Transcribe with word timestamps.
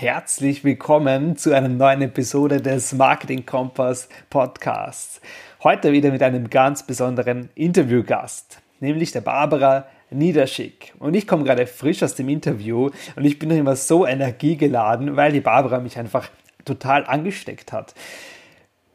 Herzlich 0.00 0.62
willkommen 0.62 1.36
zu 1.36 1.52
einer 1.52 1.66
neuen 1.66 2.02
Episode 2.02 2.60
des 2.60 2.92
Marketing 2.92 3.44
Kompass 3.44 4.08
Podcasts. 4.30 5.20
Heute 5.64 5.90
wieder 5.90 6.12
mit 6.12 6.22
einem 6.22 6.48
ganz 6.50 6.84
besonderen 6.84 7.48
Interviewgast, 7.56 8.60
nämlich 8.78 9.10
der 9.10 9.22
Barbara 9.22 9.88
Niederschick. 10.10 10.94
Und 11.00 11.14
ich 11.14 11.26
komme 11.26 11.42
gerade 11.42 11.66
frisch 11.66 12.00
aus 12.04 12.14
dem 12.14 12.28
Interview 12.28 12.90
und 13.16 13.24
ich 13.24 13.40
bin 13.40 13.48
noch 13.48 13.56
immer 13.56 13.74
so 13.74 14.06
energiegeladen, 14.06 15.16
weil 15.16 15.32
die 15.32 15.40
Barbara 15.40 15.80
mich 15.80 15.98
einfach 15.98 16.30
total 16.64 17.04
angesteckt 17.04 17.72
hat. 17.72 17.92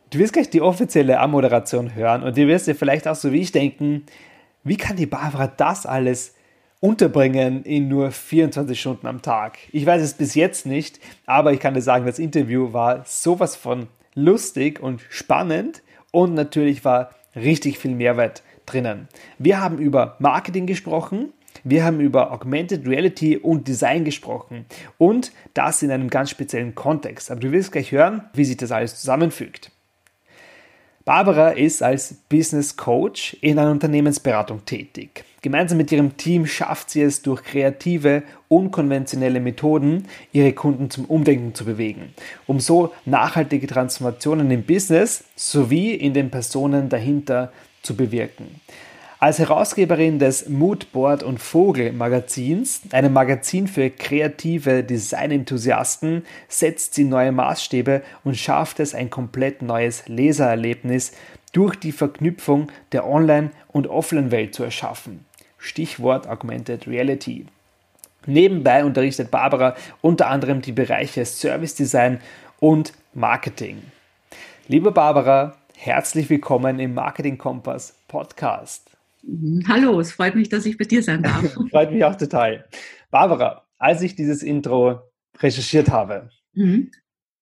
Du 0.10 0.20
wirst 0.20 0.32
gleich 0.32 0.52
die 0.52 0.62
offizielle 0.62 1.20
Ammoderation 1.20 1.96
hören 1.96 2.24
und 2.24 2.38
du 2.38 2.48
wirst 2.48 2.68
dir 2.68 2.76
vielleicht 2.76 3.10
auch 3.10 3.16
so 3.16 3.34
wie 3.34 3.42
ich 3.42 3.52
denken, 3.52 4.06
wie 4.64 4.78
kann 4.78 4.96
die 4.96 5.06
Barbara 5.06 5.48
das 5.48 5.86
alles 5.86 6.34
unterbringen 6.84 7.64
in 7.64 7.88
nur 7.88 8.12
24 8.12 8.78
Stunden 8.78 9.08
am 9.08 9.22
Tag. 9.22 9.58
Ich 9.72 9.86
weiß 9.86 10.02
es 10.02 10.16
bis 10.16 10.36
jetzt 10.36 10.66
nicht, 10.66 11.00
aber 11.26 11.54
ich 11.54 11.62
kann 11.62 11.74
dir 11.74 11.82
sagen, 11.82 12.06
das 12.06 12.20
Interview 12.20 12.74
war 12.74 13.06
sowas 13.06 13.56
von 13.56 13.88
lustig 14.16 14.82
und 14.82 15.00
spannend 15.10 15.82
und 16.12 16.34
natürlich 16.34 16.84
war 16.84 17.12
richtig 17.38 17.80
viel 17.80 17.96
Mehrwert 17.96 18.44
drinnen. 18.66 19.08
Wir 19.40 19.62
haben 19.62 19.78
über 19.78 20.18
Marketing 20.20 20.66
gesprochen, 20.66 21.32
wir 21.64 21.86
haben 21.86 22.02
über 22.02 22.34
Augmented 22.34 22.86
Reality 22.86 23.38
und 23.38 23.66
Design 23.70 24.04
gesprochen 24.04 24.66
und 24.98 25.32
das 25.54 25.84
in 25.84 25.92
einem 25.92 26.10
ganz 26.10 26.32
speziellen 26.32 26.76
Kontext. 26.76 27.32
Aber 27.32 27.40
du 27.40 27.54
wirst 27.54 27.72
gleich 27.72 27.94
hören, 27.94 28.24
wie 28.34 28.44
sich 28.44 28.58
das 28.58 28.74
alles 28.74 29.00
zusammenfügt. 29.00 29.72
Barbara 31.06 31.50
ist 31.50 31.84
als 31.84 32.14
Business 32.30 32.78
Coach 32.78 33.36
in 33.42 33.60
einer 33.60 33.72
Unternehmensberatung 33.72 34.64
tätig. 34.64 35.26
Gemeinsam 35.42 35.78
mit 35.78 35.92
ihrem 35.92 36.16
Team 36.16 36.46
schafft 36.46 36.92
sie 36.92 37.02
es 37.02 37.22
durch 37.22 37.44
kreative, 37.44 38.24
unkonventionelle 38.48 39.42
Methoden, 39.42 40.08
ihre 40.32 40.54
Kunden 40.54 40.90
zum 40.90 41.04
Umdenken 41.04 41.54
zu 41.54 41.66
bewegen, 41.66 42.14
um 42.48 42.62
so 42.62 42.94
nachhaltige 43.04 43.68
Transformationen 43.68 44.50
im 44.50 44.64
Business 44.64 45.26
sowie 45.36 45.94
in 45.94 46.14
den 46.14 46.32
Personen 46.32 46.88
dahinter 46.88 47.52
zu 47.82 47.98
bewirken. 47.98 48.62
Als 49.24 49.40
Herausgeberin 49.40 50.20
des 50.20 50.50
Moodboard 50.50 51.24
und 51.24 51.42
Vogel 51.42 51.94
Magazins, 51.94 52.82
einem 52.92 53.14
Magazin 53.14 53.70
für 53.70 53.90
kreative 53.90 54.84
Designenthusiasten, 54.84 56.26
setzt 56.50 56.96
sie 56.96 57.06
neue 57.06 57.32
Maßstäbe 57.32 58.02
und 58.26 58.36
schafft 58.36 58.82
es, 58.82 58.94
ein 58.94 59.10
komplett 59.10 59.62
neues 59.62 60.10
Lesererlebnis 60.10 61.14
durch 61.54 61.78
die 61.78 61.94
Verknüpfung 61.94 62.70
der 62.92 63.08
Online- 63.08 63.52
und 63.70 63.88
Offline-Welt 63.88 64.54
zu 64.54 64.66
erschaffen. 64.66 65.24
Stichwort 65.58 66.28
Augmented 66.28 66.86
Reality. 66.86 67.46
Nebenbei 68.26 68.84
unterrichtet 68.84 69.32
Barbara 69.32 69.78
unter 70.02 70.28
anderem 70.28 70.62
die 70.62 70.74
Bereiche 70.74 71.24
Service 71.24 71.76
Design 71.76 72.20
und 72.60 72.92
Marketing. 73.14 73.84
Liebe 74.68 74.92
Barbara, 74.92 75.56
herzlich 75.78 76.30
willkommen 76.30 76.78
im 76.82 76.94
Marketing 76.94 77.38
Kompass 77.38 77.96
Podcast. 78.10 78.93
Mhm. 79.24 79.64
Hallo, 79.68 80.00
es 80.00 80.12
freut 80.12 80.36
mich, 80.36 80.50
dass 80.50 80.66
ich 80.66 80.78
bei 80.78 80.86
dir 80.86 81.02
sein 81.02 81.24
darf. 81.24 81.54
freut 81.72 81.92
mich 81.92 82.04
auch 82.04 82.16
total. 82.16 82.66
Barbara, 83.10 83.66
als 83.78 84.02
ich 84.02 84.16
dieses 84.16 84.44
Intro 84.44 85.00
recherchiert 85.40 85.90
habe, 85.90 86.30
mhm. 86.54 86.92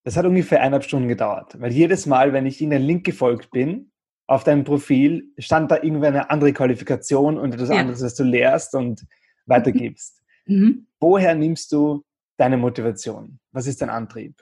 das 0.03 0.15
hat 0.15 0.25
ungefähr 0.25 0.59
eineinhalb 0.59 0.83
Stunden 0.83 1.07
gedauert, 1.07 1.59
weil 1.59 1.71
jedes 1.71 2.05
Mal, 2.05 2.33
wenn 2.33 2.45
ich 2.45 2.61
Ihnen 2.61 2.81
Link 2.81 3.05
gefolgt 3.05 3.51
bin, 3.51 3.91
auf 4.27 4.43
deinem 4.43 4.63
Profil 4.63 5.33
stand 5.37 5.71
da 5.71 5.77
irgendwie 5.81 6.07
eine 6.07 6.29
andere 6.29 6.53
Qualifikation 6.53 7.37
und 7.37 7.53
etwas 7.53 7.69
ja. 7.69 7.75
anderes, 7.75 8.01
was 8.01 8.15
du 8.15 8.23
lehrst 8.23 8.75
und 8.75 9.05
weitergibst. 9.45 10.21
Mhm. 10.45 10.87
Woher 10.99 11.35
nimmst 11.35 11.71
du 11.73 12.05
deine 12.37 12.57
Motivation? 12.57 13.39
Was 13.51 13.67
ist 13.67 13.81
dein 13.81 13.89
Antrieb? 13.89 14.41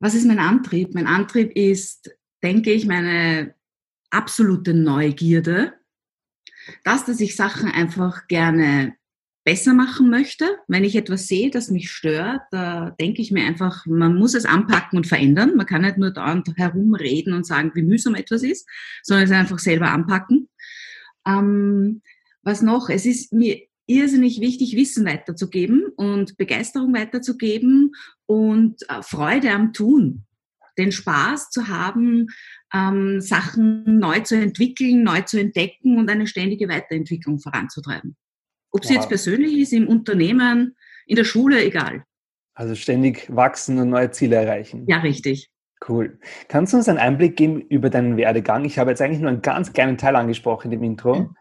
Was 0.00 0.14
ist 0.14 0.26
mein 0.26 0.38
Antrieb? 0.38 0.94
Mein 0.94 1.06
Antrieb 1.06 1.54
ist, 1.54 2.16
denke 2.42 2.72
ich, 2.72 2.86
meine 2.86 3.54
absolute 4.10 4.72
Neugierde 4.72 5.74
das, 6.84 7.04
dass 7.04 7.20
ich 7.20 7.36
Sachen 7.36 7.70
einfach 7.70 8.26
gerne 8.26 8.94
besser 9.44 9.74
machen 9.74 10.08
möchte. 10.08 10.46
Wenn 10.68 10.84
ich 10.84 10.96
etwas 10.96 11.28
sehe, 11.28 11.50
das 11.50 11.70
mich 11.70 11.90
stört, 11.90 12.40
da 12.50 12.90
denke 12.98 13.20
ich 13.20 13.30
mir 13.30 13.44
einfach, 13.44 13.84
man 13.86 14.16
muss 14.16 14.34
es 14.34 14.46
anpacken 14.46 14.96
und 14.96 15.06
verändern. 15.06 15.54
Man 15.54 15.66
kann 15.66 15.82
nicht 15.82 15.98
nur 15.98 16.10
da 16.10 16.42
herumreden 16.56 17.34
und 17.34 17.46
sagen, 17.46 17.70
wie 17.74 17.82
mühsam 17.82 18.14
etwas 18.14 18.42
ist, 18.42 18.66
sondern 19.02 19.26
es 19.26 19.30
einfach 19.30 19.58
selber 19.58 19.90
anpacken. 19.90 20.48
Ähm, 21.26 22.00
was 22.42 22.62
noch? 22.62 22.88
Es 22.88 23.04
ist 23.06 23.32
mir 23.32 23.60
irrsinnig 23.86 24.40
wichtig, 24.40 24.76
Wissen 24.76 25.04
weiterzugeben 25.04 25.86
und 25.96 26.36
Begeisterung 26.38 26.94
weiterzugeben 26.94 27.92
und 28.26 28.82
äh, 28.88 29.02
Freude 29.02 29.50
am 29.50 29.72
Tun. 29.72 30.24
Den 30.78 30.90
Spaß 30.90 31.50
zu 31.50 31.68
haben, 31.68 32.28
ähm, 32.72 33.20
Sachen 33.20 33.98
neu 33.98 34.20
zu 34.20 34.36
entwickeln, 34.36 35.02
neu 35.02 35.20
zu 35.22 35.38
entdecken 35.38 35.98
und 35.98 36.10
eine 36.10 36.26
ständige 36.26 36.68
Weiterentwicklung 36.68 37.38
voranzutreiben. 37.38 38.16
Ob 38.70 38.84
sie 38.84 38.94
wow. 38.94 38.96
jetzt 38.96 39.08
persönlich 39.08 39.58
ist, 39.58 39.72
im 39.72 39.88
Unternehmen, 39.88 40.76
in 41.06 41.16
der 41.16 41.24
Schule, 41.24 41.64
egal. 41.64 42.04
Also 42.54 42.74
ständig 42.74 43.34
wachsen 43.34 43.78
und 43.78 43.90
neue 43.90 44.10
Ziele 44.10 44.36
erreichen. 44.36 44.84
Ja, 44.88 44.98
richtig. 44.98 45.50
Cool. 45.88 46.18
Kannst 46.48 46.72
du 46.72 46.78
uns 46.78 46.88
einen 46.88 46.98
Einblick 46.98 47.36
geben 47.36 47.60
über 47.60 47.90
deinen 47.90 48.16
Werdegang? 48.16 48.64
Ich 48.64 48.78
habe 48.78 48.90
jetzt 48.90 49.02
eigentlich 49.02 49.20
nur 49.20 49.30
einen 49.30 49.42
ganz 49.42 49.72
kleinen 49.72 49.98
Teil 49.98 50.16
angesprochen 50.16 50.72
im 50.72 50.82
Intro. 50.82 51.34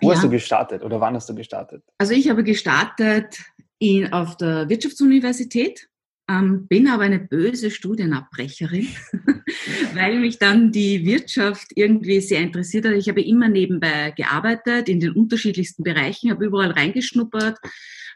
Wo 0.00 0.10
ja. 0.10 0.14
hast 0.14 0.22
du 0.22 0.30
gestartet 0.30 0.84
oder 0.84 1.00
wann 1.00 1.14
hast 1.14 1.28
du 1.28 1.34
gestartet? 1.34 1.82
Also 1.98 2.12
ich 2.12 2.28
habe 2.30 2.44
gestartet 2.44 3.40
in, 3.78 4.12
auf 4.12 4.36
der 4.36 4.68
Wirtschaftsuniversität 4.68 5.88
ähm, 6.28 6.66
bin 6.66 6.88
aber 6.88 7.04
eine 7.04 7.18
böse 7.18 7.70
Studienabbrecherin, 7.70 8.88
weil 9.94 10.20
mich 10.20 10.38
dann 10.38 10.70
die 10.72 11.04
Wirtschaft 11.06 11.68
irgendwie 11.74 12.20
sehr 12.20 12.40
interessiert 12.40 12.84
hat. 12.84 12.92
Ich 12.92 13.08
habe 13.08 13.22
immer 13.22 13.48
nebenbei 13.48 14.12
gearbeitet 14.16 14.88
in 14.88 15.00
den 15.00 15.12
unterschiedlichsten 15.12 15.82
Bereichen, 15.82 16.30
habe 16.30 16.44
überall 16.44 16.72
reingeschnuppert, 16.72 17.58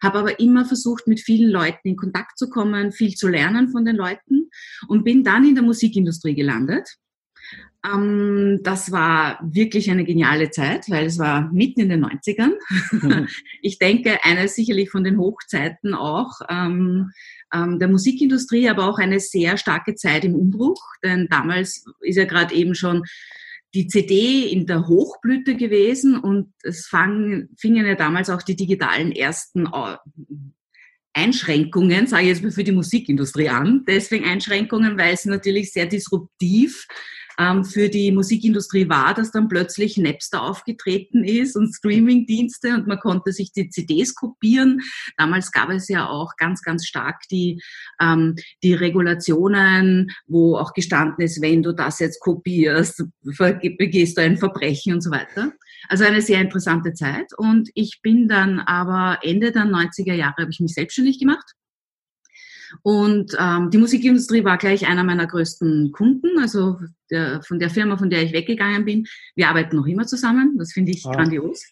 habe 0.02 0.18
aber 0.18 0.40
immer 0.40 0.66
versucht, 0.66 1.06
mit 1.06 1.20
vielen 1.20 1.50
Leuten 1.50 1.88
in 1.88 1.96
Kontakt 1.96 2.38
zu 2.38 2.50
kommen, 2.50 2.92
viel 2.92 3.14
zu 3.14 3.28
lernen 3.28 3.70
von 3.70 3.84
den 3.84 3.96
Leuten 3.96 4.50
und 4.88 5.04
bin 5.04 5.24
dann 5.24 5.46
in 5.46 5.54
der 5.54 5.64
Musikindustrie 5.64 6.34
gelandet. 6.34 6.86
Ähm, 7.84 8.60
das 8.62 8.92
war 8.92 9.40
wirklich 9.42 9.90
eine 9.90 10.04
geniale 10.04 10.50
Zeit, 10.50 10.88
weil 10.88 11.06
es 11.06 11.18
war 11.18 11.50
mitten 11.52 11.80
in 11.80 11.88
den 11.88 12.04
90ern. 12.04 12.52
Mhm. 12.92 13.28
Ich 13.62 13.78
denke, 13.78 14.18
eine 14.24 14.48
sicherlich 14.48 14.90
von 14.90 15.04
den 15.04 15.18
Hochzeiten 15.18 15.94
auch. 15.94 16.40
Ähm, 16.48 17.10
ähm, 17.52 17.78
der 17.78 17.88
Musikindustrie, 17.88 18.68
aber 18.68 18.88
auch 18.88 18.98
eine 18.98 19.20
sehr 19.20 19.56
starke 19.56 19.94
Zeit 19.94 20.24
im 20.24 20.34
Umbruch, 20.34 20.82
denn 21.02 21.28
damals 21.28 21.84
ist 22.00 22.16
ja 22.16 22.24
gerade 22.24 22.54
eben 22.54 22.74
schon 22.74 23.04
die 23.74 23.86
CD 23.86 24.48
in 24.48 24.66
der 24.66 24.86
Hochblüte 24.86 25.56
gewesen 25.56 26.18
und 26.18 26.52
es 26.62 26.86
fang, 26.86 27.48
fingen 27.56 27.86
ja 27.86 27.94
damals 27.94 28.28
auch 28.28 28.42
die 28.42 28.56
digitalen 28.56 29.12
ersten 29.12 29.66
äh, 29.66 29.96
Einschränkungen, 31.14 32.06
sage 32.06 32.24
ich 32.24 32.28
jetzt 32.28 32.42
mal 32.42 32.52
für 32.52 32.64
die 32.64 32.72
Musikindustrie 32.72 33.48
an. 33.48 33.84
Deswegen 33.86 34.24
Einschränkungen, 34.24 34.98
weil 34.98 35.14
es 35.14 35.24
natürlich 35.24 35.72
sehr 35.72 35.86
disruptiv 35.86 36.86
ähm, 37.42 37.64
für 37.64 37.88
die 37.88 38.12
Musikindustrie 38.12 38.88
war, 38.88 39.14
dass 39.14 39.30
dann 39.30 39.48
plötzlich 39.48 39.96
Napster 39.96 40.42
aufgetreten 40.42 41.24
ist 41.24 41.56
und 41.56 41.74
Streamingdienste 41.74 42.74
und 42.74 42.86
man 42.86 43.00
konnte 43.00 43.32
sich 43.32 43.52
die 43.52 43.68
CDs 43.68 44.14
kopieren. 44.14 44.80
Damals 45.16 45.50
gab 45.50 45.70
es 45.70 45.88
ja 45.88 46.08
auch 46.08 46.36
ganz, 46.36 46.62
ganz 46.62 46.86
stark 46.86 47.22
die, 47.30 47.62
ähm, 48.00 48.36
die 48.62 48.74
Regulationen, 48.74 50.10
wo 50.26 50.56
auch 50.56 50.72
gestanden 50.72 51.24
ist, 51.24 51.42
wenn 51.42 51.62
du 51.62 51.72
das 51.72 51.98
jetzt 51.98 52.20
kopierst, 52.20 53.04
begehst 53.22 54.16
du 54.16 54.22
ein 54.22 54.36
Verbrechen 54.36 54.94
und 54.94 55.00
so 55.00 55.10
weiter. 55.10 55.52
Also 55.88 56.04
eine 56.04 56.22
sehr 56.22 56.40
interessante 56.40 56.92
Zeit. 56.92 57.32
Und 57.36 57.70
ich 57.74 58.00
bin 58.02 58.28
dann 58.28 58.60
aber 58.60 59.18
Ende 59.22 59.50
der 59.52 59.64
90er 59.64 60.14
Jahre 60.14 60.42
habe 60.42 60.50
ich 60.50 60.60
mich 60.60 60.74
selbstständig 60.74 61.18
gemacht 61.18 61.54
und 62.82 63.36
ähm, 63.38 63.70
die 63.70 63.78
Musikindustrie 63.78 64.44
war 64.44 64.58
gleich 64.58 64.86
einer 64.86 65.04
meiner 65.04 65.26
größten 65.26 65.92
Kunden, 65.92 66.38
also 66.40 66.78
der, 67.10 67.42
von 67.42 67.58
der 67.58 67.70
Firma, 67.70 67.96
von 67.96 68.10
der 68.10 68.22
ich 68.22 68.32
weggegangen 68.32 68.84
bin. 68.84 69.06
Wir 69.34 69.48
arbeiten 69.48 69.76
noch 69.76 69.86
immer 69.86 70.06
zusammen, 70.06 70.56
das 70.58 70.72
finde 70.72 70.92
ich 70.92 71.04
ah. 71.06 71.12
grandios. 71.12 71.62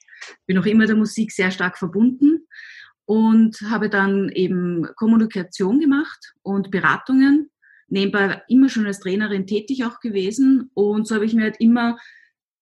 Bin 0.47 0.57
noch 0.57 0.67
immer 0.67 0.87
der 0.87 0.97
Musik 0.97 1.33
sehr 1.33 1.51
stark 1.51 1.79
verbunden 1.79 2.47
und 3.07 3.61
habe 3.71 3.89
dann 3.89 4.29
eben 4.29 4.87
Kommunikation 4.97 5.81
gemacht 5.81 6.35
und 6.43 6.71
Beratungen 6.71 7.51
nebenbei 7.89 8.43
immer 8.49 8.69
schon 8.69 8.87
als 8.87 9.01
Trainerin 9.01 9.47
tätig 9.47 9.85
auch 9.85 10.01
gewesen 10.01 10.71
und 10.75 11.09
so 11.09 11.17
habe 11.17 11.25
ich 11.25 11.35
mir 11.35 11.43
halt 11.43 11.57
immer 11.59 11.99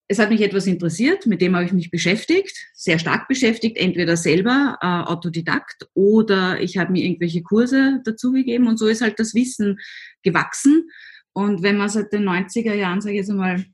es 0.08 0.18
hat 0.18 0.30
mich 0.30 0.40
etwas 0.40 0.66
interessiert, 0.66 1.26
mit 1.26 1.42
dem 1.42 1.54
habe 1.54 1.66
ich 1.66 1.72
mich 1.72 1.90
beschäftigt, 1.90 2.56
sehr 2.72 2.98
stark 2.98 3.28
beschäftigt, 3.28 3.76
entweder 3.76 4.16
selber 4.16 4.78
äh, 4.80 4.86
Autodidakt 4.86 5.86
oder 5.92 6.60
ich 6.60 6.78
habe 6.78 6.92
mir 6.92 7.04
irgendwelche 7.04 7.42
Kurse 7.42 8.00
dazugegeben 8.04 8.68
und 8.68 8.78
so 8.78 8.86
ist 8.86 9.02
halt 9.02 9.20
das 9.20 9.34
Wissen 9.34 9.78
gewachsen. 10.22 10.88
Und 11.34 11.62
wenn 11.62 11.76
man 11.76 11.90
seit 11.90 12.12
den 12.12 12.26
90er 12.26 12.72
Jahren, 12.72 13.02
sage 13.02 13.14
ich 13.14 13.20
jetzt 13.20 13.30
einmal, 13.30 13.64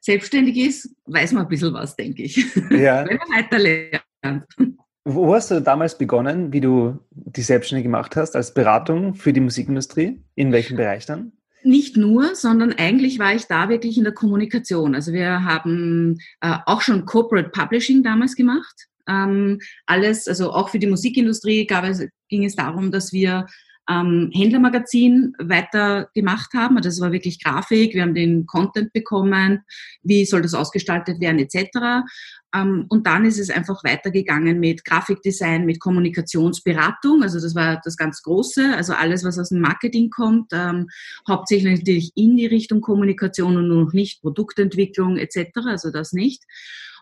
selbstständig 0.00 0.56
ist, 0.56 0.94
weiß 1.06 1.32
man 1.32 1.44
ein 1.44 1.48
bisschen 1.48 1.72
was, 1.72 1.94
denke 1.94 2.24
ich. 2.24 2.36
Ja. 2.70 3.06
wenn 3.08 3.18
man 3.18 3.38
weiter 3.38 3.58
lernt. 3.58 4.46
Wo 5.04 5.34
hast 5.34 5.50
du 5.50 5.62
damals 5.62 5.96
begonnen, 5.96 6.52
wie 6.52 6.60
du 6.60 6.98
die 7.10 7.42
Selbstständige 7.42 7.88
gemacht 7.88 8.16
hast, 8.16 8.36
als 8.36 8.52
Beratung 8.52 9.14
für 9.14 9.32
die 9.32 9.40
Musikindustrie? 9.40 10.22
In 10.34 10.52
welchem 10.52 10.76
Bereich 10.76 11.06
dann? 11.06 11.32
Nicht 11.62 11.96
nur, 11.96 12.34
sondern 12.34 12.72
eigentlich 12.72 13.18
war 13.18 13.34
ich 13.34 13.46
da 13.46 13.68
wirklich 13.68 13.98
in 13.98 14.04
der 14.04 14.14
Kommunikation. 14.14 14.94
Also 14.94 15.12
wir 15.12 15.44
haben 15.44 16.18
äh, 16.40 16.56
auch 16.66 16.82
schon 16.82 17.04
Corporate 17.04 17.50
Publishing 17.50 18.02
damals 18.02 18.36
gemacht. 18.36 18.86
Ähm, 19.08 19.60
alles, 19.86 20.28
also 20.28 20.52
auch 20.52 20.68
für 20.68 20.78
die 20.78 20.86
Musikindustrie 20.86 21.66
gab 21.66 21.84
es, 21.84 22.06
ging 22.28 22.44
es 22.44 22.54
darum, 22.54 22.92
dass 22.92 23.12
wir 23.12 23.46
ähm, 23.88 24.30
Händlermagazin 24.32 25.34
weiter 25.38 26.08
gemacht 26.14 26.52
haben. 26.54 26.76
Also 26.76 26.88
das 26.88 27.00
war 27.00 27.12
wirklich 27.12 27.42
Grafik, 27.42 27.94
wir 27.94 28.02
haben 28.02 28.14
den 28.14 28.46
Content 28.46 28.92
bekommen, 28.92 29.60
wie 30.02 30.24
soll 30.24 30.42
das 30.42 30.54
ausgestaltet 30.54 31.20
werden 31.20 31.38
etc. 31.38 32.06
Ähm, 32.54 32.86
und 32.88 33.06
dann 33.06 33.24
ist 33.24 33.38
es 33.38 33.50
einfach 33.50 33.82
weitergegangen 33.84 34.60
mit 34.60 34.84
Grafikdesign, 34.84 35.64
mit 35.64 35.80
Kommunikationsberatung. 35.80 37.22
Also 37.22 37.40
das 37.40 37.54
war 37.54 37.80
das 37.82 37.96
ganz 37.96 38.22
Große, 38.22 38.74
also 38.76 38.92
alles, 38.92 39.24
was 39.24 39.38
aus 39.38 39.48
dem 39.48 39.60
Marketing 39.60 40.10
kommt, 40.10 40.52
ähm, 40.52 40.88
hauptsächlich 41.26 41.78
natürlich 41.78 42.12
in 42.14 42.36
die 42.36 42.46
Richtung 42.46 42.80
Kommunikation 42.80 43.56
und 43.56 43.68
noch 43.68 43.92
nicht 43.92 44.20
Produktentwicklung 44.20 45.16
etc. 45.16 45.50
Also 45.66 45.90
das 45.90 46.12
nicht. 46.12 46.44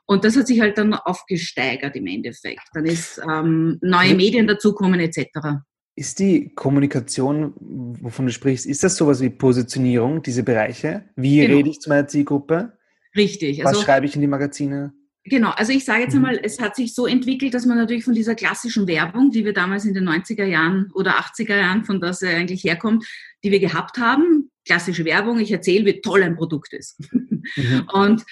Und 0.08 0.24
das 0.24 0.36
hat 0.36 0.46
sich 0.46 0.60
halt 0.60 0.78
dann 0.78 0.94
aufgesteigert 0.94 1.96
im 1.96 2.06
Endeffekt. 2.06 2.62
Dann 2.74 2.84
ist 2.84 3.20
ähm, 3.28 3.78
neue 3.82 4.14
Medien 4.14 4.46
dazukommen 4.46 5.00
etc. 5.00 5.64
Ist 5.98 6.18
die 6.18 6.54
Kommunikation, 6.54 7.54
wovon 7.58 8.26
du 8.26 8.32
sprichst, 8.32 8.66
ist 8.66 8.84
das 8.84 8.96
sowas 8.96 9.20
wie 9.22 9.30
Positionierung, 9.30 10.22
diese 10.22 10.42
Bereiche? 10.42 11.04
Wie 11.16 11.40
genau. 11.40 11.56
rede 11.56 11.70
ich 11.70 11.80
zu 11.80 11.88
meiner 11.88 12.06
Zielgruppe? 12.06 12.76
Richtig. 13.16 13.60
Was 13.60 13.68
also, 13.68 13.82
schreibe 13.82 14.04
ich 14.04 14.14
in 14.14 14.20
die 14.20 14.26
Magazine? 14.26 14.92
Genau, 15.24 15.50
also 15.50 15.72
ich 15.72 15.84
sage 15.84 16.02
jetzt 16.02 16.14
mhm. 16.14 16.24
einmal, 16.24 16.40
es 16.42 16.60
hat 16.60 16.76
sich 16.76 16.94
so 16.94 17.06
entwickelt, 17.06 17.54
dass 17.54 17.66
man 17.66 17.78
natürlich 17.78 18.04
von 18.04 18.14
dieser 18.14 18.34
klassischen 18.34 18.86
Werbung, 18.86 19.30
die 19.30 19.44
wir 19.44 19.54
damals 19.54 19.84
in 19.84 19.94
den 19.94 20.08
90er 20.08 20.44
Jahren 20.44 20.90
oder 20.94 21.18
80er 21.18 21.56
Jahren, 21.56 21.84
von 21.84 22.00
der 22.00 22.12
sie 22.12 22.28
eigentlich 22.28 22.62
herkommt, 22.62 23.04
die 23.42 23.50
wir 23.50 23.58
gehabt 23.58 23.98
haben, 23.98 24.50
klassische 24.66 25.04
Werbung, 25.04 25.38
ich 25.38 25.52
erzähle, 25.52 25.86
wie 25.86 26.00
toll 26.00 26.22
ein 26.22 26.36
Produkt 26.36 26.72
ist. 26.72 27.00
Mhm. 27.12 27.86
Und 27.92 28.24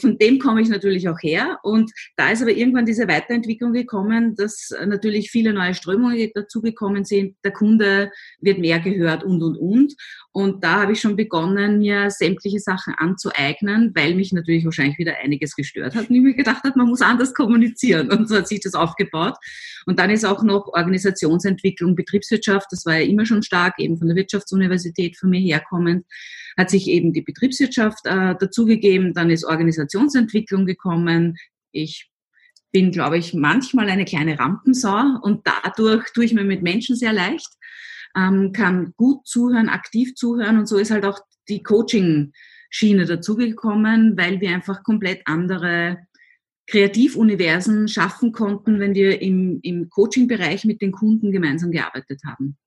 von 0.00 0.18
dem 0.18 0.38
komme 0.38 0.60
ich 0.60 0.68
natürlich 0.68 1.08
auch 1.08 1.18
her. 1.22 1.58
Und 1.62 1.90
da 2.16 2.30
ist 2.30 2.42
aber 2.42 2.50
irgendwann 2.50 2.86
diese 2.86 3.08
Weiterentwicklung 3.08 3.72
gekommen, 3.72 4.34
dass 4.36 4.70
natürlich 4.86 5.30
viele 5.30 5.52
neue 5.52 5.74
Strömungen 5.74 6.30
dazugekommen 6.34 7.04
sind. 7.04 7.36
Der 7.44 7.52
Kunde 7.52 8.10
wird 8.40 8.58
mehr 8.58 8.80
gehört 8.80 9.24
und, 9.24 9.42
und, 9.42 9.56
und. 9.56 9.94
Und 10.32 10.62
da 10.62 10.82
habe 10.82 10.92
ich 10.92 11.00
schon 11.00 11.16
begonnen, 11.16 11.78
mir 11.78 12.10
sämtliche 12.10 12.60
Sachen 12.60 12.94
anzueignen, 12.96 13.92
weil 13.94 14.14
mich 14.14 14.32
natürlich 14.32 14.64
wahrscheinlich 14.64 14.98
wieder 14.98 15.16
einiges 15.22 15.56
gestört 15.56 15.94
hat 15.94 16.08
und 16.08 16.14
ich 16.14 16.22
mir 16.22 16.34
gedacht 16.34 16.62
habe, 16.64 16.78
man 16.78 16.88
muss 16.88 17.00
anders 17.00 17.34
kommunizieren. 17.34 18.10
Und 18.10 18.28
so 18.28 18.36
hat 18.36 18.48
sich 18.48 18.60
das 18.60 18.74
aufgebaut. 18.74 19.36
Und 19.86 19.98
dann 19.98 20.10
ist 20.10 20.24
auch 20.24 20.42
noch 20.42 20.68
Organisationsentwicklung, 20.68 21.96
Betriebswirtschaft, 21.96 22.66
das 22.70 22.84
war 22.84 22.98
ja 22.98 23.06
immer 23.06 23.26
schon 23.26 23.42
stark, 23.42 23.78
eben 23.78 23.96
von 23.96 24.06
der 24.06 24.16
Wirtschaftsuniversität 24.16 25.16
von 25.16 25.30
mir 25.30 25.40
herkommend, 25.68 26.06
hat 26.56 26.70
sich 26.70 26.88
eben 26.88 27.12
die 27.12 27.22
Betriebswirtschaft 27.22 28.06
äh, 28.06 28.34
dazugegeben, 28.38 29.14
dann 29.14 29.30
ist 29.30 29.44
Organisationsentwicklung 29.44 30.66
gekommen. 30.66 31.36
Ich 31.72 32.10
bin, 32.72 32.90
glaube 32.90 33.18
ich, 33.18 33.34
manchmal 33.34 33.88
eine 33.88 34.04
kleine 34.04 34.38
Rampensau 34.38 35.18
und 35.22 35.46
dadurch 35.46 36.10
tue 36.12 36.24
ich 36.24 36.34
mir 36.34 36.44
mit 36.44 36.62
Menschen 36.62 36.96
sehr 36.96 37.12
leicht, 37.12 37.48
ähm, 38.16 38.52
kann 38.52 38.92
gut 38.96 39.26
zuhören, 39.26 39.68
aktiv 39.68 40.14
zuhören 40.14 40.58
und 40.58 40.66
so 40.66 40.76
ist 40.76 40.90
halt 40.90 41.04
auch 41.04 41.20
die 41.48 41.62
Coaching-Schiene 41.62 43.06
dazugekommen, 43.06 44.16
weil 44.18 44.40
wir 44.40 44.50
einfach 44.50 44.82
komplett 44.82 45.22
andere 45.24 45.98
Kreativuniversen 46.66 47.88
schaffen 47.88 48.32
konnten, 48.32 48.78
wenn 48.78 48.94
wir 48.94 49.22
im, 49.22 49.60
im 49.62 49.88
Coaching-Bereich 49.88 50.66
mit 50.66 50.82
den 50.82 50.92
Kunden 50.92 51.32
gemeinsam 51.32 51.70
gearbeitet 51.70 52.20
haben. 52.26 52.58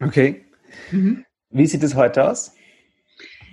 Okay. 0.00 0.46
Mhm. 0.90 1.24
Wie 1.50 1.66
sieht 1.66 1.82
es 1.82 1.94
heute 1.94 2.28
aus? 2.28 2.52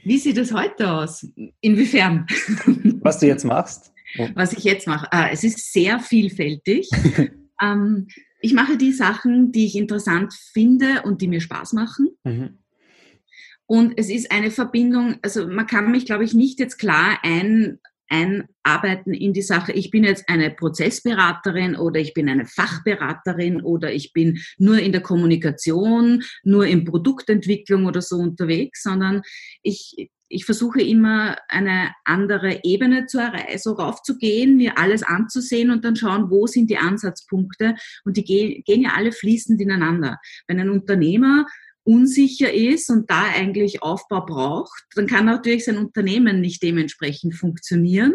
Wie 0.04 0.18
sieht 0.18 0.38
es 0.38 0.54
heute 0.54 0.92
aus? 0.92 1.28
Inwiefern? 1.62 2.28
Was 3.02 3.20
du 3.20 3.28
jetzt 3.28 3.44
machst? 3.44 3.94
Was 4.36 4.54
ich 4.54 4.64
jetzt 4.64 4.88
mache. 4.88 5.12
Ah, 5.12 5.30
es 5.32 5.44
ist 5.44 5.74
sehr 5.74 6.00
vielfältig. 6.00 6.90
ähm, 7.62 8.08
ich 8.40 8.54
mache 8.54 8.78
die 8.78 8.92
Sachen, 8.92 9.52
die 9.52 9.66
ich 9.66 9.76
interessant 9.76 10.34
finde 10.54 11.02
und 11.04 11.22
die 11.22 11.28
mir 11.28 11.42
Spaß 11.42 11.74
machen. 11.74 12.10
Mhm. 12.24 12.60
Und 13.66 13.94
es 13.98 14.10
ist 14.10 14.32
eine 14.32 14.52
Verbindung, 14.52 15.18
also 15.24 15.48
man 15.48 15.66
kann 15.66 15.90
mich, 15.90 16.06
glaube 16.06 16.24
ich, 16.24 16.36
nicht 16.36 16.60
jetzt 16.60 16.78
klar 16.78 17.18
ein, 17.24 17.80
einarbeiten 18.08 19.14
in 19.14 19.34
die 19.34 19.42
Sache, 19.42 19.72
ich 19.72 19.90
bin 19.92 20.04
jetzt 20.04 20.30
eine 20.30 20.52
Prozessberaterin 20.52 21.76
oder 21.76 22.00
ich 22.00 22.14
bin 22.14 22.30
eine 22.30 22.46
Fachberaterin 22.46 23.62
oder 23.62 23.92
ich 23.92 24.14
bin 24.14 24.40
nur 24.58 24.80
in 24.80 24.92
der 24.92 25.02
Kommunikation, 25.02 26.24
nur 26.44 26.66
in 26.66 26.86
Produktentwicklung 26.86 27.86
oder 27.86 28.02
so 28.02 28.18
unterwegs, 28.18 28.84
sondern 28.84 29.22
ich, 29.64 30.10
ich 30.28 30.46
versuche 30.46 30.82
immer 30.82 31.38
eine 31.48 31.94
andere 32.04 32.62
Ebene 32.64 33.06
zu 33.06 33.20
erreichen, 33.20 33.60
so 33.60 33.74
raufzugehen, 33.74 34.58
mir 34.58 34.78
alles 34.78 35.04
anzusehen 35.04 35.72
und 35.72 35.86
dann 35.86 35.96
schauen, 35.96 36.30
wo 36.30 36.48
sind 36.48 36.70
die 36.70 36.78
Ansatzpunkte 36.78 37.76
und 38.04 38.18
die 38.18 38.24
gehen, 38.24 38.64
gehen 38.66 38.82
ja 38.82 38.94
alle 38.96 39.12
fließend 39.12 39.62
ineinander. 39.62 40.18
Wenn 40.48 40.60
ein 40.60 40.70
Unternehmer 40.70 41.46
unsicher 41.86 42.52
ist 42.52 42.90
und 42.90 43.10
da 43.12 43.26
eigentlich 43.36 43.84
Aufbau 43.84 44.26
braucht, 44.26 44.86
dann 44.96 45.06
kann 45.06 45.26
natürlich 45.26 45.66
sein 45.66 45.78
Unternehmen 45.78 46.42
nicht 46.42 46.64
dementsprechend 46.64 47.36
funktionieren, 47.36 48.14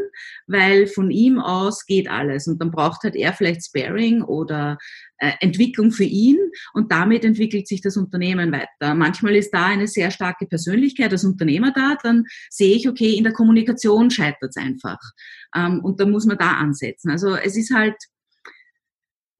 weil 0.48 0.88
von 0.88 1.10
ihm 1.12 1.38
aus 1.38 1.86
geht 1.86 2.08
alles 2.10 2.48
und 2.48 2.60
dann 2.60 2.72
braucht 2.72 3.04
halt 3.04 3.14
er 3.14 3.32
vielleicht 3.32 3.64
Sparing 3.64 4.22
oder 4.22 4.76
äh, 5.18 5.32
Entwicklung 5.38 5.92
für 5.92 6.04
ihn 6.04 6.36
und 6.74 6.90
damit 6.90 7.24
entwickelt 7.24 7.68
sich 7.68 7.80
das 7.80 7.96
Unternehmen 7.96 8.50
weiter. 8.50 8.94
Manchmal 8.94 9.36
ist 9.36 9.52
da 9.52 9.66
eine 9.66 9.86
sehr 9.86 10.10
starke 10.10 10.46
Persönlichkeit 10.46 11.12
als 11.12 11.24
Unternehmer 11.24 11.72
da, 11.72 11.96
dann 12.02 12.24
sehe 12.50 12.74
ich, 12.74 12.88
okay, 12.88 13.14
in 13.14 13.24
der 13.24 13.32
Kommunikation 13.32 14.10
scheitert 14.10 14.50
es 14.50 14.56
einfach 14.56 14.98
ähm, 15.54 15.80
und 15.84 16.00
da 16.00 16.06
muss 16.06 16.26
man 16.26 16.38
da 16.38 16.54
ansetzen. 16.54 17.10
Also 17.10 17.36
es 17.36 17.56
ist 17.56 17.72
halt 17.72 17.94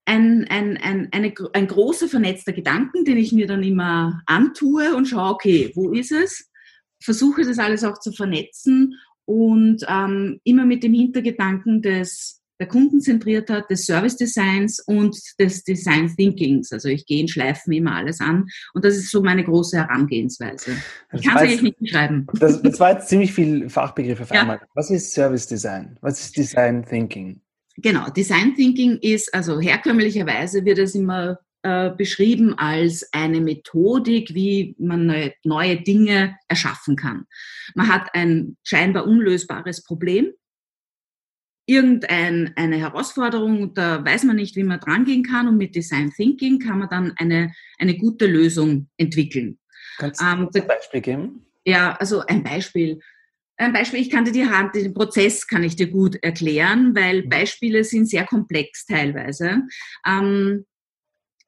ein, 0.05 0.45
ein, 0.49 0.77
ein, 0.77 1.09
eine, 1.11 1.33
ein 1.53 1.67
großer 1.67 2.07
vernetzter 2.07 2.53
Gedanken, 2.53 3.05
den 3.05 3.17
ich 3.17 3.31
mir 3.31 3.47
dann 3.47 3.63
immer 3.63 4.21
antue 4.25 4.95
und 4.95 5.05
schaue, 5.05 5.31
okay, 5.31 5.71
wo 5.75 5.91
ist 5.91 6.11
es? 6.11 6.49
Versuche 7.01 7.43
das 7.43 7.59
alles 7.59 7.83
auch 7.83 7.99
zu 7.99 8.11
vernetzen 8.11 8.95
und 9.25 9.83
ähm, 9.87 10.39
immer 10.43 10.65
mit 10.65 10.83
dem 10.83 10.93
Hintergedanken 10.93 11.81
des 11.81 12.41
der 12.61 12.67
Kundenzentriertheit, 12.67 13.71
des 13.71 13.87
Service 13.87 14.17
Designs 14.17 14.79
und 14.81 15.17
des 15.39 15.63
Design 15.63 16.15
Thinkings. 16.15 16.71
Also 16.71 16.89
ich 16.89 17.07
gehe 17.07 17.21
in 17.21 17.27
Schleifen 17.27 17.73
immer 17.73 17.95
alles 17.95 18.21
an 18.21 18.45
und 18.75 18.85
das 18.85 18.97
ist 18.97 19.09
so 19.09 19.23
meine 19.23 19.43
große 19.43 19.77
Herangehensweise. 19.77 20.73
Ich 21.11 21.23
kann 21.23 21.37
es 21.37 21.41
eigentlich 21.41 21.61
nicht 21.63 21.79
beschreiben. 21.79 22.27
Das, 22.39 22.61
das 22.61 22.79
war 22.79 22.91
jetzt 22.91 23.09
ziemlich 23.09 23.33
viel 23.33 23.67
Fachbegriffe 23.67 24.21
auf 24.21 24.31
ja. 24.31 24.41
einmal. 24.41 24.61
Was 24.75 24.91
ist 24.91 25.11
Service 25.11 25.47
Design? 25.47 25.97
Was 26.01 26.19
ist 26.21 26.37
Design 26.37 26.85
Thinking? 26.85 27.41
Genau, 27.81 28.09
Design 28.09 28.55
Thinking 28.55 28.97
ist, 29.01 29.33
also 29.33 29.59
herkömmlicherweise 29.59 30.65
wird 30.65 30.77
es 30.77 30.95
immer 30.95 31.39
äh, 31.63 31.91
beschrieben 31.91 32.53
als 32.57 33.07
eine 33.11 33.41
Methodik, 33.41 34.33
wie 34.33 34.75
man 34.79 35.05
neue, 35.05 35.33
neue 35.43 35.81
Dinge 35.81 36.37
erschaffen 36.47 36.95
kann. 36.95 37.25
Man 37.75 37.87
hat 37.87 38.13
ein 38.13 38.57
scheinbar 38.63 39.05
unlösbares 39.05 39.83
Problem, 39.83 40.31
irgendeine 41.67 42.51
eine 42.55 42.77
Herausforderung, 42.77 43.73
da 43.73 44.03
weiß 44.03 44.23
man 44.23 44.35
nicht, 44.35 44.55
wie 44.55 44.63
man 44.63 44.79
drangehen 44.79 45.23
kann 45.23 45.47
und 45.47 45.57
mit 45.57 45.75
Design 45.75 46.11
Thinking 46.11 46.59
kann 46.59 46.79
man 46.79 46.89
dann 46.89 47.13
eine, 47.17 47.53
eine 47.77 47.97
gute 47.97 48.25
Lösung 48.25 48.89
entwickeln. 48.97 49.59
Kannst 49.97 50.19
du 50.21 50.25
ähm, 50.25 50.49
ein 50.53 50.67
Beispiel 50.67 51.01
geben? 51.01 51.45
Ja, 51.63 51.95
also 51.97 52.21
ein 52.25 52.43
Beispiel. 52.43 52.99
Ein 53.61 53.73
Beispiel, 53.73 53.99
ich 53.99 54.09
kann 54.09 54.25
dir 54.25 54.31
die 54.31 54.47
Hand, 54.47 54.73
den 54.73 54.95
Prozess 54.95 55.45
kann 55.45 55.63
ich 55.63 55.75
dir 55.75 55.85
gut 55.85 56.15
erklären, 56.23 56.95
weil 56.95 57.23
mhm. 57.23 57.29
Beispiele 57.29 57.83
sind 57.83 58.09
sehr 58.09 58.25
komplex 58.25 58.87
teilweise. 58.87 59.61
Ähm, 60.03 60.65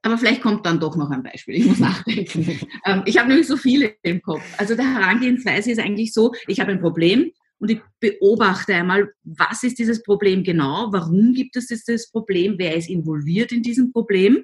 aber 0.03 0.19
vielleicht 0.19 0.43
kommt 0.43 0.63
dann 0.67 0.79
doch 0.79 0.95
noch 0.95 1.09
ein 1.09 1.23
Beispiel. 1.23 1.55
Ich 1.55 1.65
muss 1.65 1.79
nachdenken. 1.79 2.59
ähm, 2.85 3.01
ich 3.05 3.17
habe 3.17 3.29
nämlich 3.29 3.47
so 3.47 3.57
viele 3.57 3.95
im 4.03 4.21
Kopf. 4.21 4.43
Also 4.59 4.75
der 4.75 4.93
Herangehensweise 4.93 5.71
ist 5.71 5.79
eigentlich 5.79 6.13
so, 6.13 6.33
ich 6.45 6.59
habe 6.59 6.71
ein 6.71 6.81
Problem 6.81 7.31
und 7.57 7.71
ich 7.71 7.81
beobachte 7.99 8.75
einmal, 8.75 9.11
was 9.23 9.63
ist 9.63 9.79
dieses 9.79 10.03
Problem 10.03 10.43
genau? 10.43 10.89
Warum 10.91 11.33
gibt 11.33 11.55
es 11.55 11.65
dieses 11.65 12.11
Problem? 12.11 12.55
Wer 12.59 12.75
ist 12.75 12.89
involviert 12.91 13.51
in 13.51 13.63
diesem 13.63 13.91
Problem? 13.91 14.43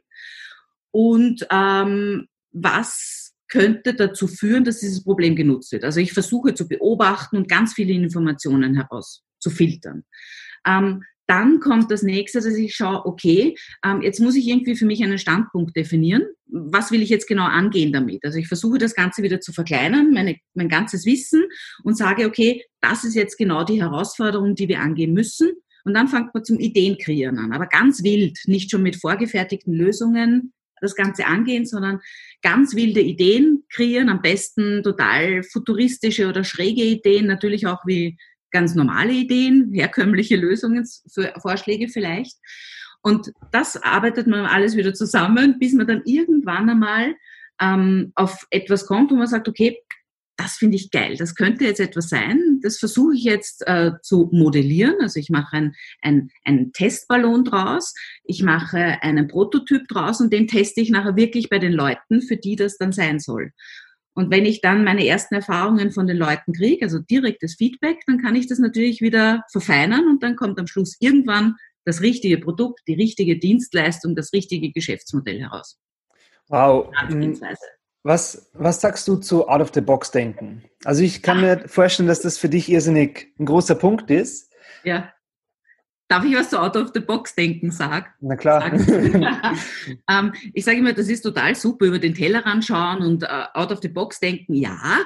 Und 0.89 1.45
ähm, 1.51 2.27
was 2.51 3.18
könnte 3.49 3.93
dazu 3.93 4.27
führen, 4.27 4.63
dass 4.63 4.79
dieses 4.79 5.03
Problem 5.03 5.35
genutzt 5.35 5.71
wird. 5.71 5.83
Also 5.83 5.99
ich 5.99 6.13
versuche 6.13 6.53
zu 6.53 6.67
beobachten 6.67 7.37
und 7.37 7.49
ganz 7.49 7.73
viele 7.73 7.93
Informationen 7.93 8.75
heraus 8.75 9.23
zu 9.39 9.49
filtern. 9.49 10.03
Ähm, 10.65 11.03
dann 11.29 11.59
kommt 11.59 11.91
das 11.91 12.01
nächste, 12.01 12.39
dass 12.39 12.55
ich 12.55 12.75
schaue, 12.75 13.05
okay, 13.05 13.55
ähm, 13.85 14.01
jetzt 14.01 14.19
muss 14.19 14.35
ich 14.35 14.47
irgendwie 14.47 14.75
für 14.75 14.87
mich 14.87 15.03
einen 15.03 15.19
Standpunkt 15.19 15.75
definieren. 15.75 16.23
Was 16.47 16.91
will 16.91 17.03
ich 17.03 17.09
jetzt 17.09 17.27
genau 17.27 17.43
angehen 17.43 17.93
damit? 17.93 18.25
Also 18.25 18.39
ich 18.39 18.47
versuche 18.47 18.79
das 18.79 18.95
Ganze 18.95 19.21
wieder 19.21 19.39
zu 19.39 19.53
verkleinern, 19.53 20.11
meine, 20.11 20.37
mein 20.55 20.69
ganzes 20.69 21.05
Wissen 21.05 21.43
und 21.83 21.95
sage, 21.95 22.25
okay, 22.25 22.63
das 22.81 23.03
ist 23.03 23.13
jetzt 23.13 23.37
genau 23.37 23.63
die 23.63 23.79
Herausforderung, 23.79 24.55
die 24.55 24.67
wir 24.67 24.79
angehen 24.79 25.13
müssen. 25.13 25.51
Und 25.85 25.93
dann 25.93 26.07
fängt 26.07 26.33
man 26.33 26.43
zum 26.43 26.59
Ideen 26.59 26.97
kreieren 26.97 27.37
an, 27.37 27.53
aber 27.53 27.67
ganz 27.67 28.03
wild, 28.03 28.39
nicht 28.45 28.71
schon 28.71 28.81
mit 28.81 28.95
vorgefertigten 28.95 29.73
Lösungen 29.73 30.51
das 30.81 30.95
Ganze 30.95 31.25
angehen, 31.25 31.65
sondern 31.65 31.99
ganz 32.41 32.75
wilde 32.75 33.01
Ideen 33.01 33.63
kreieren, 33.69 34.09
am 34.09 34.21
besten 34.21 34.83
total 34.83 35.43
futuristische 35.43 36.27
oder 36.27 36.43
schräge 36.43 36.83
Ideen, 36.83 37.27
natürlich 37.27 37.67
auch 37.67 37.85
wie 37.85 38.17
ganz 38.51 38.75
normale 38.75 39.13
Ideen, 39.13 39.71
herkömmliche 39.73 40.35
Lösungen, 40.35 40.87
Vorschläge 41.41 41.87
vielleicht. 41.87 42.37
Und 43.01 43.31
das 43.51 43.81
arbeitet 43.81 44.27
man 44.27 44.45
alles 44.45 44.75
wieder 44.75 44.93
zusammen, 44.93 45.57
bis 45.59 45.73
man 45.73 45.87
dann 45.87 46.01
irgendwann 46.05 46.69
einmal 46.69 47.15
ähm, 47.61 48.11
auf 48.15 48.45
etwas 48.49 48.85
kommt, 48.85 49.11
wo 49.11 49.15
man 49.15 49.27
sagt, 49.27 49.47
okay, 49.47 49.77
das 50.39 50.55
finde 50.55 50.77
ich 50.77 50.89
geil, 50.89 51.17
das 51.17 51.35
könnte 51.35 51.65
jetzt 51.65 51.81
etwas 51.81 52.07
sein, 52.07 52.61
das 52.63 52.77
versuche 52.77 53.13
ich 53.13 53.25
jetzt 53.25 53.67
äh, 53.67 53.91
zu 54.01 54.29
modellieren. 54.31 54.95
Also 55.01 55.19
ich 55.19 55.29
mache 55.29 55.57
ein, 55.57 55.75
ein, 56.01 56.31
einen 56.45 56.71
Testballon 56.71 57.43
draus, 57.43 57.93
ich 58.23 58.41
mache 58.41 59.01
einen 59.01 59.27
Prototyp 59.27 59.87
draus 59.89 60.21
und 60.21 60.31
den 60.31 60.47
teste 60.47 60.79
ich 60.79 60.91
nachher 60.91 61.17
wirklich 61.17 61.49
bei 61.49 61.59
den 61.59 61.73
Leuten, 61.73 62.21
für 62.21 62.37
die 62.37 62.55
das 62.55 62.77
dann 62.77 62.93
sein 62.93 63.19
soll. 63.19 63.51
Und 64.13 64.31
wenn 64.31 64.45
ich 64.45 64.61
dann 64.61 64.85
meine 64.85 65.05
ersten 65.05 65.35
Erfahrungen 65.35 65.91
von 65.91 66.07
den 66.07 66.17
Leuten 66.17 66.53
kriege, 66.53 66.85
also 66.85 66.99
direktes 66.99 67.55
Feedback, 67.55 67.99
dann 68.07 68.21
kann 68.21 68.35
ich 68.35 68.47
das 68.47 68.59
natürlich 68.59 69.01
wieder 69.01 69.43
verfeinern 69.51 70.07
und 70.07 70.23
dann 70.23 70.37
kommt 70.37 70.57
am 70.57 70.67
Schluss 70.67 70.95
irgendwann 71.01 71.55
das 71.83 72.01
richtige 72.01 72.37
Produkt, 72.37 72.79
die 72.87 72.93
richtige 72.93 73.37
Dienstleistung, 73.37 74.15
das 74.15 74.31
richtige 74.31 74.71
Geschäftsmodell 74.71 75.41
heraus. 75.41 75.77
Wow. 76.47 76.91
Was, 78.03 78.49
was 78.53 78.79
sagst 78.79 79.07
du 79.07 79.17
zu 79.17 79.47
Out-of-the-Box-Denken? 79.47 80.63
Also 80.85 81.03
ich 81.03 81.21
kann 81.21 81.41
mir 81.41 81.67
vorstellen, 81.67 82.07
dass 82.07 82.21
das 82.21 82.37
für 82.37 82.47
dich 82.47 82.71
irrsinnig 82.71 83.33
ein 83.37 83.45
großer 83.45 83.75
Punkt 83.75 84.09
ist. 84.09 84.51
Ja. 84.83 85.11
Darf 86.07 86.23
ich 86.23 86.35
was 86.35 86.49
zu 86.49 86.59
Out 86.59 86.75
of 86.75 86.91
the 86.93 87.01
Box 87.01 87.35
denken 87.35 87.71
sag? 87.71 88.15
Na 88.19 88.35
klar. 88.35 88.73
ähm, 90.09 90.33
ich 90.53 90.65
sage 90.65 90.79
immer, 90.79 90.93
das 90.93 91.07
ist 91.07 91.21
total 91.21 91.53
super, 91.55 91.85
über 91.85 91.99
den 91.99 92.15
Tellerrand 92.15 92.65
schauen 92.65 93.03
und 93.03 93.23
äh, 93.23 93.45
Out 93.53 93.71
of 93.71 93.79
the 93.81 93.89
Box 93.89 94.19
denken, 94.19 94.55
ja. 94.55 94.99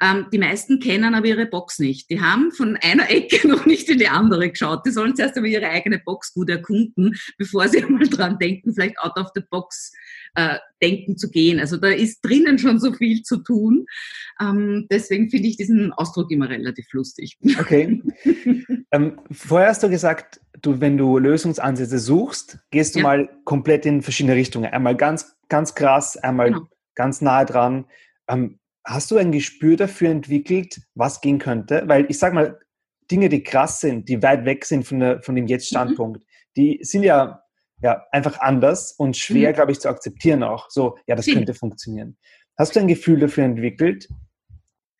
Ähm, 0.00 0.26
die 0.32 0.38
meisten 0.38 0.80
kennen 0.80 1.14
aber 1.14 1.26
ihre 1.26 1.46
Box 1.46 1.78
nicht. 1.78 2.08
Die 2.10 2.20
haben 2.20 2.52
von 2.52 2.76
einer 2.76 3.10
Ecke 3.10 3.46
noch 3.48 3.66
nicht 3.66 3.88
in 3.88 3.98
die 3.98 4.08
andere 4.08 4.50
geschaut. 4.50 4.86
Die 4.86 4.90
sollen 4.90 5.14
zuerst 5.14 5.36
einmal 5.36 5.50
ihre 5.50 5.68
eigene 5.68 5.98
Box 5.98 6.32
gut 6.32 6.48
erkunden, 6.48 7.14
bevor 7.36 7.68
sie 7.68 7.82
einmal 7.84 8.08
dran 8.08 8.38
denken, 8.38 8.72
vielleicht 8.72 8.98
out 9.00 9.16
of 9.18 9.28
the 9.34 9.42
box 9.50 9.92
äh, 10.34 10.58
denken 10.82 11.16
zu 11.18 11.30
gehen. 11.30 11.60
Also 11.60 11.76
da 11.76 11.88
ist 11.88 12.20
drinnen 12.22 12.58
schon 12.58 12.78
so 12.78 12.92
viel 12.92 13.22
zu 13.22 13.38
tun. 13.38 13.86
Ähm, 14.40 14.86
deswegen 14.90 15.28
finde 15.28 15.48
ich 15.48 15.56
diesen 15.56 15.92
Ausdruck 15.92 16.30
immer 16.30 16.48
relativ 16.48 16.86
lustig. 16.92 17.36
Okay. 17.58 18.02
ähm, 18.92 19.18
vorher 19.30 19.68
hast 19.68 19.82
du 19.82 19.90
gesagt, 19.90 20.40
du, 20.62 20.80
wenn 20.80 20.96
du 20.96 21.18
Lösungsansätze 21.18 21.98
suchst, 21.98 22.58
gehst 22.70 22.94
du 22.94 23.00
ja. 23.00 23.04
mal 23.04 23.30
komplett 23.44 23.84
in 23.84 24.02
verschiedene 24.02 24.34
Richtungen. 24.34 24.72
Einmal 24.72 24.96
ganz, 24.96 25.36
ganz 25.48 25.74
krass, 25.74 26.16
einmal 26.16 26.52
genau. 26.52 26.68
ganz 26.94 27.20
nahe 27.20 27.44
dran. 27.44 27.86
Ähm, 28.28 28.59
hast 28.84 29.10
du 29.10 29.16
ein 29.16 29.32
Gespür 29.32 29.76
dafür 29.76 30.10
entwickelt, 30.10 30.80
was 30.94 31.20
gehen 31.20 31.38
könnte? 31.38 31.84
Weil 31.86 32.06
ich 32.08 32.18
sage 32.18 32.34
mal, 32.34 32.58
Dinge, 33.10 33.28
die 33.28 33.42
krass 33.42 33.80
sind, 33.80 34.08
die 34.08 34.22
weit 34.22 34.44
weg 34.44 34.64
sind 34.64 34.84
von, 34.84 35.00
der, 35.00 35.22
von 35.22 35.34
dem 35.34 35.46
Jetzt-Standpunkt, 35.46 36.20
mhm. 36.20 36.24
die 36.56 36.78
sind 36.82 37.02
ja, 37.02 37.42
ja 37.82 38.02
einfach 38.12 38.40
anders 38.40 38.92
und 38.92 39.16
schwer, 39.16 39.50
mhm. 39.50 39.54
glaube 39.54 39.72
ich, 39.72 39.80
zu 39.80 39.88
akzeptieren 39.88 40.42
auch. 40.42 40.70
So, 40.70 40.96
ja, 41.06 41.16
das 41.16 41.26
mhm. 41.26 41.34
könnte 41.34 41.54
funktionieren. 41.54 42.16
Hast 42.56 42.76
du 42.76 42.80
ein 42.80 42.88
Gefühl 42.88 43.20
dafür 43.20 43.44
entwickelt, 43.44 44.08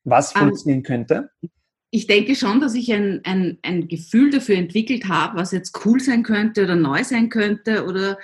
was 0.05 0.35
um, 0.35 0.41
funktionieren 0.41 0.83
könnte? 0.83 1.31
Ich 1.91 2.07
denke 2.07 2.35
schon, 2.37 2.61
dass 2.61 2.75
ich 2.75 2.93
ein, 2.93 3.21
ein, 3.25 3.59
ein 3.63 3.89
Gefühl 3.89 4.31
dafür 4.31 4.57
entwickelt 4.57 5.09
habe, 5.09 5.39
was 5.39 5.53
jetzt 5.53 5.79
cool 5.85 6.01
sein 6.01 6.23
könnte 6.23 6.65
oder 6.65 6.77
neu 6.77 7.05
sein 7.05 7.29
könnte 7.29 7.85
oder 7.85 8.19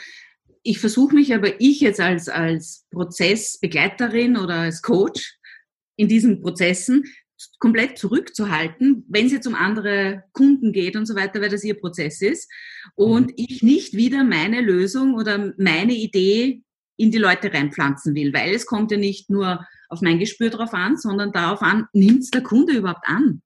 ich 0.62 0.80
versuche 0.80 1.14
mich 1.14 1.32
aber 1.32 1.60
ich 1.60 1.80
jetzt 1.80 2.00
als, 2.00 2.28
als 2.28 2.86
Prozessbegleiterin 2.90 4.36
oder 4.36 4.54
als 4.54 4.82
Coach 4.82 5.36
in 5.96 6.08
diesen 6.08 6.40
Prozessen 6.40 7.04
komplett 7.58 7.98
zurückzuhalten, 7.98 9.04
wenn 9.08 9.26
es 9.26 9.32
jetzt 9.32 9.46
um 9.46 9.54
andere 9.54 10.24
Kunden 10.32 10.72
geht 10.72 10.96
und 10.96 11.06
so 11.06 11.14
weiter, 11.14 11.40
weil 11.40 11.50
das 11.50 11.64
ihr 11.64 11.78
Prozess 11.78 12.22
ist 12.22 12.50
und 12.94 13.28
mhm. 13.28 13.34
ich 13.36 13.62
nicht 13.62 13.94
wieder 13.94 14.24
meine 14.24 14.60
Lösung 14.60 15.14
oder 15.14 15.52
meine 15.58 15.94
Idee 15.94 16.62
in 16.96 17.10
die 17.10 17.18
Leute 17.18 17.52
reinpflanzen 17.52 18.14
will, 18.14 18.32
weil 18.32 18.54
es 18.54 18.64
kommt 18.64 18.90
ja 18.90 18.96
nicht 18.96 19.28
nur 19.28 19.66
auf 19.88 20.00
mein 20.00 20.18
Gespür 20.18 20.50
drauf 20.50 20.72
an, 20.72 20.96
sondern 20.96 21.32
darauf 21.32 21.60
an, 21.62 21.86
nimmt 21.92 22.22
es 22.22 22.30
der 22.30 22.42
Kunde 22.42 22.72
überhaupt 22.72 23.06
an? 23.06 23.42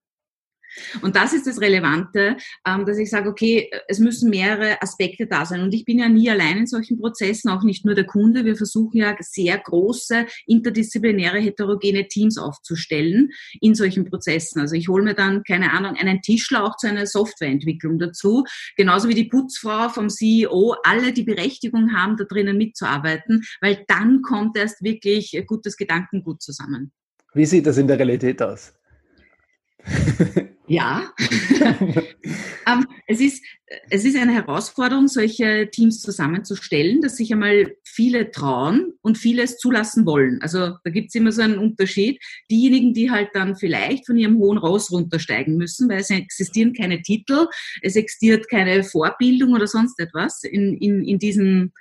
Und 1.03 1.17
das 1.17 1.33
ist 1.33 1.47
das 1.47 1.61
Relevante, 1.61 2.37
ähm, 2.67 2.85
dass 2.87 2.99
ich 2.99 3.11
sage, 3.11 3.29
okay, 3.29 3.71
es 3.89 3.99
müssen 3.99 4.31
mehrere 4.31 4.81
Aspekte 4.83 5.27
da 5.27 5.45
sein. 5.45 5.63
Und 5.63 5.75
ich 5.75 5.85
bin 5.85 5.99
ja 5.99 6.09
nie 6.09 6.31
allein 6.31 6.59
in 6.59 6.67
solchen 6.67 6.99
Prozessen, 6.99 7.51
auch 7.51 7.63
nicht 7.63 7.85
nur 7.85 7.95
der 7.95 8.07
Kunde. 8.07 8.45
Wir 8.45 8.57
versuchen 8.57 8.99
ja 8.99 9.17
sehr 9.21 9.59
große, 9.59 10.27
interdisziplinäre, 10.47 11.39
heterogene 11.39 12.09
Teams 12.09 12.39
aufzustellen 12.39 13.31
in 13.61 13.75
solchen 13.75 14.05
Prozessen. 14.05 14.61
Also 14.61 14.75
ich 14.75 14.89
hole 14.89 15.03
mir 15.03 15.15
dann, 15.15 15.43
keine 15.45 15.73
Ahnung, 15.73 15.97
einen 15.97 16.23
Tischler 16.23 16.65
auch 16.65 16.77
zu 16.77 16.89
einer 16.89 17.07
Softwareentwicklung 17.07 17.99
dazu, 17.99 18.45
genauso 18.77 19.09
wie 19.09 19.15
die 19.15 19.25
Putzfrau 19.25 19.89
vom 19.89 20.09
CEO, 20.09 20.77
alle 20.85 21.13
die 21.13 21.25
Berechtigung 21.25 21.95
haben, 21.95 22.17
da 22.17 22.25
drinnen 22.25 22.57
mitzuarbeiten, 22.57 23.43
weil 23.61 23.85
dann 23.89 24.23
kommt 24.23 24.57
erst 24.57 24.83
wirklich 24.83 25.43
gutes 25.47 25.77
Gedankengut 25.77 26.43
zusammen. 26.43 26.93
Wie 27.35 27.47
sieht 27.47 27.67
das 27.67 27.79
in 27.79 27.87
der 27.87 27.99
Realität 27.99 28.43
aus? 28.43 28.73
Ja, 30.71 31.13
ähm, 32.69 32.87
es, 33.09 33.19
ist, 33.19 33.45
es 33.91 34.05
ist 34.05 34.17
eine 34.17 34.35
Herausforderung, 34.35 35.09
solche 35.09 35.69
Teams 35.69 36.01
zusammenzustellen, 36.01 37.01
dass 37.01 37.17
sich 37.17 37.33
einmal 37.33 37.75
viele 37.83 38.31
trauen 38.31 38.93
und 39.03 39.19
vieles 39.19 39.59
zulassen 39.59 40.07
wollen. 40.07 40.41
Also 40.43 40.77
da 40.85 40.91
gibt 40.93 41.09
es 41.09 41.17
immer 41.17 41.33
so 41.33 41.43
einen 41.43 41.59
Unterschied. 41.59 42.23
Diejenigen, 42.53 42.95
die 42.95 43.11
halt 43.11 43.31
dann 43.33 43.57
vielleicht 43.57 44.07
von 44.07 44.17
ihrem 44.17 44.39
hohen 44.39 44.59
Ross 44.59 44.93
runtersteigen 44.93 45.57
müssen, 45.57 45.89
weil 45.89 46.03
es 46.03 46.11
existieren 46.11 46.73
keine 46.73 47.03
Titel, 47.03 47.49
es 47.83 47.97
existiert 47.97 48.49
keine 48.49 48.85
Vorbildung 48.85 49.55
oder 49.55 49.67
sonst 49.67 49.99
etwas 49.99 50.45
in, 50.45 50.77
in, 50.77 51.03
in 51.03 51.19
diesen, 51.19 51.73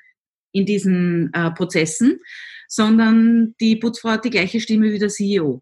in 0.52 0.66
diesen 0.66 1.32
äh, 1.34 1.52
Prozessen, 1.52 2.22
sondern 2.68 3.54
die 3.62 3.76
Putzfrau 3.76 4.10
hat 4.10 4.26
die 4.26 4.32
gleiche 4.32 4.60
Stimme 4.60 4.92
wie 4.92 4.98
der 4.98 5.10
CEO. 5.10 5.62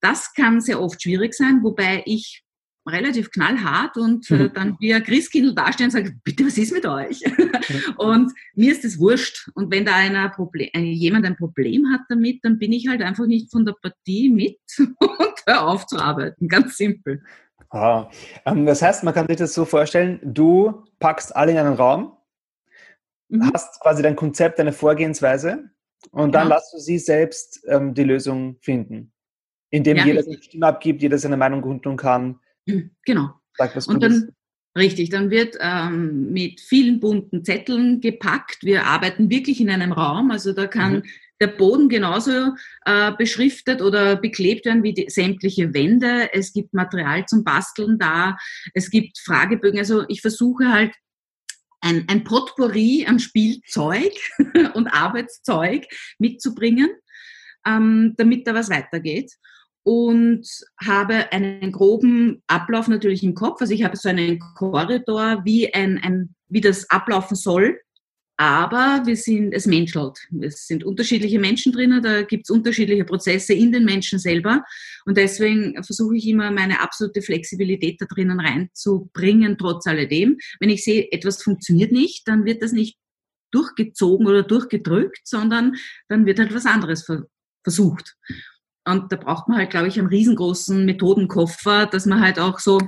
Das 0.00 0.34
kann 0.34 0.60
sehr 0.60 0.82
oft 0.82 1.00
schwierig 1.00 1.34
sein, 1.34 1.60
wobei 1.62 2.02
ich 2.04 2.43
relativ 2.86 3.30
knallhart 3.30 3.96
und 3.96 4.30
äh, 4.30 4.34
mhm. 4.34 4.52
dann 4.52 4.76
wie 4.80 4.94
ein 4.94 5.02
Christkindl 5.02 5.54
dastehe 5.54 5.86
und 5.86 5.90
sage, 5.90 6.14
bitte, 6.22 6.46
was 6.46 6.58
ist 6.58 6.72
mit 6.72 6.86
euch? 6.86 7.22
und 7.96 8.32
mir 8.54 8.72
ist 8.72 8.84
das 8.84 8.98
wurscht. 8.98 9.48
Und 9.54 9.70
wenn 9.70 9.84
da 9.84 9.94
einer 9.94 10.28
Problem, 10.30 10.70
jemand 10.74 11.24
ein 11.26 11.36
Problem 11.36 11.90
hat 11.92 12.02
damit, 12.08 12.44
dann 12.44 12.58
bin 12.58 12.72
ich 12.72 12.88
halt 12.88 13.02
einfach 13.02 13.26
nicht 13.26 13.50
von 13.50 13.64
der 13.64 13.74
Partie 13.80 14.30
mit 14.30 14.58
und 14.78 15.34
hör 15.46 15.66
auf 15.66 15.86
zu 15.86 15.98
arbeiten. 15.98 16.48
Ganz 16.48 16.76
simpel. 16.76 17.22
Ah, 17.70 18.10
ähm, 18.44 18.66
das 18.66 18.82
heißt, 18.82 19.02
man 19.02 19.14
kann 19.14 19.26
sich 19.26 19.36
das 19.36 19.54
so 19.54 19.64
vorstellen, 19.64 20.20
du 20.22 20.84
packst 21.00 21.34
alle 21.34 21.52
in 21.52 21.58
einen 21.58 21.74
Raum, 21.74 22.16
mhm. 23.28 23.50
hast 23.52 23.80
quasi 23.80 24.02
dein 24.02 24.14
Konzept, 24.14 24.58
deine 24.58 24.72
Vorgehensweise 24.72 25.70
und 26.10 26.34
dann 26.34 26.48
ja. 26.48 26.56
lässt 26.56 26.72
du 26.72 26.78
sie 26.78 26.98
selbst 26.98 27.64
ähm, 27.66 27.94
die 27.94 28.04
Lösung 28.04 28.58
finden. 28.60 29.12
Indem 29.70 29.96
ja, 29.96 30.04
jeder 30.04 30.22
seine 30.22 30.40
Stimme 30.40 30.66
abgibt, 30.66 31.02
jeder 31.02 31.18
seine 31.18 31.36
Meinung 31.36 31.62
kundtun 31.62 31.96
kann 31.96 32.38
Genau. 33.04 33.30
Sag, 33.56 33.76
was 33.76 33.86
und 33.86 34.02
dann, 34.02 34.30
richtig, 34.76 35.10
dann 35.10 35.30
wird 35.30 35.56
ähm, 35.60 36.32
mit 36.32 36.60
vielen 36.60 37.00
bunten 37.00 37.44
Zetteln 37.44 38.00
gepackt. 38.00 38.58
Wir 38.62 38.86
arbeiten 38.86 39.30
wirklich 39.30 39.60
in 39.60 39.70
einem 39.70 39.92
Raum, 39.92 40.30
also 40.30 40.52
da 40.52 40.66
kann 40.66 40.94
mhm. 40.94 41.02
der 41.40 41.48
Boden 41.48 41.88
genauso 41.88 42.54
äh, 42.84 43.12
beschriftet 43.16 43.80
oder 43.80 44.16
beklebt 44.16 44.66
werden 44.66 44.82
wie 44.82 44.94
die, 44.94 45.08
sämtliche 45.08 45.72
Wände. 45.74 46.32
Es 46.32 46.52
gibt 46.52 46.74
Material 46.74 47.26
zum 47.26 47.44
Basteln 47.44 47.98
da, 47.98 48.36
es 48.72 48.90
gibt 48.90 49.18
Fragebögen. 49.18 49.78
Also 49.78 50.04
ich 50.08 50.20
versuche 50.20 50.72
halt 50.72 50.92
ein, 51.80 52.06
ein 52.08 52.24
Potpourri 52.24 53.04
an 53.06 53.20
Spielzeug 53.20 54.14
und 54.74 54.88
Arbeitszeug 54.88 55.86
mitzubringen, 56.18 56.90
ähm, 57.66 58.14
damit 58.16 58.48
da 58.48 58.54
was 58.54 58.70
weitergeht 58.70 59.30
und 59.84 60.48
habe 60.82 61.30
einen 61.32 61.70
groben 61.70 62.42
Ablauf 62.48 62.88
natürlich 62.88 63.22
im 63.22 63.34
Kopf. 63.34 63.60
Also 63.60 63.72
ich 63.72 63.84
habe 63.84 63.96
so 63.96 64.08
einen 64.08 64.38
Korridor, 64.38 65.42
wie, 65.44 65.72
ein, 65.72 65.98
ein, 65.98 66.34
wie 66.48 66.60
das 66.60 66.90
ablaufen 66.90 67.36
soll. 67.36 67.78
aber 68.36 69.02
wir 69.06 69.16
sind, 69.16 69.52
es 69.52 69.66
menschelt. 69.66 70.18
Es 70.40 70.66
sind 70.66 70.82
unterschiedliche 70.82 71.38
Menschen 71.38 71.72
drinnen, 71.72 72.02
da 72.02 72.22
gibt 72.22 72.46
es 72.46 72.50
unterschiedliche 72.50 73.04
Prozesse 73.04 73.54
in 73.54 73.70
den 73.70 73.84
Menschen 73.84 74.18
selber. 74.18 74.64
Und 75.06 75.16
deswegen 75.16 75.80
versuche 75.84 76.16
ich 76.16 76.26
immer, 76.26 76.50
meine 76.50 76.80
absolute 76.80 77.22
Flexibilität 77.22 78.00
da 78.00 78.06
drinnen 78.06 78.40
reinzubringen, 78.40 79.56
trotz 79.56 79.86
alledem. 79.86 80.38
Wenn 80.58 80.70
ich 80.70 80.82
sehe, 80.82 81.12
etwas 81.12 81.42
funktioniert 81.42 81.92
nicht, 81.92 82.26
dann 82.26 82.44
wird 82.44 82.62
das 82.62 82.72
nicht 82.72 82.98
durchgezogen 83.52 84.26
oder 84.26 84.42
durchgedrückt, 84.42 85.20
sondern 85.24 85.74
dann 86.08 86.26
wird 86.26 86.40
halt 86.40 86.52
was 86.52 86.66
anderes 86.66 87.06
versucht. 87.62 88.16
Und 88.86 89.10
da 89.10 89.16
braucht 89.16 89.48
man 89.48 89.58
halt, 89.58 89.70
glaube 89.70 89.88
ich, 89.88 89.98
einen 89.98 90.08
riesengroßen 90.08 90.84
Methodenkoffer, 90.84 91.86
dass 91.86 92.06
man 92.06 92.20
halt 92.20 92.38
auch 92.38 92.58
so 92.58 92.78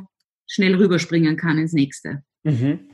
schnell 0.46 0.74
rüberspringen 0.74 1.36
kann 1.36 1.58
ins 1.58 1.72
nächste. 1.72 2.22
Mhm. 2.44 2.90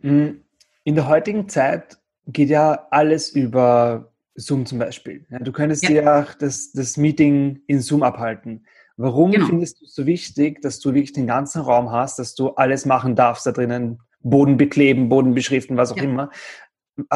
mhm. 0.00 0.44
In 0.84 0.94
der 0.94 1.06
heutigen 1.06 1.50
Zeit 1.50 1.98
geht 2.26 2.48
ja 2.48 2.86
alles 2.90 3.28
über 3.28 4.14
Zoom 4.36 4.64
zum 4.64 4.78
Beispiel. 4.78 5.26
Ja, 5.30 5.38
du 5.38 5.52
könntest 5.52 5.82
ja. 5.82 5.90
dir 5.90 6.16
auch 6.16 6.34
das, 6.34 6.72
das 6.72 6.96
Meeting 6.96 7.60
in 7.66 7.80
Zoom 7.80 8.02
abhalten. 8.02 8.66
Warum 8.96 9.32
genau. 9.32 9.46
findest 9.46 9.80
du 9.80 9.84
es 9.84 9.94
so 9.94 10.06
wichtig, 10.06 10.62
dass 10.62 10.80
du 10.80 10.94
wirklich 10.94 11.12
den 11.12 11.26
ganzen 11.26 11.60
Raum 11.62 11.92
hast, 11.92 12.18
dass 12.18 12.34
du 12.34 12.50
alles 12.50 12.86
machen 12.86 13.16
darfst 13.16 13.46
da 13.46 13.52
drinnen, 13.52 14.00
Boden 14.20 14.56
bekleben, 14.56 15.08
Boden 15.08 15.34
beschriften, 15.34 15.76
was 15.76 15.92
auch 15.92 15.96
ja. 15.96 16.04
immer? 16.04 16.30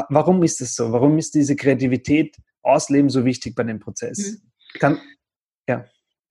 Warum 0.08 0.42
ist 0.42 0.60
das 0.60 0.74
so? 0.74 0.92
Warum 0.92 1.18
ist 1.18 1.34
diese 1.34 1.56
Kreativität 1.56 2.36
ausleben 2.62 3.10
so 3.10 3.24
wichtig 3.24 3.56
bei 3.56 3.64
dem 3.64 3.80
Prozess? 3.80 4.18
Mhm. 4.18 4.51
Kann, 4.78 5.00
ja. 5.68 5.84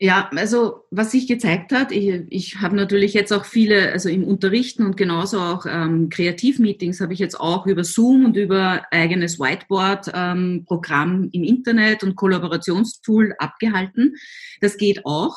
Ja, 0.03 0.31
also 0.35 0.87
was 0.89 1.11
sich 1.11 1.27
gezeigt 1.27 1.71
hat, 1.71 1.91
ich, 1.91 2.23
ich 2.29 2.59
habe 2.59 2.75
natürlich 2.75 3.13
jetzt 3.13 3.31
auch 3.31 3.45
viele, 3.45 3.91
also 3.91 4.09
im 4.09 4.23
Unterrichten 4.23 4.83
und 4.83 4.97
genauso 4.97 5.39
auch 5.39 5.67
ähm, 5.69 6.09
Kreativmeetings 6.09 7.01
habe 7.01 7.13
ich 7.13 7.19
jetzt 7.19 7.39
auch 7.39 7.67
über 7.67 7.83
Zoom 7.83 8.25
und 8.25 8.35
über 8.35 8.83
eigenes 8.89 9.39
Whiteboard-Programm 9.39 11.23
ähm, 11.23 11.29
im 11.31 11.43
Internet 11.43 12.03
und 12.03 12.15
Kollaborationstool 12.15 13.35
abgehalten. 13.37 14.15
Das 14.59 14.77
geht 14.77 15.05
auch. 15.05 15.35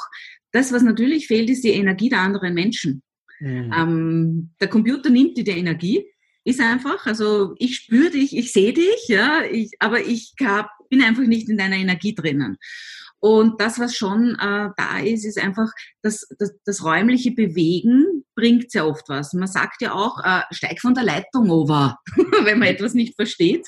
Das, 0.50 0.73
was 0.73 0.82
natürlich 0.82 1.26
fehlt, 1.26 1.50
ist 1.50 1.62
die 1.62 1.73
Energie 1.73 2.08
der 2.08 2.20
anderen 2.20 2.54
Menschen. 2.54 3.02
Mhm. 3.40 3.70
Ähm, 3.76 4.50
der 4.62 4.68
Computer 4.68 5.11
nimmt 5.11 5.37
dir 5.37 5.44
die 5.44 5.50
Energie, 5.50 6.06
ist 6.44 6.60
einfach. 6.60 7.06
Also 7.06 7.54
ich 7.58 7.76
spüre 7.76 8.10
dich, 8.10 8.36
ich 8.36 8.52
sehe 8.52 8.72
dich, 8.72 9.08
ja, 9.08 9.42
ich, 9.50 9.70
aber 9.80 10.00
ich 10.00 10.34
hab, 10.42 10.70
bin 10.88 11.02
einfach 11.02 11.24
nicht 11.24 11.48
in 11.48 11.58
deiner 11.58 11.76
Energie 11.76 12.14
drinnen. 12.14 12.58
Und 13.18 13.58
das, 13.60 13.78
was 13.78 13.96
schon 13.96 14.36
äh, 14.38 14.68
da 14.76 14.98
ist, 15.02 15.24
ist 15.24 15.38
einfach, 15.38 15.70
das, 16.02 16.26
das, 16.38 16.52
das 16.64 16.84
räumliche 16.84 17.30
Bewegen 17.32 18.13
bringt 18.34 18.70
sehr 18.70 18.86
oft 18.86 19.08
was. 19.08 19.32
Man 19.32 19.48
sagt 19.48 19.82
ja 19.82 19.92
auch, 19.92 20.18
äh, 20.24 20.42
steig 20.50 20.80
von 20.80 20.94
der 20.94 21.04
Leitung 21.04 21.50
over, 21.50 21.98
wenn 22.44 22.58
man 22.58 22.68
etwas 22.68 22.94
nicht 22.94 23.14
versteht. 23.14 23.66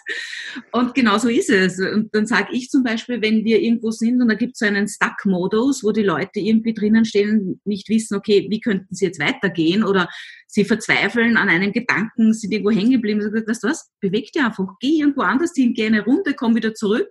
Und 0.72 0.94
genau 0.94 1.18
so 1.18 1.28
ist 1.28 1.50
es. 1.50 1.78
Und 1.78 2.14
dann 2.14 2.26
sage 2.26 2.48
ich 2.52 2.68
zum 2.68 2.82
Beispiel, 2.82 3.22
wenn 3.22 3.44
wir 3.44 3.60
irgendwo 3.60 3.90
sind 3.90 4.20
und 4.20 4.28
da 4.28 4.34
gibt 4.34 4.52
es 4.54 4.58
so 4.60 4.66
einen 4.66 4.88
Stuck-Modus, 4.88 5.84
wo 5.84 5.92
die 5.92 6.02
Leute 6.02 6.40
irgendwie 6.40 6.74
drinnen 6.74 7.04
stehen, 7.04 7.60
nicht 7.64 7.88
wissen, 7.88 8.16
okay, 8.16 8.46
wie 8.50 8.60
könnten 8.60 8.94
sie 8.94 9.06
jetzt 9.06 9.20
weitergehen 9.20 9.84
oder 9.84 10.08
sie 10.46 10.64
verzweifeln 10.64 11.36
an 11.36 11.48
einem 11.48 11.72
Gedanken, 11.72 12.32
sind 12.32 12.52
irgendwo 12.52 12.70
hängen 12.70 12.92
geblieben. 12.92 13.20
Ich 13.20 13.26
sage, 13.26 13.46
weißt 13.46 13.64
du 13.64 13.68
was, 13.68 13.90
beweg 14.00 14.32
dich 14.32 14.42
einfach, 14.42 14.66
geh 14.80 14.98
irgendwo 15.00 15.22
anders 15.22 15.52
hin, 15.54 15.74
geh 15.74 15.86
eine 15.86 16.04
Runde, 16.04 16.34
komm 16.34 16.54
wieder 16.54 16.74
zurück. 16.74 17.08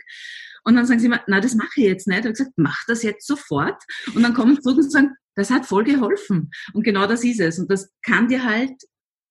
Und 0.65 0.75
dann 0.75 0.87
sagen 0.87 0.99
sie 0.99 1.05
immer, 1.05 1.21
na, 1.27 1.39
das 1.39 1.53
mache 1.53 1.69
ich 1.77 1.83
jetzt 1.83 2.07
nicht. 2.07 2.19
Ich 2.19 2.25
habe 2.25 2.33
gesagt, 2.33 2.53
mach 2.57 2.79
das 2.87 3.03
jetzt 3.03 3.27
sofort. 3.27 3.81
Und 4.15 4.23
dann 4.23 4.33
kommen 4.33 4.55
sie 4.55 4.61
zurück 4.61 4.77
und 4.77 4.91
sagen, 4.91 5.11
das 5.35 5.49
hat 5.49 5.65
voll 5.65 5.83
geholfen. 5.83 6.51
Und 6.73 6.83
genau 6.83 7.07
das 7.07 7.23
ist 7.23 7.39
es. 7.39 7.59
Und 7.59 7.69
das 7.69 7.91
kann 8.01 8.27
dir 8.27 8.43
halt 8.43 8.73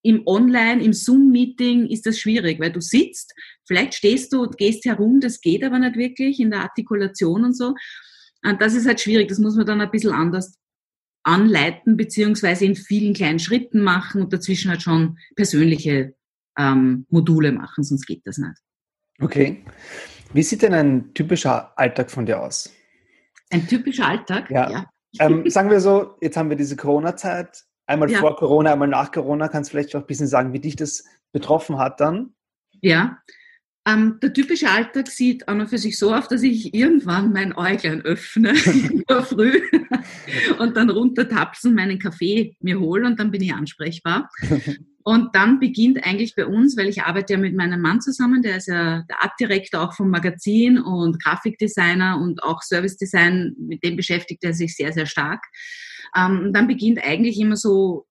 im 0.03 0.27
Online, 0.27 0.85
im 0.85 0.93
Zoom-Meeting 0.93 1.87
ist 1.87 2.05
das 2.05 2.19
schwierig, 2.19 2.61
weil 2.61 2.71
du 2.71 2.81
sitzt, 2.81 3.35
vielleicht 3.67 3.95
stehst 3.95 4.33
du 4.33 4.43
und 4.43 4.59
gehst 4.59 4.85
herum, 4.85 5.21
das 5.21 5.41
geht 5.41 5.65
aber 5.65 5.79
nicht 5.79 5.97
wirklich 5.97 6.41
in 6.41 6.51
der 6.51 6.61
Artikulation 6.61 7.43
und 7.45 7.57
so. 7.57 7.75
Und 8.45 8.61
das 8.61 8.75
ist 8.75 8.87
halt 8.87 9.01
schwierig, 9.01 9.29
das 9.29 9.39
muss 9.39 9.57
man 9.57 9.65
dann 9.65 9.81
ein 9.81 9.91
bisschen 9.91 10.13
anders 10.13 10.59
anleiten, 11.23 11.97
beziehungsweise 11.97 12.67
in 12.67 12.77
vielen 12.77 13.15
kleinen 13.15 13.39
Schritten 13.39 13.83
machen 13.83 14.21
und 14.21 14.33
dazwischen 14.35 14.71
halt 14.71 14.83
schon 14.83 15.19
persönliche 15.37 16.15
ähm, 16.59 17.07
Module 17.09 17.53
machen, 17.53 17.83
sonst 17.83 18.05
geht 18.05 18.27
das 18.27 18.37
nicht. 18.37 18.59
Okay. 19.21 19.65
Wie 20.35 20.43
sieht 20.43 20.61
denn 20.61 20.75
ein 20.75 21.15
typischer 21.15 21.79
Alltag 21.79 22.11
von 22.11 22.27
dir 22.27 22.43
aus? 22.43 22.71
Ein 23.51 23.67
typischer 23.67 24.07
Alltag? 24.07 24.51
Ja. 24.51 24.71
ja. 24.71 24.91
Ähm, 25.19 25.49
sagen 25.49 25.71
wir 25.71 25.81
so, 25.81 26.17
jetzt 26.21 26.37
haben 26.37 26.51
wir 26.51 26.57
diese 26.57 26.77
Corona-Zeit, 26.77 27.65
einmal 27.87 28.11
ja. 28.11 28.19
vor 28.21 28.37
Corona, 28.37 28.73
einmal 28.73 28.89
nach 28.89 29.13
Corona. 29.13 29.49
Kannst 29.49 29.71
du 29.71 29.73
vielleicht 29.73 29.95
auch 29.95 30.01
ein 30.01 30.07
bisschen 30.07 30.27
sagen, 30.27 30.53
wie 30.53 30.61
dich 30.61 30.77
das 30.77 31.05
betroffen 31.33 31.79
hat 31.79 32.01
dann? 32.01 32.35
Ja. 32.81 33.19
Ähm, 33.87 34.19
der 34.23 34.33
typische 34.33 34.71
Alltag 34.71 35.09
sieht 35.09 35.47
an 35.47 35.61
und 35.61 35.69
für 35.69 35.77
sich 35.77 35.99
so 35.99 36.15
aus, 36.15 36.29
dass 36.29 36.43
ich 36.43 36.73
irgendwann 36.73 37.33
mein 37.33 37.55
Äuglein 37.55 38.01
öffne, 38.01 38.51
in 38.65 39.05
der 39.09 39.23
früh, 39.23 39.61
und 40.59 40.77
dann 40.77 40.89
runtertapsen, 40.89 41.75
meinen 41.75 41.99
Kaffee 41.99 42.57
mir 42.61 42.81
hole 42.81 43.07
und 43.07 43.21
dann 43.21 43.31
bin 43.31 43.43
ich 43.43 43.53
ansprechbar. 43.53 44.31
Und 45.07 45.37
dann 45.37 45.61
beginnt 45.61 46.03
eigentlich 46.03 46.35
bei 46.35 46.47
uns, 46.47 46.79
weil 46.79 46.89
ich 46.89 47.03
arbeite 47.03 47.35
ja 47.35 47.39
mit 47.39 47.55
meinem 47.55 47.83
Mann 47.83 48.01
zusammen, 48.01 48.41
der 48.41 48.57
ist 48.57 48.69
ja 48.69 49.03
der 49.03 49.23
Artdirektor 49.23 49.83
auch 49.83 49.93
vom 49.93 50.09
Magazin 50.09 50.79
und 50.79 51.23
Grafikdesigner 51.23 52.19
und 52.19 52.43
auch 52.43 52.63
Servicedesign, 52.63 53.55
mit 53.59 53.85
dem 53.85 53.97
beschäftigt 53.97 54.43
er 54.45 54.55
sich 54.55 54.75
sehr, 54.75 54.95
sehr 54.95 55.05
stark. 55.05 55.45
Ähm, 56.17 56.53
dann 56.55 56.67
beginnt 56.67 57.05
eigentlich 57.05 57.39
immer 57.39 57.57
so 57.57 58.07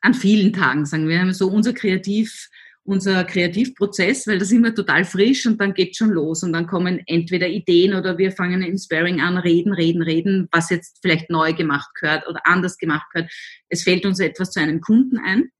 an 0.00 0.14
vielen 0.14 0.54
Tagen, 0.54 0.86
sagen 0.86 1.08
wir, 1.08 1.34
so 1.34 1.48
unser 1.48 1.74
Kreativ, 1.74 2.48
unser 2.86 3.24
Kreativprozess, 3.24 4.26
weil 4.26 4.38
das 4.38 4.52
immer 4.52 4.74
total 4.74 5.04
frisch 5.04 5.46
und 5.46 5.60
dann 5.60 5.74
geht 5.74 5.96
schon 5.96 6.10
los 6.10 6.42
und 6.42 6.52
dann 6.52 6.66
kommen 6.66 7.02
entweder 7.06 7.48
Ideen 7.48 7.94
oder 7.94 8.16
wir 8.18 8.32
fangen 8.32 8.62
in 8.62 8.78
Sparing 8.78 9.20
an, 9.20 9.36
reden, 9.36 9.72
reden, 9.72 10.02
reden, 10.02 10.48
was 10.52 10.70
jetzt 10.70 10.98
vielleicht 11.02 11.28
neu 11.30 11.52
gemacht 11.52 11.88
gehört 12.00 12.28
oder 12.28 12.40
anders 12.44 12.78
gemacht 12.78 13.06
gehört. 13.12 13.30
Es 13.68 13.82
fällt 13.82 14.06
uns 14.06 14.20
etwas 14.20 14.52
zu 14.52 14.60
einem 14.60 14.80
Kunden 14.80 15.18
ein 15.18 15.50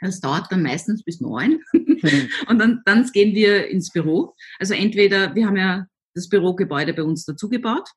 das 0.00 0.20
dauert 0.20 0.50
dann 0.50 0.62
meistens 0.62 1.02
bis 1.02 1.20
neun. 1.20 1.60
Und 1.72 2.58
dann, 2.58 2.82
dann 2.84 3.10
gehen 3.12 3.34
wir 3.34 3.68
ins 3.68 3.90
Büro. 3.90 4.34
Also 4.58 4.74
entweder, 4.74 5.34
wir 5.34 5.46
haben 5.46 5.56
ja 5.56 5.86
das 6.14 6.28
Bürogebäude 6.28 6.94
bei 6.94 7.02
uns 7.02 7.24
dazugebaut, 7.24 7.88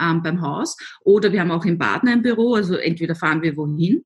ähm, 0.00 0.22
beim 0.22 0.42
Haus, 0.42 0.76
oder 1.02 1.32
wir 1.32 1.40
haben 1.40 1.50
auch 1.50 1.64
im 1.64 1.78
Baden 1.78 2.08
ein 2.08 2.22
Büro, 2.22 2.54
also 2.54 2.76
entweder 2.76 3.14
fahren 3.14 3.42
wir 3.42 3.56
wohin. 3.56 4.04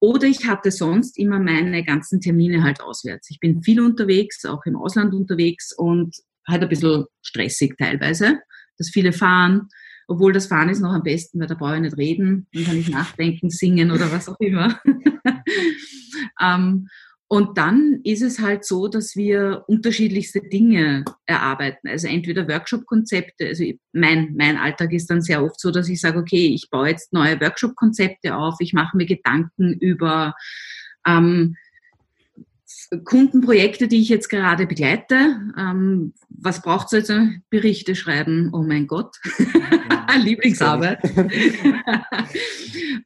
Oder 0.00 0.28
ich 0.28 0.46
hatte 0.46 0.70
sonst 0.70 1.18
immer 1.18 1.38
meine 1.40 1.84
ganzen 1.84 2.20
Termine 2.20 2.62
halt 2.62 2.80
auswärts. 2.80 3.30
Ich 3.30 3.40
bin 3.40 3.62
viel 3.62 3.80
unterwegs, 3.80 4.44
auch 4.44 4.64
im 4.64 4.76
Ausland 4.76 5.12
unterwegs 5.12 5.72
und 5.76 6.16
halt 6.46 6.62
ein 6.62 6.68
bisschen 6.68 7.04
stressig 7.22 7.76
teilweise, 7.76 8.40
dass 8.78 8.90
viele 8.90 9.12
fahren, 9.12 9.68
obwohl 10.06 10.32
das 10.32 10.46
Fahren 10.46 10.68
ist 10.68 10.80
noch 10.80 10.92
am 10.92 11.02
besten, 11.02 11.40
weil 11.40 11.48
da 11.48 11.54
brauche 11.54 11.76
ich 11.76 11.82
nicht 11.82 11.98
reden, 11.98 12.46
dann 12.52 12.64
kann 12.64 12.78
ich 12.78 12.88
nachdenken, 12.88 13.50
singen 13.50 13.90
oder 13.90 14.10
was 14.10 14.28
auch 14.28 14.40
immer. 14.40 14.80
Ähm, 16.40 16.88
und 17.30 17.58
dann 17.58 18.00
ist 18.04 18.22
es 18.22 18.40
halt 18.40 18.64
so, 18.64 18.88
dass 18.88 19.14
wir 19.14 19.64
unterschiedlichste 19.66 20.40
Dinge 20.40 21.04
erarbeiten. 21.26 21.86
Also 21.86 22.08
entweder 22.08 22.48
Workshop-Konzepte, 22.48 23.48
also 23.48 23.64
mein, 23.92 24.34
mein 24.34 24.56
Alltag 24.56 24.94
ist 24.94 25.10
dann 25.10 25.20
sehr 25.20 25.44
oft 25.44 25.60
so, 25.60 25.70
dass 25.70 25.90
ich 25.90 26.00
sage, 26.00 26.18
okay, 26.18 26.46
ich 26.46 26.70
baue 26.70 26.88
jetzt 26.88 27.12
neue 27.12 27.38
Workshop-Konzepte 27.38 28.34
auf, 28.34 28.56
ich 28.60 28.72
mache 28.72 28.96
mir 28.96 29.04
Gedanken 29.04 29.74
über 29.74 30.34
ähm, 31.06 31.54
Kundenprojekte, 33.04 33.88
die 33.88 34.00
ich 34.00 34.08
jetzt 34.08 34.28
gerade 34.28 34.66
begleite. 34.66 35.38
Ähm, 35.58 36.14
was 36.30 36.62
braucht 36.62 36.86
es 36.86 37.10
also? 37.10 37.28
Berichte 37.50 37.94
schreiben, 37.94 38.48
oh 38.54 38.62
mein 38.62 38.86
Gott, 38.86 39.14
Lieblingsarbeit. 40.18 41.00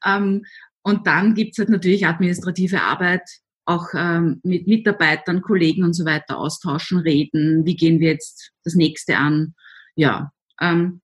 ähm, 0.06 0.44
und 0.82 1.08
dann 1.08 1.34
gibt's 1.34 1.58
halt 1.58 1.70
natürlich 1.70 2.06
administrative 2.06 2.82
Arbeit, 2.82 3.28
auch 3.64 3.88
ähm, 3.94 4.40
mit 4.42 4.66
Mitarbeitern, 4.66 5.42
Kollegen 5.42 5.84
und 5.84 5.94
so 5.94 6.04
weiter 6.04 6.38
austauschen, 6.38 6.98
reden, 6.98 7.64
wie 7.64 7.76
gehen 7.76 8.00
wir 8.00 8.10
jetzt 8.10 8.52
das 8.64 8.74
nächste 8.74 9.16
an. 9.16 9.54
Ja, 9.94 10.32
ähm, 10.60 11.00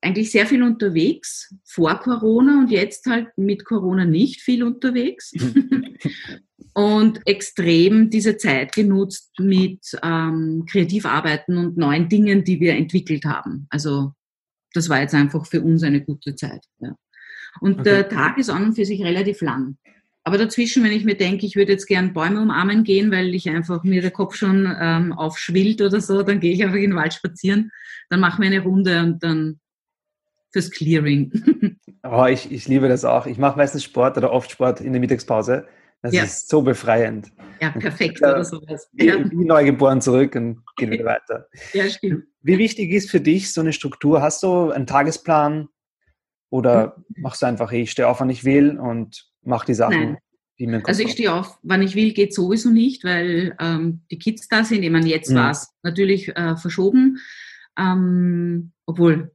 eigentlich 0.00 0.30
sehr 0.30 0.46
viel 0.46 0.62
unterwegs 0.62 1.54
vor 1.64 1.98
Corona 2.00 2.60
und 2.60 2.70
jetzt 2.70 3.06
halt 3.06 3.28
mit 3.36 3.64
Corona 3.64 4.04
nicht 4.04 4.40
viel 4.40 4.62
unterwegs. 4.62 5.32
und 6.74 7.26
extrem 7.26 8.08
diese 8.10 8.36
Zeit 8.36 8.72
genutzt 8.72 9.32
mit 9.38 9.80
ähm, 10.02 10.64
Kreativarbeiten 10.70 11.56
und 11.56 11.76
neuen 11.76 12.08
Dingen, 12.08 12.44
die 12.44 12.60
wir 12.60 12.74
entwickelt 12.74 13.24
haben. 13.24 13.66
Also 13.70 14.12
das 14.74 14.88
war 14.88 15.00
jetzt 15.00 15.14
einfach 15.14 15.46
für 15.46 15.60
uns 15.62 15.82
eine 15.82 16.04
gute 16.04 16.36
Zeit. 16.36 16.64
Ja. 16.78 16.94
Und 17.60 17.80
okay. 17.80 17.82
der 17.84 18.08
Tag 18.08 18.38
ist 18.38 18.50
an 18.50 18.66
und 18.66 18.74
für 18.74 18.84
sich 18.84 19.02
relativ 19.02 19.40
lang. 19.40 19.76
Aber 20.28 20.36
dazwischen, 20.36 20.84
wenn 20.84 20.92
ich 20.92 21.06
mir 21.06 21.16
denke, 21.16 21.46
ich 21.46 21.56
würde 21.56 21.72
jetzt 21.72 21.86
gern 21.86 22.12
Bäume 22.12 22.42
umarmen 22.42 22.84
gehen, 22.84 23.10
weil 23.10 23.34
ich 23.34 23.48
einfach 23.48 23.82
mir 23.82 24.02
der 24.02 24.10
Kopf 24.10 24.34
schon 24.34 24.70
ähm, 24.78 25.14
aufschwillt 25.14 25.80
oder 25.80 26.02
so, 26.02 26.22
dann 26.22 26.38
gehe 26.38 26.52
ich 26.52 26.62
einfach 26.62 26.76
in 26.76 26.90
den 26.90 26.96
Wald 26.96 27.14
spazieren, 27.14 27.70
dann 28.10 28.20
machen 28.20 28.42
wir 28.42 28.50
eine 28.50 28.62
Runde 28.62 29.00
und 29.00 29.22
dann 29.22 29.58
fürs 30.52 30.70
Clearing. 30.70 31.78
Oh, 32.04 32.26
ich, 32.26 32.50
ich 32.52 32.68
liebe 32.68 32.88
das 32.88 33.04
auch. 33.04 33.26
Ich 33.26 33.38
mache 33.38 33.58
meistens 33.58 33.82
Sport 33.84 34.16
oder 34.16 34.32
oft 34.32 34.50
Sport 34.50 34.80
in 34.80 34.92
der 34.92 35.00
Mittagspause. 35.00 35.66
Das 36.00 36.14
ja. 36.14 36.22
ist 36.22 36.48
so 36.48 36.62
befreiend. 36.62 37.32
Ja, 37.60 37.70
perfekt 37.70 38.22
oder 38.22 38.44
sowas. 38.44 38.88
Ja. 38.92 39.18
Wie 39.30 39.44
neugeboren 39.44 40.00
zurück 40.00 40.34
und 40.36 40.62
geht 40.76 40.90
wieder 40.90 41.04
weiter. 41.06 41.48
Ja, 41.72 41.88
stimmt. 41.88 42.24
Wie 42.40 42.56
wichtig 42.56 42.92
ist 42.92 43.10
für 43.10 43.20
dich 43.20 43.52
so 43.52 43.60
eine 43.60 43.72
Struktur? 43.72 44.22
Hast 44.22 44.42
du 44.44 44.70
einen 44.70 44.86
Tagesplan 44.86 45.68
oder 46.50 46.94
hm. 46.94 47.22
machst 47.22 47.42
du 47.42 47.46
einfach, 47.46 47.72
ich 47.72 47.90
stehe 47.90 48.06
auf, 48.08 48.20
wann 48.20 48.30
ich 48.30 48.44
will 48.44 48.78
und 48.78 49.28
mache 49.48 49.66
die 49.66 49.74
Sachen? 49.74 50.00
Nein. 50.00 50.18
Also 50.84 51.02
ich 51.02 51.12
stehe 51.12 51.32
auf, 51.32 51.58
wann 51.62 51.82
ich 51.82 51.94
will, 51.94 52.12
geht 52.12 52.34
sowieso 52.34 52.70
nicht, 52.70 53.04
weil 53.04 53.54
ähm, 53.60 54.00
die 54.10 54.18
Kids 54.18 54.48
da 54.48 54.64
sind. 54.64 54.82
Ich 54.82 54.90
meine, 54.90 55.06
jetzt 55.06 55.30
mhm. 55.30 55.36
war 55.36 55.50
es 55.52 55.72
natürlich 55.84 56.34
äh, 56.36 56.56
verschoben, 56.56 57.18
ähm, 57.78 58.72
obwohl 58.84 59.30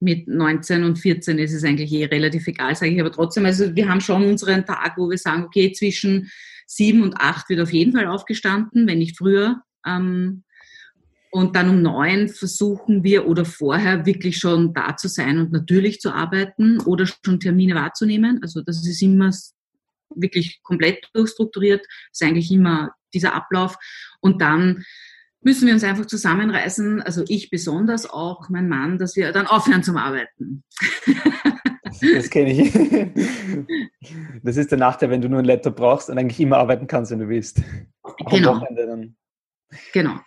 mit 0.00 0.26
19 0.26 0.84
und 0.84 0.98
14 0.98 1.38
ist 1.38 1.52
es 1.52 1.64
eigentlich 1.64 1.92
eh 1.92 2.06
relativ 2.06 2.46
egal, 2.46 2.74
sage 2.74 2.92
ich 2.92 3.00
aber 3.00 3.12
trotzdem. 3.12 3.46
Also 3.46 3.74
wir 3.74 3.88
haben 3.88 4.00
schon 4.00 4.24
unseren 4.24 4.64
Tag, 4.64 4.94
wo 4.96 5.08
wir 5.08 5.18
sagen, 5.18 5.44
okay, 5.44 5.72
zwischen 5.72 6.30
sieben 6.66 7.02
und 7.02 7.16
acht 7.20 7.48
wird 7.48 7.60
auf 7.60 7.72
jeden 7.72 7.92
Fall 7.92 8.06
aufgestanden, 8.06 8.86
wenn 8.86 8.98
nicht 8.98 9.16
früher. 9.16 9.62
Ähm, 9.86 10.44
und 11.38 11.54
dann 11.54 11.68
um 11.68 11.82
neun 11.82 12.28
versuchen 12.28 13.04
wir 13.04 13.28
oder 13.28 13.44
vorher 13.44 14.04
wirklich 14.04 14.38
schon 14.38 14.74
da 14.74 14.96
zu 14.96 15.06
sein 15.06 15.38
und 15.38 15.52
natürlich 15.52 16.00
zu 16.00 16.12
arbeiten 16.12 16.80
oder 16.80 17.06
schon 17.06 17.38
Termine 17.38 17.76
wahrzunehmen. 17.76 18.40
Also 18.42 18.60
das 18.60 18.84
ist 18.84 19.00
immer 19.02 19.30
wirklich 20.16 20.60
komplett 20.64 21.08
durchstrukturiert. 21.14 21.86
Das 22.10 22.20
ist 22.20 22.22
eigentlich 22.26 22.50
immer 22.50 22.90
dieser 23.14 23.34
Ablauf. 23.34 23.76
Und 24.18 24.42
dann 24.42 24.82
müssen 25.40 25.68
wir 25.68 25.74
uns 25.74 25.84
einfach 25.84 26.06
zusammenreißen, 26.06 27.02
also 27.02 27.22
ich 27.28 27.50
besonders 27.50 28.10
auch, 28.10 28.48
mein 28.48 28.68
Mann, 28.68 28.98
dass 28.98 29.14
wir 29.14 29.30
dann 29.30 29.46
aufhören 29.46 29.84
zum 29.84 29.96
Arbeiten. 29.96 30.64
Das 32.16 32.30
kenne 32.30 32.50
ich. 32.50 32.74
Das 34.42 34.56
ist 34.56 34.70
der 34.70 34.78
Nachteil, 34.78 35.10
wenn 35.10 35.20
du 35.20 35.28
nur 35.28 35.38
einen 35.38 35.48
Laptop 35.48 35.76
brauchst 35.76 36.08
und 36.08 36.16
eigentlich 36.16 36.40
immer 36.40 36.58
arbeiten 36.58 36.86
kannst, 36.86 37.10
wenn 37.10 37.18
du 37.18 37.28
willst. 37.28 37.60
genau. 38.30 38.64
Genau. 39.92 40.20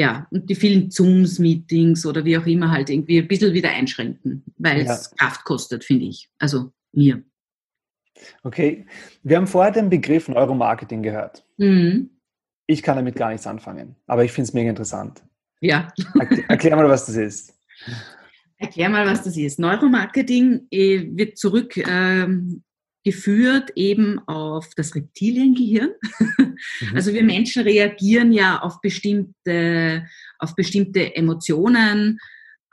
Ja, 0.00 0.26
und 0.30 0.48
die 0.48 0.54
vielen 0.54 0.90
Zooms-Meetings 0.90 2.06
oder 2.06 2.24
wie 2.24 2.38
auch 2.38 2.46
immer 2.46 2.70
halt 2.70 2.88
irgendwie 2.88 3.18
ein 3.18 3.28
bisschen 3.28 3.52
wieder 3.52 3.68
einschränken, 3.68 4.42
weil 4.56 4.86
ja. 4.86 4.94
es 4.94 5.14
Kraft 5.14 5.44
kostet, 5.44 5.84
finde 5.84 6.06
ich. 6.06 6.30
Also 6.38 6.72
mir. 6.92 7.22
Okay, 8.42 8.86
wir 9.22 9.36
haben 9.36 9.46
vorher 9.46 9.72
den 9.72 9.90
Begriff 9.90 10.26
Neuromarketing 10.26 11.02
gehört. 11.02 11.44
Mhm. 11.58 12.08
Ich 12.66 12.82
kann 12.82 12.96
damit 12.96 13.14
gar 13.14 13.28
nichts 13.28 13.46
anfangen, 13.46 13.94
aber 14.06 14.24
ich 14.24 14.32
finde 14.32 14.48
es 14.48 14.54
mega 14.54 14.70
interessant. 14.70 15.22
Ja. 15.60 15.92
Erklär 16.48 16.76
mal, 16.76 16.88
was 16.88 17.04
das 17.04 17.16
ist. 17.16 17.52
Erklär 18.56 18.88
mal, 18.88 19.04
was 19.04 19.22
das 19.24 19.36
ist. 19.36 19.58
Neuromarketing 19.58 20.66
äh, 20.70 21.10
wird 21.14 21.36
zurückgeführt 21.36 21.90
ähm, 21.90 22.62
eben 23.04 24.18
auf 24.28 24.74
das 24.76 24.94
Reptiliengehirn. 24.94 25.90
Mhm. 26.38 26.56
Also 26.94 27.12
wir 27.12 27.24
Menschen 27.24 27.62
reagieren 27.62 28.32
ja 28.32 28.60
auf 28.60 28.80
bestimmte, 28.80 30.06
auf 30.38 30.54
bestimmte 30.54 31.16
Emotionen, 31.16 32.18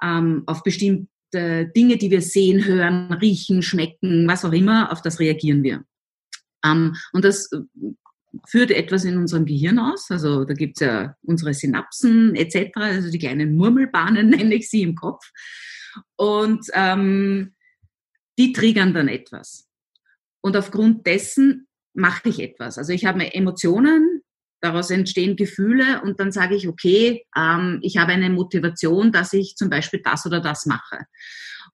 ähm, 0.01 0.43
auf 0.45 0.63
bestimmte 0.63 1.71
Dinge, 1.75 1.97
die 1.97 2.11
wir 2.11 2.21
sehen, 2.21 2.65
hören, 2.65 3.13
riechen, 3.13 3.61
schmecken, 3.61 4.27
was 4.27 4.45
auch 4.45 4.53
immer, 4.53 4.91
auf 4.91 5.01
das 5.01 5.19
reagieren 5.19 5.63
wir. 5.63 5.83
Ähm, 6.65 6.95
und 7.13 7.25
das 7.25 7.49
führt 8.45 8.71
etwas 8.71 9.05
in 9.05 9.17
unserem 9.17 9.45
Gehirn 9.45 9.79
aus. 9.79 10.11
Also 10.11 10.43
da 10.45 10.53
gibt 10.53 10.77
es 10.77 10.85
ja 10.85 11.15
unsere 11.23 11.53
Synapsen 11.53 12.35
etc., 12.35 12.71
also 12.75 13.11
die 13.11 13.19
kleinen 13.19 13.55
Murmelbahnen 13.55 14.29
nenne 14.31 14.55
ich 14.55 14.69
sie 14.69 14.81
im 14.81 14.95
Kopf. 14.95 15.31
Und 16.15 16.67
ähm, 16.73 17.55
die 18.37 18.53
triggern 18.53 18.93
dann 18.93 19.07
etwas. 19.07 19.67
Und 20.47 20.55
aufgrund 20.55 21.05
dessen 21.05 21.67
mache 21.93 22.29
ich 22.29 22.39
etwas. 22.39 22.77
Also 22.77 22.93
ich 22.93 23.05
habe 23.05 23.33
Emotionen, 23.33 24.21
daraus 24.61 24.89
entstehen 24.91 25.35
Gefühle 25.35 26.01
und 26.03 26.21
dann 26.21 26.31
sage 26.31 26.55
ich, 26.55 26.69
okay, 26.69 27.25
ähm, 27.35 27.79
ich 27.81 27.97
habe 27.97 28.13
eine 28.13 28.29
Motivation, 28.29 29.11
dass 29.11 29.33
ich 29.33 29.57
zum 29.57 29.69
Beispiel 29.69 29.99
das 30.01 30.25
oder 30.25 30.39
das 30.39 30.65
mache. 30.65 30.99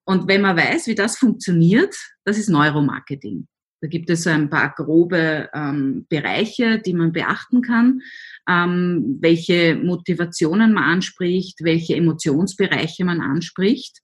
Und 0.05 0.27
wenn 0.27 0.41
man 0.41 0.57
weiß, 0.57 0.87
wie 0.87 0.95
das 0.95 1.19
funktioniert, 1.19 1.95
das 2.25 2.39
ist 2.39 2.49
Neuromarketing. 2.49 3.47
Da 3.79 3.87
gibt 3.87 4.09
es 4.09 4.25
ein 4.25 4.49
paar 4.49 4.73
grobe 4.75 5.49
ähm, 5.53 6.07
Bereiche, 6.09 6.79
die 6.79 6.95
man 6.95 7.11
beachten 7.11 7.61
kann, 7.61 8.01
ähm, 8.49 9.19
welche 9.21 9.75
Motivationen 9.75 10.73
man 10.73 10.85
anspricht, 10.85 11.59
welche 11.61 11.95
Emotionsbereiche 11.95 13.05
man 13.05 13.21
anspricht. 13.21 13.99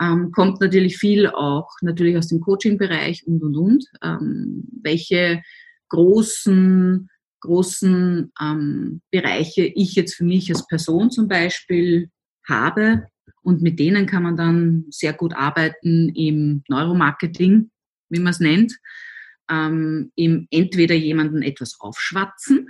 Ähm, 0.00 0.30
kommt 0.32 0.60
natürlich 0.60 0.98
viel 0.98 1.26
auch 1.28 1.70
natürlich 1.80 2.16
aus 2.16 2.28
dem 2.28 2.40
Coaching-Bereich 2.40 3.26
und 3.26 3.42
und 3.42 3.56
und. 3.56 3.84
Ähm, 4.02 4.64
welche 4.82 5.42
großen 5.88 7.08
großen 7.40 8.32
ähm, 8.40 9.00
Bereiche 9.10 9.64
ich 9.64 9.94
jetzt 9.94 10.14
für 10.14 10.24
mich 10.24 10.50
als 10.50 10.66
Person 10.66 11.10
zum 11.10 11.28
Beispiel 11.28 12.10
habe 12.48 13.06
und 13.42 13.62
mit 13.62 13.78
denen 13.78 14.06
kann 14.06 14.22
man 14.22 14.36
dann 14.36 14.86
sehr 14.90 15.12
gut 15.12 15.34
arbeiten 15.34 16.08
im 16.08 16.64
Neuromarketing 16.68 17.70
wie 18.08 18.20
man 18.20 18.30
es 18.30 18.40
nennt, 18.40 18.78
ähm, 19.48 20.10
ihm 20.16 20.48
entweder 20.50 20.94
jemanden 20.94 21.42
etwas 21.42 21.78
aufschwatzen 21.78 22.68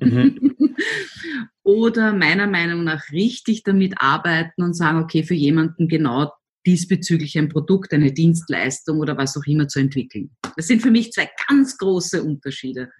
mhm. 0.00 0.56
oder 1.62 2.12
meiner 2.12 2.46
Meinung 2.46 2.84
nach 2.84 3.10
richtig 3.12 3.62
damit 3.62 3.94
arbeiten 3.98 4.62
und 4.62 4.74
sagen, 4.74 5.02
okay, 5.02 5.22
für 5.22 5.34
jemanden 5.34 5.88
genau 5.88 6.32
diesbezüglich 6.66 7.36
ein 7.38 7.48
Produkt, 7.48 7.92
eine 7.92 8.12
Dienstleistung 8.12 8.98
oder 8.98 9.16
was 9.16 9.36
auch 9.36 9.44
immer 9.46 9.68
zu 9.68 9.80
entwickeln. 9.80 10.30
Das 10.56 10.66
sind 10.66 10.82
für 10.82 10.90
mich 10.90 11.12
zwei 11.12 11.28
ganz 11.48 11.76
große 11.76 12.22
Unterschiede. 12.22 12.90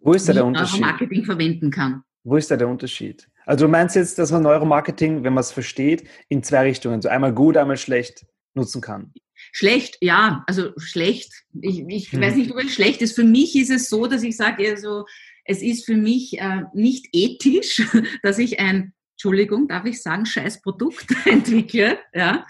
Wo 0.00 0.12
ist 0.12 0.28
da 0.28 0.32
der 0.32 0.44
Unterschied? 0.44 0.80
Neuromarketing 0.80 1.24
verwenden 1.24 1.70
kann. 1.70 2.02
Wo 2.24 2.36
ist 2.36 2.50
da 2.50 2.56
der 2.56 2.68
Unterschied? 2.68 3.28
Also 3.46 3.64
du 3.64 3.70
meinst 3.70 3.96
jetzt, 3.96 4.18
dass 4.18 4.30
man 4.30 4.42
Neuromarketing, 4.42 5.24
wenn 5.24 5.32
man 5.32 5.40
es 5.40 5.52
versteht, 5.52 6.06
in 6.28 6.42
zwei 6.42 6.62
Richtungen, 6.62 7.00
so 7.00 7.08
einmal 7.08 7.32
gut, 7.32 7.56
einmal 7.56 7.78
schlecht 7.78 8.26
nutzen 8.54 8.80
kann? 8.80 9.12
Schlecht, 9.52 9.96
ja, 10.00 10.44
also 10.46 10.72
schlecht. 10.76 11.32
Ich, 11.60 11.84
ich 11.88 12.12
hm. 12.12 12.20
weiß 12.20 12.34
nicht, 12.34 12.50
ob 12.50 12.58
es 12.58 12.74
schlecht 12.74 13.00
ist. 13.02 13.14
Für 13.14 13.24
mich 13.24 13.56
ist 13.56 13.70
es 13.70 13.88
so, 13.88 14.06
dass 14.06 14.22
ich 14.22 14.36
sage, 14.36 14.68
also, 14.68 15.06
es 15.44 15.62
ist 15.62 15.86
für 15.86 15.96
mich 15.96 16.38
äh, 16.38 16.64
nicht 16.74 17.08
ethisch, 17.12 17.82
dass 18.22 18.38
ich 18.38 18.60
ein, 18.60 18.92
Entschuldigung, 19.18 19.66
darf 19.66 19.84
ich 19.84 20.00
sagen, 20.00 20.26
scheiß 20.26 20.62
Produkt 20.62 21.06
entwickle, 21.26 21.98
ja, 22.14 22.46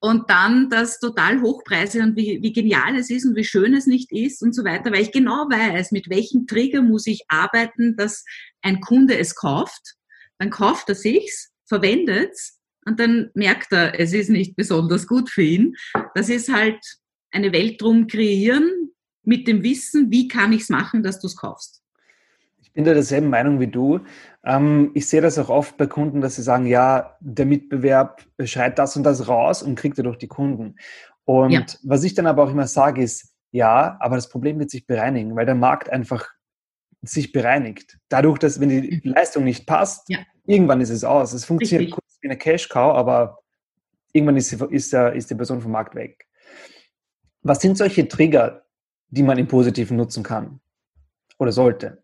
und 0.00 0.30
dann 0.30 0.70
das 0.70 0.98
total 0.98 1.42
hochpreise 1.42 2.02
und 2.02 2.16
wie, 2.16 2.38
wie 2.40 2.54
genial 2.54 2.96
es 2.96 3.10
ist 3.10 3.26
und 3.26 3.36
wie 3.36 3.44
schön 3.44 3.74
es 3.74 3.86
nicht 3.86 4.10
ist 4.12 4.42
und 4.42 4.54
so 4.54 4.64
weiter, 4.64 4.90
weil 4.92 5.02
ich 5.02 5.12
genau 5.12 5.46
weiß, 5.50 5.92
mit 5.92 6.08
welchem 6.08 6.46
Trigger 6.46 6.80
muss 6.80 7.06
ich 7.06 7.26
arbeiten, 7.28 7.96
dass 7.96 8.24
ein 8.62 8.80
Kunde 8.80 9.18
es 9.18 9.34
kauft, 9.34 9.96
dann 10.38 10.48
kauft 10.48 10.88
er 10.88 10.94
sich's, 10.94 11.52
verwendet's 11.66 12.60
und 12.86 12.98
dann 12.98 13.30
merkt 13.34 13.72
er, 13.72 14.00
es 14.00 14.14
ist 14.14 14.30
nicht 14.30 14.56
besonders 14.56 15.06
gut 15.06 15.28
für 15.28 15.42
ihn. 15.42 15.76
Das 16.14 16.30
ist 16.30 16.50
halt 16.50 16.80
eine 17.30 17.52
Welt 17.52 17.82
drum 17.82 18.06
kreieren 18.06 18.70
mit 19.22 19.46
dem 19.46 19.62
Wissen, 19.62 20.10
wie 20.10 20.28
kann 20.28 20.54
ich 20.54 20.62
es 20.62 20.68
machen, 20.70 21.02
dass 21.02 21.20
du 21.20 21.26
es 21.26 21.36
kaufst. 21.36 21.82
Bin 22.76 22.84
da 22.84 22.92
derselben 22.92 23.30
Meinung 23.30 23.58
wie 23.58 23.68
du. 23.68 24.00
Ähm, 24.44 24.90
ich 24.92 25.08
sehe 25.08 25.22
das 25.22 25.38
auch 25.38 25.48
oft 25.48 25.78
bei 25.78 25.86
Kunden, 25.86 26.20
dass 26.20 26.36
sie 26.36 26.42
sagen, 26.42 26.66
ja, 26.66 27.16
der 27.20 27.46
Mitbewerb 27.46 28.22
schreit 28.44 28.78
das 28.78 28.96
und 28.96 29.02
das 29.02 29.28
raus 29.28 29.62
und 29.62 29.76
kriegt 29.76 29.98
dadurch 29.98 30.18
die 30.18 30.28
Kunden. 30.28 30.76
Und 31.24 31.52
ja. 31.52 31.64
was 31.84 32.04
ich 32.04 32.12
dann 32.12 32.26
aber 32.26 32.44
auch 32.44 32.50
immer 32.50 32.66
sage, 32.66 33.02
ist, 33.02 33.34
ja, 33.50 33.96
aber 33.98 34.16
das 34.16 34.28
Problem 34.28 34.58
wird 34.58 34.70
sich 34.70 34.86
bereinigen, 34.86 35.34
weil 35.36 35.46
der 35.46 35.54
Markt 35.54 35.88
einfach 35.88 36.28
sich 37.00 37.32
bereinigt. 37.32 37.96
Dadurch, 38.10 38.38
dass 38.38 38.60
wenn 38.60 38.68
die 38.68 39.00
mhm. 39.02 39.12
Leistung 39.14 39.44
nicht 39.44 39.66
passt, 39.66 40.06
ja. 40.10 40.18
irgendwann 40.44 40.82
ist 40.82 40.90
es 40.90 41.02
aus. 41.02 41.32
Es 41.32 41.46
funktioniert 41.46 41.96
Richtig 41.96 42.04
wie 42.20 42.28
eine 42.28 42.36
Cash-Cow, 42.36 42.94
aber 42.94 43.38
irgendwann 44.12 44.36
ist, 44.36 44.52
ist, 44.52 44.92
der, 44.92 45.14
ist 45.14 45.30
die 45.30 45.34
Person 45.34 45.62
vom 45.62 45.72
Markt 45.72 45.94
weg. 45.94 46.26
Was 47.40 47.62
sind 47.62 47.78
solche 47.78 48.06
Trigger, 48.06 48.66
die 49.08 49.22
man 49.22 49.38
im 49.38 49.48
Positiven 49.48 49.96
nutzen 49.96 50.22
kann 50.22 50.60
oder 51.38 51.52
sollte? 51.52 52.02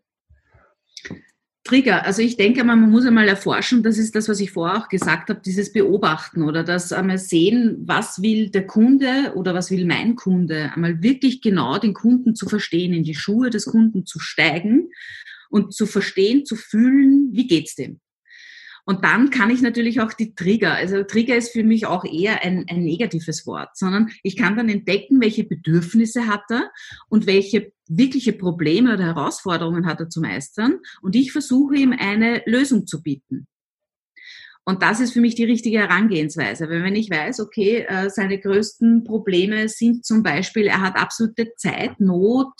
Trigger, 1.65 2.05
also 2.05 2.21
ich 2.21 2.35
denke 2.35 2.61
mal, 2.65 2.75
man 2.75 2.91
muss 2.91 3.05
einmal 3.05 3.27
erforschen, 3.29 3.83
das 3.83 3.97
ist 3.97 4.15
das, 4.15 4.27
was 4.27 4.41
ich 4.41 4.51
vorher 4.51 4.77
auch 4.77 4.89
gesagt 4.89 5.29
habe, 5.29 5.39
dieses 5.39 5.71
Beobachten 5.71 6.43
oder 6.43 6.61
das 6.61 6.91
einmal 6.91 7.17
sehen, 7.17 7.77
was 7.85 8.21
will 8.21 8.49
der 8.49 8.67
Kunde 8.67 9.31
oder 9.35 9.53
was 9.53 9.71
will 9.71 9.85
mein 9.85 10.17
Kunde, 10.17 10.71
einmal 10.73 11.01
wirklich 11.01 11.41
genau 11.41 11.77
den 11.77 11.93
Kunden 11.93 12.35
zu 12.35 12.49
verstehen, 12.49 12.93
in 12.93 13.03
die 13.03 13.15
Schuhe 13.15 13.49
des 13.49 13.65
Kunden 13.65 14.05
zu 14.05 14.19
steigen 14.19 14.89
und 15.49 15.73
zu 15.73 15.85
verstehen, 15.85 16.45
zu 16.45 16.57
fühlen, 16.57 17.29
wie 17.31 17.47
geht's 17.47 17.75
dem? 17.75 18.01
Und 18.85 19.05
dann 19.05 19.29
kann 19.29 19.49
ich 19.49 19.61
natürlich 19.61 20.01
auch 20.01 20.11
die 20.11 20.35
Trigger, 20.35 20.73
also 20.73 21.03
Trigger 21.03 21.37
ist 21.37 21.53
für 21.53 21.63
mich 21.63 21.85
auch 21.85 22.03
eher 22.03 22.43
ein, 22.43 22.65
ein 22.69 22.83
negatives 22.83 23.47
Wort, 23.47 23.77
sondern 23.77 24.09
ich 24.23 24.35
kann 24.35 24.57
dann 24.57 24.67
entdecken, 24.67 25.21
welche 25.21 25.45
Bedürfnisse 25.45 26.27
hat 26.27 26.43
er 26.49 26.69
und 27.07 27.25
welche 27.25 27.71
wirkliche 27.87 28.33
Probleme 28.33 28.93
oder 28.93 29.05
Herausforderungen 29.05 29.85
hat 29.85 30.01
er 30.01 30.09
zu 30.09 30.19
meistern 30.19 30.79
und 31.01 31.15
ich 31.15 31.31
versuche 31.31 31.75
ihm 31.75 31.93
eine 31.97 32.41
Lösung 32.45 32.85
zu 32.85 33.01
bieten. 33.01 33.47
Und 34.65 34.81
das 34.81 35.01
ist 35.01 35.11
für 35.11 35.19
mich 35.19 35.35
die 35.35 35.43
richtige 35.43 35.79
Herangehensweise. 35.79 36.69
Weil 36.69 36.83
wenn 36.83 36.95
ich 36.95 37.09
weiß, 37.09 37.41
okay, 37.41 37.85
äh, 37.87 38.09
seine 38.09 38.39
größten 38.39 39.03
Probleme 39.03 39.67
sind 39.67 40.05
zum 40.05 40.23
Beispiel, 40.23 40.67
er 40.67 40.79
hat 40.79 40.95
absolute 40.95 41.53
Zeitnot, 41.57 42.53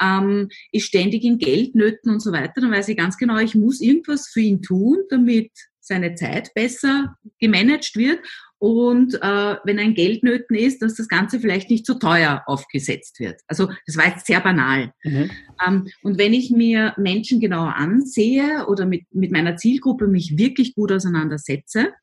ähm, 0.00 0.48
ist 0.72 0.86
ständig 0.86 1.22
in 1.22 1.36
Geldnöten 1.36 2.12
und 2.12 2.20
so 2.20 2.32
weiter, 2.32 2.62
dann 2.62 2.72
weiß 2.72 2.88
ich 2.88 2.96
ganz 2.96 3.18
genau, 3.18 3.36
ich 3.38 3.54
muss 3.54 3.82
irgendwas 3.82 4.28
für 4.28 4.40
ihn 4.40 4.62
tun, 4.62 5.00
damit 5.10 5.50
seine 5.90 6.14
Zeit 6.14 6.54
besser 6.54 7.16
gemanagt 7.38 7.96
wird 7.96 8.20
und 8.60 9.14
äh, 9.14 9.56
wenn 9.64 9.78
ein 9.78 9.94
Geldnöten 9.94 10.54
ist, 10.54 10.82
dass 10.82 10.94
das 10.94 11.08
Ganze 11.08 11.40
vielleicht 11.40 11.70
nicht 11.70 11.86
so 11.86 11.94
teuer 11.94 12.42
aufgesetzt 12.44 13.18
wird. 13.18 13.40
Also 13.46 13.70
das 13.86 13.96
war 13.96 14.06
jetzt 14.06 14.26
sehr 14.26 14.40
banal. 14.40 14.92
Mhm. 15.02 15.30
Ähm, 15.66 15.88
und 16.02 16.18
wenn 16.18 16.34
ich 16.34 16.50
mir 16.50 16.92
Menschen 16.98 17.40
genauer 17.40 17.76
ansehe 17.76 18.66
oder 18.66 18.84
mit, 18.84 19.04
mit 19.12 19.32
meiner 19.32 19.56
Zielgruppe 19.56 20.08
mich 20.08 20.36
wirklich 20.36 20.74
gut 20.74 20.92
auseinandersetze, 20.92 21.94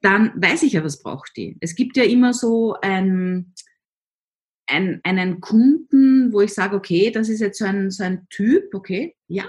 dann 0.00 0.32
weiß 0.34 0.62
ich 0.62 0.72
ja, 0.72 0.82
was 0.82 1.02
braucht 1.02 1.32
die. 1.36 1.58
Es 1.60 1.74
gibt 1.74 1.98
ja 1.98 2.04
immer 2.04 2.32
so 2.32 2.74
ein, 2.80 3.52
ein, 4.66 5.00
einen 5.04 5.42
Kunden, 5.42 6.32
wo 6.32 6.40
ich 6.40 6.54
sage, 6.54 6.74
okay, 6.74 7.10
das 7.10 7.28
ist 7.28 7.40
jetzt 7.40 7.58
so 7.58 7.66
ein, 7.66 7.90
so 7.90 8.02
ein 8.02 8.26
Typ, 8.30 8.74
okay, 8.74 9.14
ja, 9.28 9.44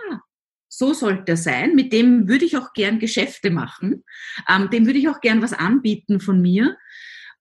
so 0.76 0.94
sollte 0.94 1.34
er 1.34 1.38
sein, 1.38 1.76
mit 1.76 1.94
dem 1.94 2.28
würde 2.28 2.46
ich 2.46 2.58
auch 2.58 2.74
gern 2.74 3.00
Geschäfte 3.00 3.52
machen, 3.52 4.04
ähm, 4.50 4.70
dem 4.72 4.86
würde 4.86 5.00
ich 5.00 5.08
auch 5.08 5.22
gern 5.22 5.42
was 5.42 5.54
anbieten 5.54 6.20
von 6.20 6.42
mir 6.42 6.78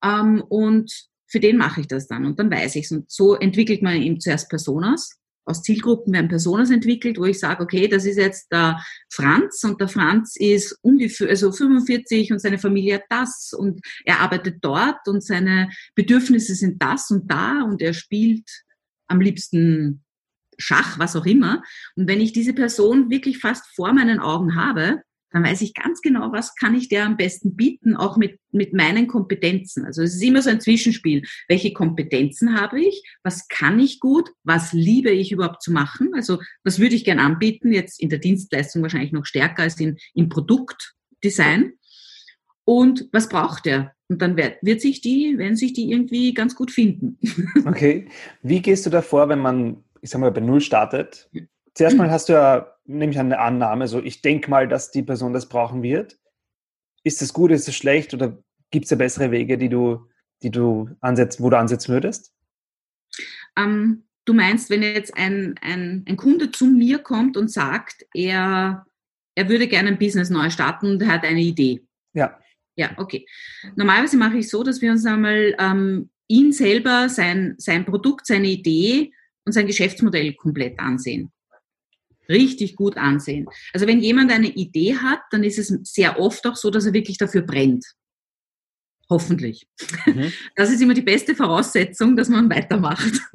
ähm, 0.04 0.42
und 0.48 0.92
für 1.26 1.40
den 1.40 1.56
mache 1.56 1.80
ich 1.80 1.88
das 1.88 2.06
dann 2.06 2.26
und 2.26 2.38
dann 2.38 2.50
weiß 2.50 2.76
ich 2.76 2.84
es. 2.84 2.92
Und 2.92 3.10
so 3.10 3.34
entwickelt 3.34 3.80
man 3.80 4.00
eben 4.02 4.20
zuerst 4.20 4.50
Personas. 4.50 5.18
Aus 5.44 5.62
Zielgruppen 5.62 6.12
werden 6.12 6.28
Personas 6.28 6.70
entwickelt, 6.70 7.18
wo 7.18 7.24
ich 7.24 7.40
sage, 7.40 7.62
okay, 7.62 7.88
das 7.88 8.04
ist 8.04 8.18
jetzt 8.18 8.52
der 8.52 8.84
Franz 9.10 9.64
und 9.64 9.80
der 9.80 9.88
Franz 9.88 10.36
ist 10.36 10.78
ungefähr, 10.82 11.30
also 11.30 11.50
45 11.50 12.32
und 12.32 12.38
seine 12.38 12.58
Familie 12.58 12.96
hat 12.96 13.04
das 13.08 13.52
und 13.56 13.80
er 14.04 14.20
arbeitet 14.20 14.58
dort 14.60 15.08
und 15.08 15.24
seine 15.24 15.70
Bedürfnisse 15.94 16.54
sind 16.54 16.82
das 16.82 17.10
und 17.10 17.30
da 17.30 17.62
und 17.62 17.80
er 17.80 17.94
spielt 17.94 18.48
am 19.08 19.20
liebsten 19.20 20.04
Schach, 20.62 20.98
was 20.98 21.16
auch 21.16 21.26
immer. 21.26 21.62
Und 21.96 22.08
wenn 22.08 22.20
ich 22.20 22.32
diese 22.32 22.54
Person 22.54 23.10
wirklich 23.10 23.38
fast 23.38 23.66
vor 23.74 23.92
meinen 23.92 24.20
Augen 24.20 24.56
habe, 24.56 25.02
dann 25.32 25.44
weiß 25.44 25.62
ich 25.62 25.74
ganz 25.74 26.02
genau, 26.02 26.30
was 26.32 26.54
kann 26.54 26.74
ich 26.74 26.88
der 26.88 27.06
am 27.06 27.16
besten 27.16 27.56
bieten, 27.56 27.96
auch 27.96 28.16
mit, 28.16 28.38
mit 28.52 28.74
meinen 28.74 29.06
Kompetenzen. 29.06 29.84
Also 29.84 30.02
es 30.02 30.14
ist 30.14 30.22
immer 30.22 30.42
so 30.42 30.50
ein 30.50 30.60
Zwischenspiel. 30.60 31.22
Welche 31.48 31.72
Kompetenzen 31.72 32.60
habe 32.60 32.80
ich? 32.80 33.02
Was 33.22 33.48
kann 33.48 33.80
ich 33.80 33.98
gut? 33.98 34.30
Was 34.44 34.72
liebe 34.72 35.10
ich 35.10 35.32
überhaupt 35.32 35.62
zu 35.62 35.72
machen? 35.72 36.10
Also 36.14 36.38
was 36.64 36.78
würde 36.78 36.94
ich 36.94 37.04
gern 37.04 37.18
anbieten? 37.18 37.72
Jetzt 37.72 38.00
in 38.00 38.10
der 38.10 38.18
Dienstleistung 38.18 38.82
wahrscheinlich 38.82 39.12
noch 39.12 39.24
stärker 39.24 39.62
als 39.62 39.80
in, 39.80 39.96
im 40.14 40.28
Produktdesign. 40.28 41.72
Und 42.64 43.08
was 43.10 43.28
braucht 43.28 43.66
er? 43.66 43.92
Und 44.08 44.20
dann 44.20 44.36
wird, 44.36 44.58
wird 44.60 44.82
sich 44.82 45.00
die, 45.00 45.38
werden 45.38 45.56
sich 45.56 45.72
die 45.72 45.90
irgendwie 45.90 46.34
ganz 46.34 46.54
gut 46.54 46.70
finden. 46.70 47.18
Okay. 47.64 48.08
Wie 48.42 48.60
gehst 48.60 48.84
du 48.84 48.90
davor, 48.90 49.28
wenn 49.28 49.38
man 49.38 49.82
ich 50.02 50.10
sag 50.10 50.20
mal, 50.20 50.32
bei 50.32 50.40
Null 50.40 50.60
startet, 50.60 51.30
zuerst 51.74 51.96
mal 51.96 52.10
hast 52.10 52.28
du 52.28 52.34
ja, 52.34 52.76
nämlich 52.84 53.18
eine 53.18 53.38
Annahme, 53.38 53.88
so 53.88 54.02
ich 54.02 54.20
denke 54.20 54.50
mal, 54.50 54.68
dass 54.68 54.90
die 54.90 55.02
Person 55.02 55.32
das 55.32 55.48
brauchen 55.48 55.82
wird. 55.82 56.18
Ist 57.04 57.22
es 57.22 57.32
gut, 57.32 57.50
ist 57.50 57.68
es 57.68 57.76
schlecht 57.76 58.12
oder 58.12 58.36
gibt 58.70 58.84
es 58.84 58.90
da 58.90 58.96
bessere 58.96 59.30
Wege, 59.30 59.56
die 59.56 59.68
du, 59.68 60.08
die 60.42 60.50
du 60.50 60.90
ansetzen, 61.00 61.42
wo 61.42 61.50
du 61.50 61.58
ansetzen 61.58 61.92
würdest? 61.92 62.34
Ähm, 63.56 64.04
du 64.24 64.34
meinst, 64.34 64.70
wenn 64.70 64.82
jetzt 64.82 65.16
ein, 65.16 65.54
ein, 65.62 66.04
ein 66.08 66.16
Kunde 66.16 66.50
zu 66.50 66.66
mir 66.66 66.98
kommt 66.98 67.36
und 67.36 67.50
sagt, 67.50 68.04
er, 68.12 68.84
er 69.36 69.48
würde 69.48 69.68
gerne 69.68 69.90
ein 69.90 69.98
Business 69.98 70.30
neu 70.30 70.50
starten 70.50 70.90
und 70.90 71.02
er 71.02 71.08
hat 71.08 71.24
eine 71.24 71.40
Idee. 71.40 71.86
Ja. 72.12 72.38
Ja, 72.74 72.90
okay. 72.96 73.26
Normalerweise 73.76 74.16
mache 74.16 74.38
ich 74.38 74.48
so, 74.48 74.64
dass 74.64 74.80
wir 74.80 74.90
uns 74.90 75.04
einmal 75.04 75.54
ähm, 75.58 76.10
ihn 76.26 76.52
selber, 76.52 77.08
sein, 77.08 77.54
sein 77.58 77.84
Produkt, 77.84 78.26
seine 78.26 78.48
Idee 78.48 79.12
und 79.44 79.52
sein 79.52 79.66
Geschäftsmodell 79.66 80.34
komplett 80.34 80.78
ansehen. 80.78 81.32
Richtig 82.28 82.76
gut 82.76 82.96
ansehen. 82.96 83.46
Also 83.72 83.86
wenn 83.86 84.00
jemand 84.00 84.30
eine 84.30 84.48
Idee 84.48 84.96
hat, 84.96 85.20
dann 85.30 85.42
ist 85.42 85.58
es 85.58 85.68
sehr 85.82 86.18
oft 86.18 86.46
auch 86.46 86.56
so, 86.56 86.70
dass 86.70 86.86
er 86.86 86.92
wirklich 86.92 87.18
dafür 87.18 87.42
brennt. 87.42 87.84
Hoffentlich. 89.10 89.66
Mhm. 90.06 90.32
Das 90.56 90.70
ist 90.70 90.80
immer 90.80 90.94
die 90.94 91.02
beste 91.02 91.34
Voraussetzung, 91.34 92.16
dass 92.16 92.28
man 92.28 92.48
weitermacht. 92.48 93.20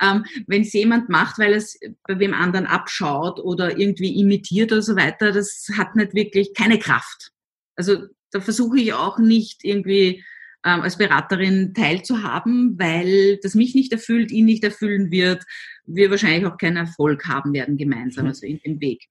ähm, 0.00 0.24
Wenn 0.46 0.62
es 0.62 0.72
jemand 0.72 1.08
macht, 1.08 1.38
weil 1.38 1.52
es 1.52 1.78
bei 2.06 2.18
wem 2.18 2.32
anderen 2.32 2.66
abschaut 2.66 3.40
oder 3.40 3.78
irgendwie 3.78 4.18
imitiert 4.18 4.72
oder 4.72 4.82
so 4.82 4.96
weiter, 4.96 5.32
das 5.32 5.68
hat 5.76 5.96
nicht 5.96 6.14
wirklich 6.14 6.54
keine 6.54 6.78
Kraft. 6.78 7.32
Also 7.74 8.06
da 8.30 8.40
versuche 8.40 8.78
ich 8.80 8.92
auch 8.94 9.18
nicht 9.18 9.64
irgendwie 9.64 10.24
ähm, 10.66 10.82
als 10.82 10.98
Beraterin 10.98 11.72
teilzuhaben, 11.72 12.78
weil 12.78 13.38
das 13.42 13.54
mich 13.54 13.74
nicht 13.74 13.92
erfüllt, 13.92 14.32
ihn 14.32 14.46
nicht 14.46 14.64
erfüllen 14.64 15.10
wird, 15.10 15.44
wir 15.86 16.10
wahrscheinlich 16.10 16.44
auch 16.46 16.58
keinen 16.58 16.76
Erfolg 16.76 17.26
haben 17.26 17.52
werden 17.52 17.76
gemeinsam, 17.76 18.24
mhm. 18.24 18.30
also 18.30 18.46
in 18.46 18.58
dem 18.58 18.80
Weg. 18.80 19.04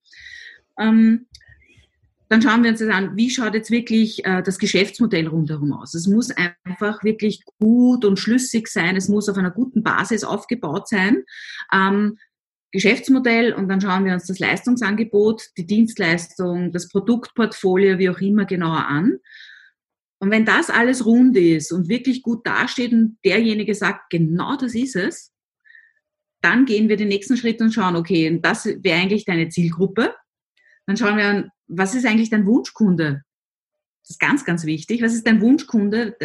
Ähm, 0.78 1.28
dann 2.28 2.42
schauen 2.42 2.64
wir 2.64 2.72
uns 2.72 2.80
das 2.80 2.90
an, 2.90 3.16
wie 3.16 3.30
schaut 3.30 3.54
jetzt 3.54 3.72
wirklich 3.72 4.26
äh, 4.26 4.42
das 4.42 4.58
Geschäftsmodell 4.58 5.28
rundherum 5.28 5.72
aus. 5.74 5.94
Es 5.94 6.08
muss 6.08 6.32
einfach 6.64 7.04
wirklich 7.04 7.42
gut 7.60 8.04
und 8.04 8.20
schlüssig 8.20 8.68
sein, 8.68 8.96
es 8.96 9.08
muss 9.08 9.30
auf 9.30 9.38
einer 9.38 9.52
guten 9.52 9.84
Basis 9.84 10.24
aufgebaut 10.24 10.90
sein. 10.90 11.24
Ähm, 11.72 12.18
Geschäftsmodell 12.72 13.54
und 13.54 13.70
dann 13.70 13.80
schauen 13.80 14.04
wir 14.04 14.14
uns 14.14 14.26
das 14.26 14.40
Leistungsangebot, 14.40 15.44
die 15.58 15.66
Dienstleistung, 15.66 16.74
das 16.74 16.90
Produktportfolio, 16.90 18.00
wie 18.00 18.10
auch 18.10 18.20
immer 18.20 18.44
genauer 18.44 18.86
an. 18.88 19.20
Und 20.26 20.32
wenn 20.32 20.44
das 20.44 20.72
alles 20.72 21.06
rund 21.06 21.38
ist 21.38 21.72
und 21.72 21.88
wirklich 21.88 22.24
gut 22.24 22.48
dasteht 22.48 22.94
und 22.94 23.20
derjenige 23.24 23.76
sagt, 23.76 24.10
genau 24.10 24.56
das 24.58 24.74
ist 24.74 24.96
es, 24.96 25.32
dann 26.42 26.66
gehen 26.66 26.90
wir 26.90 26.98
den 26.98 27.10
nächsten 27.10 27.38
Schritt 27.38 27.62
und 27.62 27.72
schauen, 27.72 27.96
okay, 27.96 28.40
das 28.42 28.66
wäre 28.66 29.00
eigentlich 29.00 29.26
deine 29.26 29.50
Zielgruppe. 29.50 30.16
Dann 30.88 30.98
schauen 30.98 31.18
wir 31.18 31.26
an, 31.26 31.50
was 31.68 31.94
ist 31.94 32.08
eigentlich 32.08 32.32
dein 32.32 32.48
Wunschkunde? 32.48 33.22
Das 34.06 34.12
ist 34.12 34.20
ganz, 34.20 34.46
ganz 34.46 34.66
wichtig. 34.68 35.02
Was 35.02 35.16
ist 35.16 35.26
dein 35.26 35.42
Wunschkunde? 35.42 36.16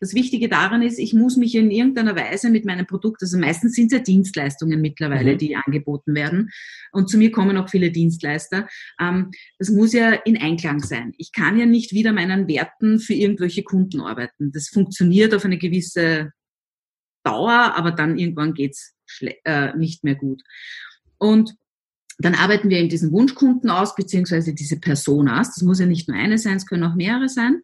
Das 0.00 0.12
Wichtige 0.12 0.48
daran 0.48 0.82
ist, 0.82 0.98
ich 0.98 1.14
muss 1.14 1.36
mich 1.36 1.54
in 1.54 1.70
irgendeiner 1.70 2.16
Weise 2.16 2.50
mit 2.50 2.64
meinem 2.64 2.84
Produkt, 2.84 3.22
also 3.22 3.38
meistens 3.38 3.74
sind 3.74 3.92
es 3.92 3.98
ja 3.98 4.02
Dienstleistungen 4.02 4.80
mittlerweile, 4.80 5.34
mhm. 5.34 5.38
die 5.38 5.54
angeboten 5.54 6.16
werden. 6.16 6.50
Und 6.90 7.08
zu 7.08 7.18
mir 7.18 7.30
kommen 7.30 7.56
auch 7.56 7.70
viele 7.70 7.92
Dienstleister. 7.92 8.66
Ähm, 9.00 9.30
das 9.60 9.70
muss 9.70 9.92
ja 9.92 10.10
in 10.10 10.36
Einklang 10.36 10.80
sein. 10.80 11.14
Ich 11.16 11.30
kann 11.30 11.56
ja 11.56 11.64
nicht 11.64 11.92
wieder 11.92 12.12
meinen 12.12 12.48
Werten 12.48 12.98
für 12.98 13.14
irgendwelche 13.14 13.62
Kunden 13.62 14.00
arbeiten. 14.00 14.50
Das 14.50 14.68
funktioniert 14.68 15.32
auf 15.32 15.44
eine 15.44 15.58
gewisse 15.58 16.32
Dauer, 17.22 17.74
aber 17.76 17.92
dann 17.92 18.18
irgendwann 18.18 18.52
geht's 18.52 18.96
äh, 19.44 19.76
nicht 19.76 20.02
mehr 20.02 20.16
gut. 20.16 20.42
Und 21.18 21.54
dann 22.18 22.34
arbeiten 22.34 22.70
wir 22.70 22.78
eben 22.78 22.88
diesen 22.88 23.12
Wunschkunden 23.12 23.70
aus, 23.70 23.94
beziehungsweise 23.94 24.54
diese 24.54 24.78
Personas. 24.78 25.54
Das 25.54 25.62
muss 25.62 25.80
ja 25.80 25.86
nicht 25.86 26.08
nur 26.08 26.16
eine 26.16 26.38
sein, 26.38 26.56
es 26.56 26.66
können 26.66 26.84
auch 26.84 26.94
mehrere 26.94 27.28
sein. 27.28 27.62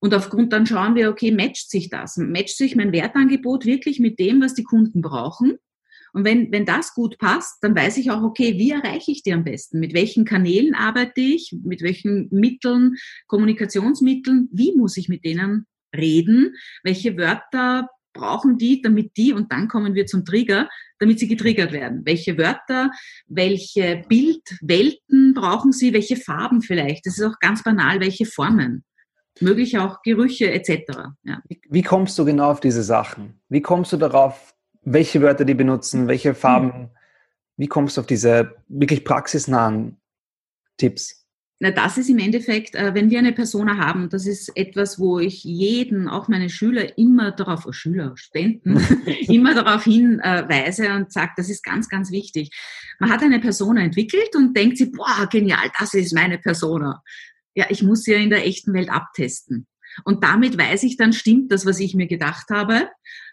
Und 0.00 0.14
aufgrund 0.14 0.52
dann 0.52 0.66
schauen 0.66 0.94
wir, 0.94 1.10
okay, 1.10 1.32
matcht 1.32 1.70
sich 1.70 1.90
das? 1.90 2.16
Matcht 2.16 2.56
sich 2.56 2.76
mein 2.76 2.92
Wertangebot 2.92 3.64
wirklich 3.64 3.98
mit 3.98 4.18
dem, 4.18 4.40
was 4.40 4.54
die 4.54 4.64
Kunden 4.64 5.02
brauchen? 5.02 5.58
Und 6.12 6.24
wenn, 6.24 6.50
wenn 6.52 6.64
das 6.64 6.94
gut 6.94 7.18
passt, 7.18 7.58
dann 7.62 7.76
weiß 7.76 7.98
ich 7.98 8.10
auch, 8.10 8.22
okay, 8.22 8.58
wie 8.58 8.70
erreiche 8.70 9.10
ich 9.10 9.22
die 9.22 9.32
am 9.32 9.44
besten? 9.44 9.78
Mit 9.78 9.94
welchen 9.94 10.24
Kanälen 10.24 10.74
arbeite 10.74 11.20
ich? 11.20 11.54
Mit 11.62 11.82
welchen 11.82 12.28
Mitteln, 12.30 12.96
Kommunikationsmitteln? 13.26 14.48
Wie 14.52 14.74
muss 14.74 14.96
ich 14.96 15.08
mit 15.08 15.24
denen 15.24 15.66
reden? 15.94 16.54
Welche 16.82 17.16
Wörter 17.16 17.88
brauchen 18.18 18.58
die, 18.58 18.82
damit 18.82 19.16
die, 19.16 19.32
und 19.32 19.50
dann 19.50 19.68
kommen 19.68 19.94
wir 19.94 20.06
zum 20.06 20.24
Trigger, 20.24 20.68
damit 20.98 21.18
sie 21.18 21.28
getriggert 21.28 21.72
werden. 21.72 22.02
Welche 22.04 22.36
Wörter, 22.36 22.90
welche 23.26 24.04
Bildwelten 24.08 25.34
brauchen 25.34 25.72
sie, 25.72 25.92
welche 25.92 26.16
Farben 26.16 26.60
vielleicht. 26.60 27.06
Das 27.06 27.18
ist 27.18 27.24
auch 27.24 27.38
ganz 27.40 27.62
banal, 27.62 28.00
welche 28.00 28.26
Formen. 28.26 28.84
Möglich 29.40 29.78
auch 29.78 30.02
Gerüche 30.02 30.50
etc. 30.50 31.10
Ja. 31.22 31.40
Wie 31.68 31.82
kommst 31.82 32.18
du 32.18 32.24
genau 32.24 32.50
auf 32.50 32.60
diese 32.60 32.82
Sachen? 32.82 33.40
Wie 33.48 33.62
kommst 33.62 33.92
du 33.92 33.96
darauf, 33.96 34.54
welche 34.82 35.22
Wörter 35.22 35.44
die 35.44 35.54
benutzen, 35.54 36.08
welche 36.08 36.34
Farben? 36.34 36.72
Hm. 36.72 36.88
Wie 37.56 37.68
kommst 37.68 37.96
du 37.96 38.00
auf 38.00 38.06
diese 38.06 38.56
wirklich 38.68 39.04
praxisnahen 39.04 40.00
Tipps? 40.76 41.17
Na, 41.60 41.72
das 41.72 41.98
ist 41.98 42.08
im 42.08 42.18
Endeffekt, 42.18 42.76
äh, 42.76 42.94
wenn 42.94 43.10
wir 43.10 43.18
eine 43.18 43.32
Persona 43.32 43.78
haben, 43.78 44.08
das 44.10 44.26
ist 44.26 44.56
etwas, 44.56 45.00
wo 45.00 45.18
ich 45.18 45.42
jeden, 45.42 46.08
auch 46.08 46.28
meine 46.28 46.50
Schüler, 46.50 46.96
immer 46.96 47.32
darauf, 47.32 47.66
oh, 47.66 47.72
Schüler, 47.72 48.12
Studenten, 48.16 48.76
immer 49.28 49.54
darauf 49.54 49.82
hinweise 49.82 50.94
und 50.94 51.12
sage, 51.12 51.32
das 51.36 51.50
ist 51.50 51.64
ganz, 51.64 51.88
ganz 51.88 52.12
wichtig. 52.12 52.50
Man 53.00 53.10
hat 53.10 53.22
eine 53.22 53.40
Persona 53.40 53.82
entwickelt 53.82 54.36
und 54.36 54.56
denkt 54.56 54.78
sich, 54.78 54.92
boah, 54.92 55.28
genial, 55.30 55.68
das 55.78 55.94
ist 55.94 56.14
meine 56.14 56.38
Persona. 56.38 57.02
Ja, 57.56 57.66
ich 57.70 57.82
muss 57.82 58.04
sie 58.04 58.12
ja 58.12 58.18
in 58.18 58.30
der 58.30 58.46
echten 58.46 58.72
Welt 58.72 58.88
abtesten. 58.88 59.66
Und 60.04 60.22
damit 60.22 60.56
weiß 60.56 60.84
ich 60.84 60.96
dann, 60.96 61.12
stimmt 61.12 61.50
das, 61.50 61.66
was 61.66 61.80
ich 61.80 61.94
mir 61.94 62.06
gedacht 62.06 62.50
habe, 62.50 62.88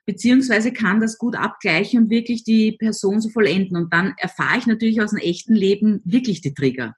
beziehungsweise 0.08 0.74
kann 0.74 1.00
das 1.00 1.20
gut 1.20 1.36
abgleichen 1.36 2.04
und 2.04 2.10
wirklich 2.10 2.44
die 2.44 2.72
Person 2.72 3.22
so 3.22 3.30
vollenden. 3.30 3.78
Und 3.78 3.94
dann 3.94 4.16
erfahre 4.18 4.58
ich 4.58 4.66
natürlich 4.66 5.00
aus 5.00 5.12
dem 5.12 5.20
echten 5.20 5.54
Leben 5.54 6.02
wirklich 6.06 6.42
die 6.42 6.56
Trigger. 6.56 6.96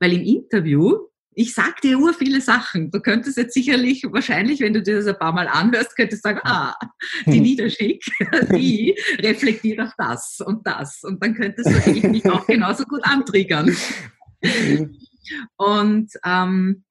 Weil 0.00 0.12
im 0.12 0.22
Interview 0.22 1.08
ich 1.38 1.52
sag 1.52 1.82
dir 1.82 1.98
ur 1.98 2.14
viele 2.14 2.40
Sachen. 2.40 2.90
Du 2.90 3.00
könntest 3.00 3.36
jetzt 3.36 3.52
sicherlich, 3.52 4.02
wahrscheinlich, 4.10 4.60
wenn 4.60 4.72
du 4.72 4.82
dir 4.82 4.96
das 4.96 5.06
ein 5.06 5.18
paar 5.18 5.32
Mal 5.32 5.48
anhörst, 5.48 5.94
könntest 5.94 6.24
du 6.24 6.30
sagen, 6.30 6.40
ah, 6.44 6.74
die 7.26 7.40
Niederschick, 7.40 8.02
die 8.52 8.98
reflektiert 9.18 9.78
auf 9.80 9.92
das 9.98 10.38
und 10.44 10.66
das. 10.66 11.02
Und 11.04 11.22
dann 11.22 11.34
könntest 11.34 11.68
du 11.68 11.74
eigentlich 11.74 12.04
mich 12.04 12.26
auch 12.30 12.46
genauso 12.46 12.84
gut 12.84 13.02
antriggern. 13.04 13.76
Und 15.58 16.10
ähm, 16.24 16.84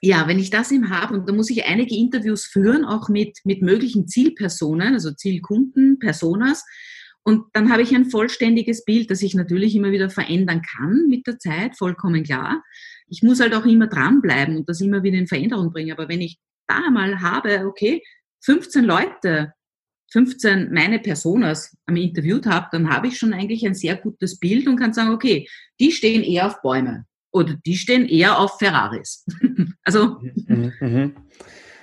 ja, 0.00 0.26
wenn 0.26 0.40
ich 0.40 0.50
das 0.50 0.72
ihm 0.72 0.90
habe, 0.90 1.14
und 1.14 1.28
da 1.28 1.32
muss 1.32 1.50
ich 1.50 1.64
einige 1.64 1.96
Interviews 1.96 2.46
führen, 2.46 2.84
auch 2.84 3.08
mit, 3.08 3.38
mit 3.44 3.62
möglichen 3.62 4.08
Zielpersonen, 4.08 4.94
also 4.94 5.12
Zielkunden, 5.12 6.00
Personas, 6.00 6.64
und 7.24 7.46
dann 7.54 7.72
habe 7.72 7.82
ich 7.82 7.94
ein 7.94 8.04
vollständiges 8.04 8.84
Bild, 8.84 9.10
das 9.10 9.22
ich 9.22 9.34
natürlich 9.34 9.74
immer 9.74 9.90
wieder 9.90 10.10
verändern 10.10 10.60
kann 10.60 11.06
mit 11.08 11.26
der 11.26 11.38
Zeit, 11.38 11.76
vollkommen 11.76 12.22
klar. 12.22 12.62
Ich 13.08 13.22
muss 13.22 13.40
halt 13.40 13.54
auch 13.54 13.64
immer 13.64 13.86
dranbleiben 13.86 14.58
und 14.58 14.68
das 14.68 14.82
immer 14.82 15.02
wieder 15.02 15.16
in 15.16 15.26
Veränderung 15.26 15.72
bringen. 15.72 15.92
Aber 15.92 16.08
wenn 16.08 16.20
ich 16.20 16.38
da 16.68 16.90
mal 16.90 17.20
habe, 17.20 17.66
okay, 17.66 18.02
15 18.44 18.84
Leute, 18.84 19.54
15 20.12 20.72
meine 20.72 20.98
Personas 20.98 21.74
am 21.86 21.96
interviewt 21.96 22.44
habe, 22.44 22.68
dann 22.72 22.90
habe 22.90 23.08
ich 23.08 23.18
schon 23.18 23.32
eigentlich 23.32 23.66
ein 23.66 23.74
sehr 23.74 23.96
gutes 23.96 24.38
Bild 24.38 24.68
und 24.68 24.76
kann 24.76 24.92
sagen, 24.92 25.10
okay, 25.10 25.48
die 25.80 25.92
stehen 25.92 26.22
eher 26.22 26.46
auf 26.46 26.60
Bäume 26.60 27.06
oder 27.32 27.54
die 27.64 27.76
stehen 27.76 28.06
eher 28.06 28.38
auf 28.38 28.58
Ferraris. 28.58 29.24
also. 29.82 30.20
Mhm, 30.46 30.72
mhm. 30.78 31.16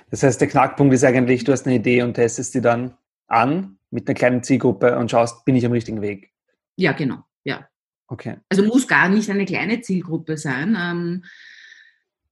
Das 0.08 0.22
heißt, 0.22 0.40
der 0.40 0.48
Knackpunkt 0.48 0.94
ist 0.94 1.04
eigentlich, 1.04 1.42
du 1.42 1.52
hast 1.52 1.66
eine 1.66 1.76
Idee 1.76 2.02
und 2.02 2.14
testest 2.14 2.54
die 2.54 2.60
dann 2.60 2.94
an 3.26 3.78
mit 3.92 4.08
einer 4.08 4.14
kleinen 4.14 4.42
Zielgruppe 4.42 4.98
und 4.98 5.10
schaust, 5.10 5.44
bin 5.44 5.54
ich 5.54 5.64
am 5.64 5.72
richtigen 5.72 6.00
Weg? 6.00 6.32
Ja, 6.76 6.92
genau. 6.92 7.18
Ja. 7.44 7.68
Okay. 8.08 8.36
Also 8.48 8.64
muss 8.64 8.88
gar 8.88 9.08
nicht 9.08 9.30
eine 9.30 9.44
kleine 9.44 9.80
Zielgruppe 9.80 10.36
sein. 10.36 10.76
Ähm, 10.78 11.24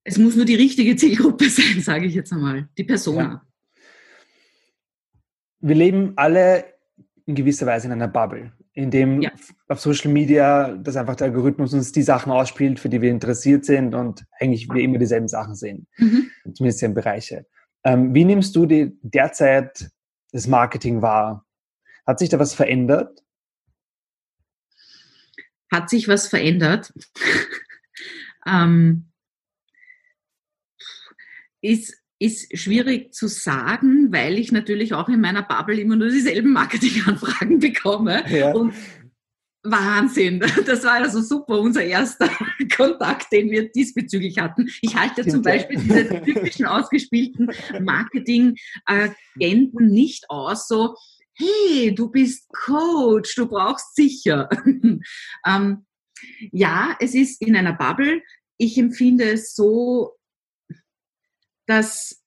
es 0.03 0.18
muss 0.18 0.37
nur 0.37 0.46
die 0.46 0.55
richtige 0.55 0.96
Zielgruppe 0.96 1.44
sein, 1.51 1.81
sage 1.81 2.07
ich 2.07 2.14
jetzt 2.14 2.33
einmal. 2.33 2.68
Die 2.77 2.85
Persona. 2.85 3.23
Ja. 3.23 3.46
Wir 5.61 5.75
leben 5.75 6.14
alle 6.16 6.64
in 7.27 7.35
gewisser 7.35 7.66
Weise 7.66 7.87
in 7.87 7.92
einer 7.92 8.09
Bubble, 8.09 8.53
in 8.73 8.90
dem 8.90 9.20
ja. 9.20 9.31
auf 9.68 9.81
Social 9.81 10.11
Media, 10.11 10.75
dass 10.75 10.96
einfach 10.96 11.16
der 11.16 11.29
Algorithmus 11.29 11.75
uns 11.75 11.92
die 11.92 12.03
Sachen 12.03 12.33
ausspielt, 12.33 12.81
für 12.81 12.88
die 12.88 13.03
wir 13.03 13.11
interessiert 13.11 13.66
sind 13.66 13.94
und 13.94 14.25
eigentlich 14.40 14.68
wir 14.70 14.83
immer 14.83 14.99
dieselben 14.99 15.29
Sachen 15.29 15.55
sehen, 15.55 15.87
mhm. 15.99 16.31
zumindest 16.55 16.83
in 16.83 16.94
Bereiche. 16.94 17.46
Ähm, 17.85 18.14
wie 18.14 18.25
nimmst 18.25 18.57
du 18.57 18.66
die 18.66 18.99
derzeit 19.03 19.90
das 20.33 20.46
Marketing 20.46 21.03
wahr? 21.03 21.46
Hat 22.07 22.19
sich 22.19 22.29
da 22.29 22.39
was 22.39 22.55
verändert? 22.55 23.23
Hat 25.73 25.89
sich 25.89 26.09
was 26.09 26.29
verändert? 26.29 26.93
ähm, 28.47 29.11
ist, 31.61 31.97
ist 32.19 32.59
schwierig 32.59 33.15
zu 33.15 33.29
sagen, 33.29 34.13
weil 34.13 34.39
ich 34.39 34.53
natürlich 34.53 34.95
auch 34.95 35.09
in 35.09 35.21
meiner 35.21 35.43
Bubble 35.43 35.81
immer 35.81 35.97
nur 35.97 36.09
dieselben 36.09 36.53
Marketinganfragen 36.53 37.59
bekomme. 37.61 38.25
Ja. 38.29 38.53
Und 38.53 38.75
Wahnsinn, 39.63 40.41
das 40.67 40.85
war 40.85 40.95
also 40.95 41.21
super, 41.21 41.61
unser 41.61 41.85
erster 41.85 42.31
Kontakt, 42.75 43.31
den 43.31 43.51
wir 43.51 43.71
diesbezüglich 43.71 44.39
hatten. 44.39 44.71
Ich 44.81 44.97
halte 44.97 45.27
zum 45.27 45.43
Beispiel 45.43 45.79
diese 45.79 46.23
typischen 46.23 46.65
ausgespielten 46.65 47.51
Marketing-Agenten 47.81 49.89
nicht 49.89 50.31
aus, 50.31 50.67
so, 50.67 50.97
hey, 51.40 51.94
du 51.94 52.11
bist 52.11 52.48
Coach, 52.53 53.35
du 53.35 53.46
brauchst 53.46 53.94
sicher. 53.94 54.48
ähm, 55.46 55.87
ja, 56.53 56.96
es 57.00 57.14
ist 57.14 57.40
in 57.42 57.57
einer 57.57 57.72
Bubble. 57.72 58.22
Ich 58.59 58.76
empfinde 58.79 59.31
es 59.31 59.55
so, 59.55 60.18
dass 61.66 62.22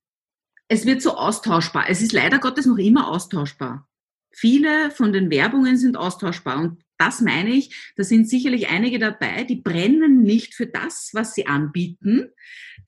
es 0.67 0.85
wird 0.85 1.01
so 1.01 1.15
austauschbar. 1.15 1.89
Es 1.89 2.01
ist 2.01 2.13
leider 2.13 2.39
Gottes 2.39 2.65
noch 2.65 2.77
immer 2.77 3.09
austauschbar. 3.09 3.87
Viele 4.31 4.89
von 4.89 5.13
den 5.13 5.29
Werbungen 5.29 5.77
sind 5.77 5.95
austauschbar 5.95 6.59
und 6.59 6.83
das 6.97 7.21
meine 7.21 7.51
ich, 7.51 7.93
da 7.95 8.03
sind 8.03 8.29
sicherlich 8.29 8.69
einige 8.69 8.97
dabei, 8.97 9.43
die 9.43 9.57
brennen 9.57 10.23
nicht 10.23 10.55
für 10.55 10.67
das, 10.67 11.09
was 11.13 11.35
sie 11.35 11.45
anbieten. 11.45 12.31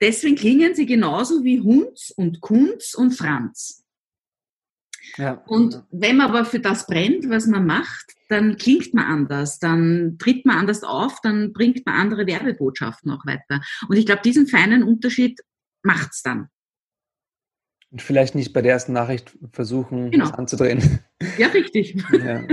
Deswegen 0.00 0.36
klingen 0.36 0.74
sie 0.74 0.86
genauso 0.86 1.44
wie 1.44 1.60
Hunds 1.60 2.10
und 2.10 2.40
Kunz 2.40 2.94
und 2.94 3.12
Franz. 3.12 3.85
Ja. 5.16 5.42
Und 5.46 5.82
wenn 5.90 6.16
man 6.16 6.28
aber 6.28 6.44
für 6.44 6.60
das 6.60 6.86
brennt, 6.86 7.28
was 7.30 7.46
man 7.46 7.66
macht, 7.66 8.14
dann 8.28 8.56
klingt 8.56 8.92
man 8.92 9.04
anders, 9.04 9.58
dann 9.58 10.16
tritt 10.18 10.44
man 10.44 10.58
anders 10.58 10.82
auf, 10.82 11.20
dann 11.22 11.52
bringt 11.52 11.86
man 11.86 11.94
andere 11.94 12.26
Werbebotschaften 12.26 13.10
auch 13.10 13.24
weiter. 13.26 13.62
Und 13.88 13.96
ich 13.96 14.06
glaube, 14.06 14.22
diesen 14.22 14.46
feinen 14.46 14.82
Unterschied 14.82 15.40
macht 15.82 16.10
es 16.12 16.22
dann. 16.22 16.48
Und 17.90 18.02
vielleicht 18.02 18.34
nicht 18.34 18.52
bei 18.52 18.62
der 18.62 18.72
ersten 18.72 18.92
Nachricht 18.92 19.38
versuchen, 19.52 20.10
genau. 20.10 20.26
das 20.26 20.34
anzudrehen. 20.34 21.00
Ja, 21.38 21.48
richtig. 21.48 21.96
Ja. 22.12 22.44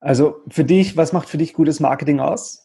Also 0.00 0.42
für 0.48 0.64
dich, 0.64 0.96
was 0.96 1.12
macht 1.12 1.28
für 1.28 1.38
dich 1.38 1.54
gutes 1.54 1.80
Marketing 1.80 2.20
aus? 2.20 2.62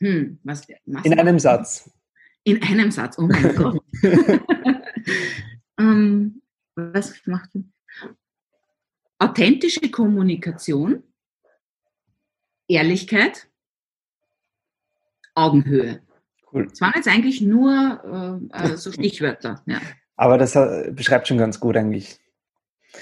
Hm, 0.00 0.38
was, 0.42 0.66
was 0.84 1.04
In 1.04 1.18
einem 1.18 1.38
Satz. 1.38 1.90
In 2.44 2.62
einem 2.62 2.90
Satz, 2.90 3.18
oh 3.18 3.28
mein 3.28 3.54
Gott. 3.54 3.80
ähm, 5.78 6.42
was 6.74 7.26
macht 7.26 7.50
authentische 9.18 9.90
Kommunikation, 9.90 11.02
Ehrlichkeit, 12.68 13.48
Augenhöhe. 15.34 16.02
Cool. 16.52 16.66
Das 16.68 16.80
waren 16.80 16.92
jetzt 16.96 17.08
eigentlich 17.08 17.40
nur 17.40 18.50
äh, 18.52 18.72
äh 18.72 18.76
so 18.76 18.90
Stichwörter. 18.92 19.62
Ja. 19.66 19.80
Aber 20.16 20.38
das 20.38 20.56
äh, 20.56 20.90
beschreibt 20.92 21.28
schon 21.28 21.38
ganz 21.38 21.60
gut 21.60 21.76
eigentlich. 21.76 22.18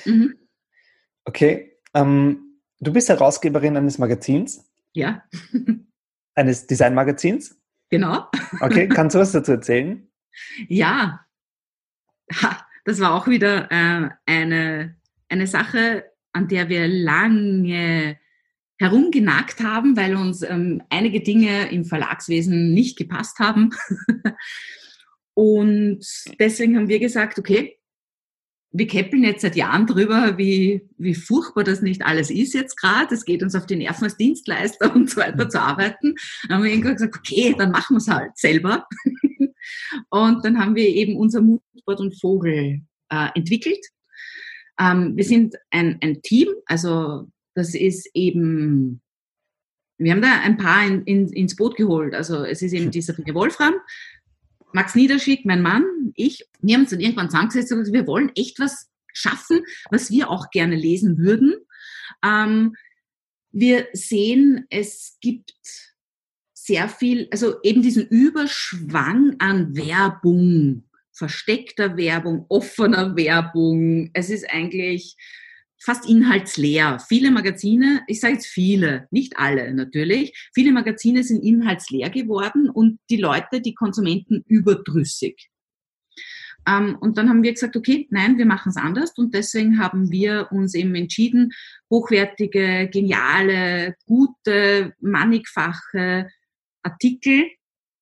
Mhm. 0.04 0.36
Okay. 1.24 1.78
Ähm, 1.94 2.60
du 2.80 2.92
bist 2.92 3.08
Herausgeberin 3.08 3.76
eines 3.76 3.98
Magazins. 3.98 4.68
Ja. 4.92 5.22
eines 6.34 6.66
Designmagazins. 6.66 7.58
Genau. 7.88 8.26
Okay, 8.60 8.88
kannst 8.94 9.14
du 9.14 9.20
was 9.20 9.32
dazu 9.32 9.52
erzählen? 9.52 10.08
Ja. 10.68 11.24
Ha, 12.42 12.65
das 12.86 13.00
war 13.00 13.14
auch 13.14 13.26
wieder 13.26 13.70
äh, 13.70 14.08
eine, 14.26 14.96
eine 15.28 15.46
Sache, 15.48 16.04
an 16.32 16.46
der 16.46 16.68
wir 16.68 16.86
lange 16.86 18.16
herumgenagt 18.78 19.60
haben, 19.60 19.96
weil 19.96 20.14
uns 20.14 20.42
ähm, 20.42 20.82
einige 20.88 21.20
Dinge 21.20 21.70
im 21.72 21.84
Verlagswesen 21.84 22.72
nicht 22.72 22.96
gepasst 22.96 23.40
haben. 23.40 23.70
Und 25.34 26.06
deswegen 26.38 26.76
haben 26.76 26.88
wir 26.88 27.00
gesagt, 27.00 27.38
okay, 27.38 27.76
wir 28.70 28.86
käppeln 28.86 29.24
jetzt 29.24 29.42
seit 29.42 29.56
Jahren 29.56 29.86
drüber, 29.86 30.38
wie, 30.38 30.88
wie 30.96 31.14
furchtbar 31.14 31.64
das 31.64 31.82
nicht 31.82 32.02
alles 32.04 32.30
ist 32.30 32.54
jetzt 32.54 32.76
gerade. 32.76 33.14
Es 33.14 33.24
geht 33.24 33.42
uns 33.42 33.54
auf 33.54 33.66
die 33.66 33.76
Nerven 33.76 34.04
als 34.04 34.16
Dienstleister 34.16 34.94
und 34.94 35.10
so 35.10 35.16
weiter 35.16 35.48
zu 35.48 35.60
arbeiten. 35.60 36.14
Dann 36.42 36.58
haben 36.58 36.64
wir 36.64 36.70
irgendwann 36.70 36.94
gesagt, 36.94 37.16
okay, 37.16 37.54
dann 37.58 37.72
machen 37.72 37.94
wir 37.94 37.98
es 37.98 38.08
halt 38.08 38.36
selber. 38.36 38.86
Und 40.10 40.44
dann 40.44 40.58
haben 40.58 40.74
wir 40.74 40.88
eben 40.88 41.16
unser 41.16 41.40
Mutbord 41.40 42.00
und 42.00 42.20
Vogel 42.20 42.82
äh, 43.10 43.28
entwickelt. 43.34 43.84
Ähm, 44.78 45.16
wir 45.16 45.24
sind 45.24 45.56
ein, 45.70 45.98
ein 46.02 46.22
Team, 46.22 46.48
also 46.66 47.28
das 47.54 47.74
ist 47.74 48.08
eben, 48.14 49.00
wir 49.98 50.12
haben 50.12 50.22
da 50.22 50.40
ein 50.40 50.58
paar 50.58 50.86
in, 50.86 51.02
in, 51.04 51.28
ins 51.32 51.56
Boot 51.56 51.76
geholt. 51.76 52.14
Also 52.14 52.44
es 52.44 52.60
ist 52.60 52.72
eben 52.72 52.90
dieser 52.90 53.16
Wolfram, 53.34 53.74
Max 54.72 54.94
Niederschick, 54.94 55.46
mein 55.46 55.62
Mann, 55.62 55.84
ich, 56.14 56.46
wir 56.60 56.74
haben 56.74 56.82
uns 56.82 56.90
dann 56.90 57.00
irgendwann 57.00 57.30
zusammengesetzt 57.30 57.72
und 57.72 57.78
gesagt, 57.78 57.94
wir 57.94 58.06
wollen 58.06 58.30
echt 58.34 58.60
was 58.60 58.90
schaffen, 59.14 59.60
was 59.90 60.10
wir 60.10 60.30
auch 60.30 60.50
gerne 60.50 60.76
lesen 60.76 61.16
würden. 61.16 61.54
Ähm, 62.22 62.74
wir 63.52 63.86
sehen, 63.94 64.66
es 64.68 65.16
gibt 65.22 65.54
sehr 66.66 66.88
viel, 66.88 67.28
also 67.30 67.54
eben 67.62 67.80
diesen 67.80 68.08
Überschwang 68.08 69.36
an 69.38 69.76
Werbung, 69.76 70.84
versteckter 71.12 71.96
Werbung, 71.96 72.44
offener 72.48 73.16
Werbung. 73.16 74.10
Es 74.14 74.30
ist 74.30 74.50
eigentlich 74.50 75.16
fast 75.78 76.08
inhaltsleer. 76.08 76.98
Viele 76.98 77.30
Magazine, 77.30 78.02
ich 78.08 78.20
sage 78.20 78.34
jetzt 78.34 78.46
viele, 78.46 79.06
nicht 79.12 79.38
alle 79.38 79.72
natürlich, 79.74 80.50
viele 80.52 80.72
Magazine 80.72 81.22
sind 81.22 81.44
inhaltsleer 81.44 82.10
geworden 82.10 82.68
und 82.68 82.98
die 83.10 83.18
Leute, 83.18 83.60
die 83.60 83.74
Konsumenten 83.74 84.42
überdrüssig. 84.48 85.48
Ähm, 86.68 86.96
und 87.00 87.16
dann 87.16 87.28
haben 87.28 87.44
wir 87.44 87.52
gesagt, 87.52 87.76
okay, 87.76 88.08
nein, 88.10 88.38
wir 88.38 88.46
machen 88.46 88.70
es 88.70 88.76
anders 88.76 89.12
und 89.16 89.34
deswegen 89.34 89.78
haben 89.78 90.10
wir 90.10 90.48
uns 90.50 90.74
eben 90.74 90.96
entschieden, 90.96 91.52
hochwertige, 91.90 92.90
geniale, 92.92 93.94
gute, 94.06 94.94
mannigfache 95.00 96.26
Artikel 96.86 97.50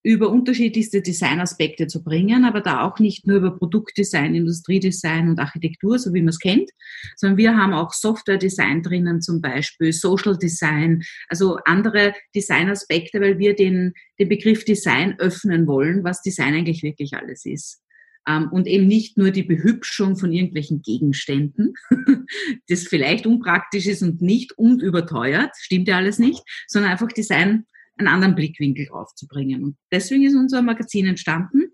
über 0.04 0.28
unterschiedlichste 0.28 1.00
Designaspekte 1.00 1.86
zu 1.86 2.04
bringen, 2.04 2.44
aber 2.44 2.60
da 2.60 2.82
auch 2.82 2.98
nicht 2.98 3.26
nur 3.26 3.38
über 3.38 3.56
Produktdesign, 3.56 4.34
Industriedesign 4.34 5.30
und 5.30 5.38
Architektur, 5.38 5.98
so 5.98 6.12
wie 6.12 6.20
man 6.20 6.28
es 6.28 6.38
kennt, 6.38 6.70
sondern 7.16 7.38
wir 7.38 7.56
haben 7.56 7.72
auch 7.72 7.94
Software-Design 7.94 8.82
drinnen 8.82 9.22
zum 9.22 9.40
Beispiel, 9.40 9.94
Social 9.94 10.36
Design, 10.36 11.02
also 11.30 11.56
andere 11.64 12.12
Designaspekte, 12.34 13.18
weil 13.22 13.38
wir 13.38 13.56
den, 13.56 13.94
den 14.18 14.28
Begriff 14.28 14.66
Design 14.66 15.14
öffnen 15.18 15.66
wollen, 15.66 16.04
was 16.04 16.20
Design 16.20 16.52
eigentlich 16.52 16.82
wirklich 16.82 17.14
alles 17.14 17.46
ist. 17.46 17.80
Ähm, 18.28 18.50
und 18.52 18.66
eben 18.66 18.86
nicht 18.86 19.16
nur 19.16 19.30
die 19.30 19.42
Behübschung 19.42 20.16
von 20.16 20.32
irgendwelchen 20.32 20.82
Gegenständen, 20.82 21.72
das 22.68 22.82
vielleicht 22.82 23.26
unpraktisch 23.26 23.86
ist 23.86 24.02
und 24.02 24.20
nicht 24.20 24.52
und 24.58 24.82
überteuert, 24.82 25.52
stimmt 25.58 25.88
ja 25.88 25.96
alles 25.96 26.18
nicht, 26.18 26.42
sondern 26.66 26.92
einfach 26.92 27.08
Design 27.08 27.64
einen 27.96 28.08
anderen 28.08 28.34
Blickwinkel 28.34 28.86
draufzubringen. 28.86 29.62
Und 29.62 29.76
deswegen 29.92 30.24
ist 30.24 30.34
unser 30.34 30.62
Magazin 30.62 31.06
entstanden 31.06 31.72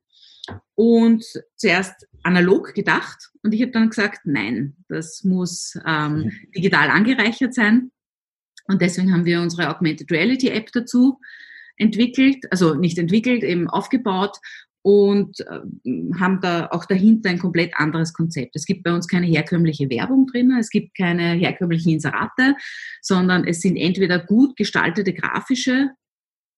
und 0.75 1.25
zuerst 1.57 2.07
analog 2.23 2.75
gedacht 2.75 3.31
und 3.43 3.53
ich 3.53 3.63
habe 3.63 3.73
dann 3.73 3.91
gesagt, 3.91 4.21
nein, 4.25 4.77
das 4.89 5.25
muss 5.25 5.75
ähm, 5.87 6.17
mhm. 6.17 6.33
digital 6.55 6.91
angereichert 6.91 7.55
sein. 7.55 7.91
Und 8.67 8.83
deswegen 8.83 9.13
haben 9.13 9.25
wir 9.25 9.41
unsere 9.41 9.71
Augmented 9.71 10.11
Reality 10.11 10.49
App 10.49 10.71
dazu 10.73 11.19
entwickelt, 11.77 12.45
also 12.51 12.75
nicht 12.75 12.99
entwickelt, 12.99 13.43
eben 13.43 13.69
aufgebaut 13.69 14.37
und 14.83 15.41
äh, 15.41 16.15
haben 16.19 16.41
da 16.41 16.69
auch 16.71 16.85
dahinter 16.85 17.31
ein 17.31 17.39
komplett 17.39 17.73
anderes 17.77 18.13
Konzept. 18.13 18.57
Es 18.57 18.65
gibt 18.65 18.83
bei 18.83 18.93
uns 18.93 19.09
keine 19.09 19.27
herkömmliche 19.27 19.91
Werbung 19.91 20.27
drin, 20.27 20.55
es 20.59 20.71
gibt 20.71 20.97
keine 20.97 21.33
herkömmlichen 21.33 21.93
Inserate, 21.93 22.55
sondern 23.03 23.45
es 23.45 23.61
sind 23.61 23.77
entweder 23.77 24.19
gut 24.19 24.57
gestaltete 24.57 25.13
grafische 25.15 25.91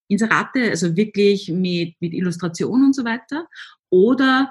Inserate, 0.08 0.70
also 0.70 0.96
wirklich 0.96 1.48
mit, 1.48 1.94
mit 2.00 2.12
Illustration 2.12 2.84
und 2.84 2.94
so 2.94 3.04
weiter, 3.04 3.46
oder 3.90 4.50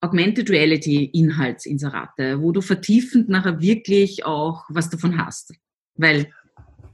Augmented 0.00 0.50
Reality 0.50 1.04
Inhaltsinserate, 1.04 2.40
wo 2.40 2.52
du 2.52 2.60
vertiefend 2.60 3.28
nachher 3.28 3.60
wirklich 3.60 4.24
auch 4.24 4.64
was 4.68 4.90
davon 4.90 5.18
hast. 5.18 5.54
Weil 5.94 6.32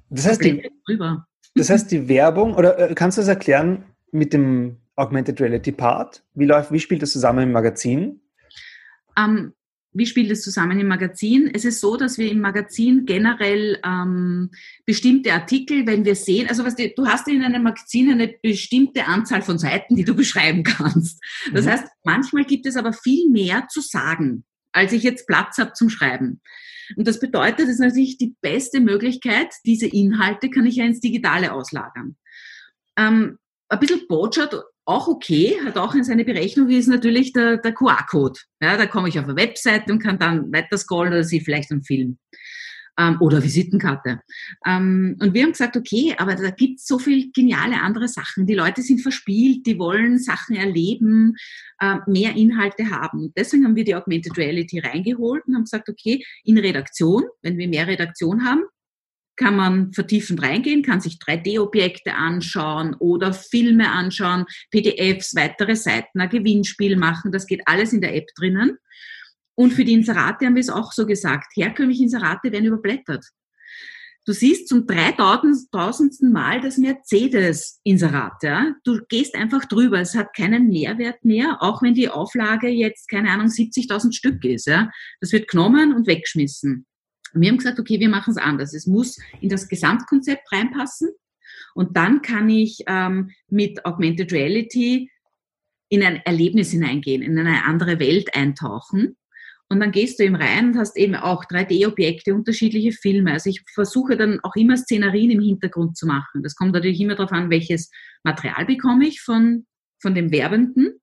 das 0.09 0.27
heißt, 0.27 0.45
die, 0.45 0.71
drüber. 0.87 1.27
das 1.55 1.71
heißt, 1.71 1.91
die 1.91 2.09
Werbung, 2.09 2.55
oder 2.55 2.91
äh, 2.91 2.95
kannst 2.95 3.19
du 3.19 3.23
das 3.23 3.29
erklären 3.29 3.85
mit 4.13 4.33
dem 4.33 4.77
Augmented 4.97 5.41
Reality 5.41 5.73
Part? 5.73 6.23
Wie 6.35 6.45
läuft, 6.45 6.73
wie 6.73 6.81
spielt 6.81 7.03
das 7.03 7.13
zusammen 7.13 7.45
im 7.45 7.53
Magazin? 7.53 8.21
Um, 9.17 9.37
ähm, 9.37 9.53
wie 9.95 10.07
spielt 10.07 10.31
es 10.31 10.43
zusammen 10.43 10.81
im 10.81 10.89
Magazin? 10.89 11.51
Es 11.53 11.65
ist 11.65 11.81
so, 11.81 11.97
dass 11.97 12.17
wir 12.17 12.31
im 12.31 12.41
Magazin 12.41 13.05
generell 13.05 13.79
ähm, 13.85 14.51
bestimmte 14.87 15.33
Artikel, 15.33 15.87
wenn 15.87 16.05
wir 16.05 16.15
sehen, 16.15 16.49
also 16.49 16.65
was 16.65 16.77
die, 16.77 16.95
du 16.95 17.07
hast 17.07 17.29
in 17.29 17.43
einem 17.43 17.63
Magazin 17.63 18.11
eine 18.11 18.29
bestimmte 18.29 19.07
Anzahl 19.07 19.43
von 19.43 19.59
Seiten, 19.59 19.97
die 19.97 20.05
du 20.05 20.15
beschreiben 20.17 20.63
kannst. 20.63 21.23
Das 21.53 21.67
mhm. 21.67 21.71
heißt, 21.71 21.85
manchmal 22.05 22.45
gibt 22.45 22.67
es 22.67 22.77
aber 22.77 22.93
viel 22.93 23.29
mehr 23.29 23.69
zu 23.69 23.81
sagen, 23.81 24.45
als 24.73 24.93
ich 24.93 25.03
jetzt 25.03 25.27
Platz 25.27 25.59
habe 25.59 25.75
zum 25.75 25.91
Schreiben. 25.91 26.41
Und 26.97 27.07
das 27.07 27.21
bedeutet, 27.21 27.61
das 27.61 27.69
ist 27.69 27.81
natürlich 27.81 28.19
die 28.19 28.35
beste 28.41 28.81
Möglichkeit, 28.81 29.49
diese 29.65 29.87
Inhalte 29.87 30.51
kann 30.51 30.67
ich 30.67 30.77
ja 30.77 30.85
ins 30.85 31.01
Digitale 31.01 31.53
auslagern. 31.53 32.17
Ähm, 32.97 33.39
ein 33.69 33.81
bisschen 33.81 34.07
Botschaft 34.07 34.55
auch 34.85 35.09
okay, 35.09 35.57
hat 35.65 35.79
auch 35.79 35.95
in 35.95 36.05
seine 36.05 36.25
Berechnung, 36.25 36.69
ist 36.69 36.89
natürlich 36.89 37.33
der, 37.33 37.59
der 37.59 37.73
QR-Code. 37.73 38.41
Ja, 38.61 38.77
da 38.77 38.87
komme 38.87 39.09
ich 39.09 39.19
auf 39.19 39.25
eine 39.25 39.37
Webseite 39.37 39.93
und 39.93 40.01
kann 40.01 40.19
dann 40.19 40.53
weiter 40.53 40.77
scrollen 40.77 41.13
oder 41.13 41.25
sehe 41.25 41.41
vielleicht 41.41 41.71
einen 41.71 41.85
Film. 41.85 42.19
Ähm, 42.99 43.17
oder 43.21 43.43
Visitenkarte. 43.43 44.21
Ähm, 44.67 45.17
und 45.19 45.33
wir 45.33 45.45
haben 45.45 45.53
gesagt, 45.53 45.79
okay, 45.79 46.15
aber 46.19 46.35
da 46.35 46.51
gibt 46.51 46.79
es 46.79 46.87
so 46.87 46.99
viel 46.99 47.31
geniale 47.33 47.81
andere 47.81 48.07
Sachen. 48.07 48.47
Die 48.47 48.55
Leute 48.55 48.83
sind 48.83 49.01
verspielt, 49.01 49.65
die 49.65 49.79
wollen 49.79 50.19
Sachen 50.19 50.57
erleben, 50.57 51.35
äh, 51.81 51.97
mehr 52.07 52.37
Inhalte 52.37 52.91
haben. 52.91 53.33
Deswegen 53.35 53.65
haben 53.65 53.77
wir 53.77 53.85
die 53.85 53.95
Augmented 53.95 54.37
Reality 54.37 54.81
reingeholt 54.81 55.43
und 55.47 55.55
haben 55.55 55.65
gesagt, 55.65 55.89
okay, 55.89 56.23
in 56.45 56.59
Redaktion, 56.59 57.25
wenn 57.41 57.57
wir 57.57 57.67
mehr 57.67 57.87
Redaktion 57.87 58.45
haben, 58.45 58.65
kann 59.43 59.57
man 59.57 59.93
vertiefend 59.93 60.43
reingehen, 60.43 60.83
kann 60.83 61.01
sich 61.01 61.15
3D-Objekte 61.15 62.15
anschauen 62.15 62.95
oder 62.99 63.33
Filme 63.33 63.91
anschauen, 63.91 64.45
PDFs, 64.71 65.35
weitere 65.35 65.77
Seiten, 65.77 66.21
ein 66.21 66.29
Gewinnspiel 66.29 66.97
machen. 66.97 67.33
Das 67.33 67.47
geht 67.47 67.63
alles 67.67 67.93
in 67.93 68.01
der 68.01 68.15
App 68.15 68.29
drinnen. 68.37 68.79
Und 69.55 69.73
für 69.73 69.85
die 69.85 69.93
Inserate 69.93 70.47
haben 70.47 70.55
wir 70.55 70.61
es 70.61 70.71
auch 70.71 70.93
so 70.93 71.07
gesagt. 71.07 71.53
Herkömmliche 71.57 72.05
Inserate 72.05 72.53
werden 72.53 72.67
überblättert. 72.67 73.25
Du 74.25 74.33
siehst 74.33 74.69
zum 74.69 74.87
3000. 74.87 75.69
Mal 76.23 76.61
das 76.61 76.79
Mercedes-Inserat. 76.79 78.43
Ja? 78.43 78.75
Du 78.85 79.01
gehst 79.09 79.35
einfach 79.35 79.65
drüber. 79.65 80.01
Es 80.01 80.15
hat 80.15 80.35
keinen 80.35 80.69
Mehrwert 80.69 81.25
mehr, 81.25 81.61
auch 81.61 81.83
wenn 81.83 81.95
die 81.95 82.09
Auflage 82.09 82.69
jetzt, 82.69 83.09
keine 83.09 83.31
Ahnung, 83.31 83.49
70.000 83.49 84.13
Stück 84.13 84.45
ist. 84.45 84.69
Ja? 84.69 84.91
Das 85.21 85.33
wird 85.33 85.49
genommen 85.49 85.93
und 85.93 86.07
weggeschmissen. 86.07 86.87
Und 87.35 87.41
wir 87.41 87.49
haben 87.51 87.59
gesagt, 87.59 87.79
okay, 87.79 87.99
wir 88.01 88.09
machen 88.09 88.33
es 88.33 88.37
anders. 88.37 88.75
Es 88.75 88.87
muss 88.87 89.19
in 89.41 89.49
das 89.49 89.69
Gesamtkonzept 89.69 90.51
reinpassen. 90.53 91.11
Und 91.75 91.97
dann 91.97 92.23
kann 92.23 92.49
ich 92.49 92.83
ähm, 92.87 93.31
mit 93.49 93.85
Augmented 93.85 94.33
Reality 94.33 95.11
in 95.89 96.03
ein 96.03 96.17
Erlebnis 96.25 96.71
hineingehen, 96.71 97.23
in 97.23 97.39
eine 97.39 97.65
andere 97.65 97.99
Welt 97.99 98.35
eintauchen. 98.35 99.17
Und 99.69 99.81
dann 99.81 99.91
gehst 99.91 100.19
du 100.19 100.25
eben 100.25 100.37
rein 100.37 100.69
und 100.69 100.79
hast 100.79 100.99
eben 100.99 101.15
auch 101.15 101.45
3D-Objekte, 101.45 102.35
unterschiedliche 102.35 102.93
Filme. 102.93 103.33
Also 103.33 103.49
ich 103.49 103.63
versuche 103.73 104.19
dann 104.19 104.39
auch 104.43 104.55
immer 104.55 104.77
Szenarien 104.77 105.31
im 105.31 105.41
Hintergrund 105.41 105.97
zu 105.97 106.07
machen. 106.07 106.43
Das 106.43 106.57
kommt 106.57 106.73
natürlich 106.73 107.01
immer 107.01 107.15
darauf 107.15 107.33
an, 107.33 107.49
welches 107.49 107.91
Material 108.23 108.67
bekomme 108.67 109.07
ich 109.07 109.23
von, 109.23 109.67
von 110.01 110.15
dem 110.15 110.31
Werbenden. 110.31 111.01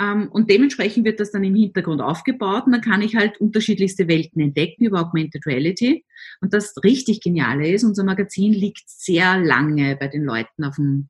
Ähm, 0.00 0.28
und 0.32 0.50
dementsprechend 0.50 1.04
wird 1.04 1.20
das 1.20 1.30
dann 1.30 1.44
im 1.44 1.54
Hintergrund 1.54 2.00
aufgebaut 2.00 2.64
und 2.66 2.72
dann 2.72 2.80
kann 2.80 3.02
ich 3.02 3.14
halt 3.14 3.40
unterschiedlichste 3.40 4.08
Welten 4.08 4.40
entdecken 4.40 4.84
über 4.84 5.00
Augmented 5.00 5.46
Reality. 5.46 6.04
Und 6.40 6.52
das 6.52 6.74
richtig 6.82 7.20
Geniale 7.20 7.68
ist, 7.68 7.84
unser 7.84 8.04
Magazin 8.04 8.52
liegt 8.52 8.88
sehr 8.88 9.38
lange 9.38 9.96
bei 9.96 10.08
den 10.08 10.24
Leuten 10.24 10.64
auf 10.64 10.76
dem 10.76 11.08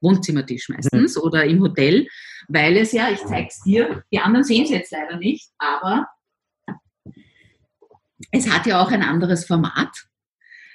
Wohnzimmertisch 0.00 0.68
meistens 0.68 1.16
mhm. 1.16 1.22
oder 1.22 1.44
im 1.44 1.60
Hotel, 1.62 2.06
weil 2.48 2.76
es 2.76 2.92
ja, 2.92 3.10
ich 3.10 3.24
zeige 3.24 3.48
es 3.48 3.60
dir, 3.62 4.04
die 4.12 4.18
anderen 4.18 4.44
sehen 4.44 4.64
es 4.64 4.70
jetzt 4.70 4.92
leider 4.92 5.16
nicht, 5.16 5.48
aber 5.58 6.06
es 8.30 8.50
hat 8.50 8.66
ja 8.66 8.82
auch 8.82 8.90
ein 8.90 9.02
anderes 9.02 9.46
Format. 9.46 10.06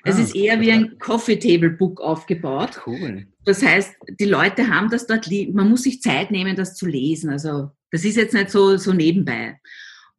Es 0.04 0.18
ah, 0.18 0.22
ist 0.22 0.36
eher 0.36 0.62
wie 0.62 0.72
ein 0.72 0.97
Coffee 0.97 1.38
Table 1.38 1.72
Book 1.72 2.00
aufgebaut. 2.00 2.82
Cool. 2.86 3.28
Das 3.45 3.64
heißt, 3.64 3.95
die 4.20 4.26
Leute 4.26 4.70
haben 4.70 4.89
das 4.89 5.08
dort 5.08 5.26
liegen. 5.28 5.54
Man 5.54 5.70
muss 5.70 5.84
sich 5.84 6.02
Zeit 6.02 6.32
nehmen, 6.32 6.56
das 6.56 6.76
zu 6.76 6.86
lesen. 6.86 7.30
Also, 7.30 7.72
das 7.91 8.06
ist 8.06 8.16
jetzt 8.16 8.34
nicht 8.34 8.50
so, 8.50 8.78
so 8.78 8.93
nebenbei. 8.93 9.60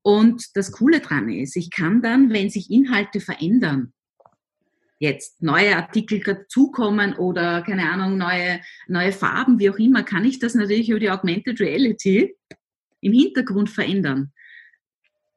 Und 0.03 0.57
das 0.57 0.73
Coole 0.73 1.01
dran 1.01 1.29
ist, 1.29 1.57
ich 1.57 1.71
kann 1.71 2.03
dann, 2.03 2.33
wenn 2.33 2.51
sich 2.51 2.71
Inhalte 2.71 3.21
verändern, 3.21 3.93
jetzt 4.99 5.43
neue 5.43 5.77
Artikel 5.77 6.21
dazukommen 6.21 7.15
oder 7.15 7.63
keine 7.63 7.91
Ahnung, 7.91 8.19
neue, 8.19 8.61
neue 8.87 9.13
Farben, 9.13 9.59
wie 9.59 9.71
auch 9.71 9.79
immer, 9.79 10.03
kann 10.03 10.25
ich 10.25 10.39
das 10.39 10.55
natürlich 10.55 10.91
über 10.91 11.01
die 11.01 11.11
Augmented 11.11 11.59
Reality 11.61 12.37
im 13.01 13.13
Hintergrund 13.13 13.71
verändern 13.71 14.33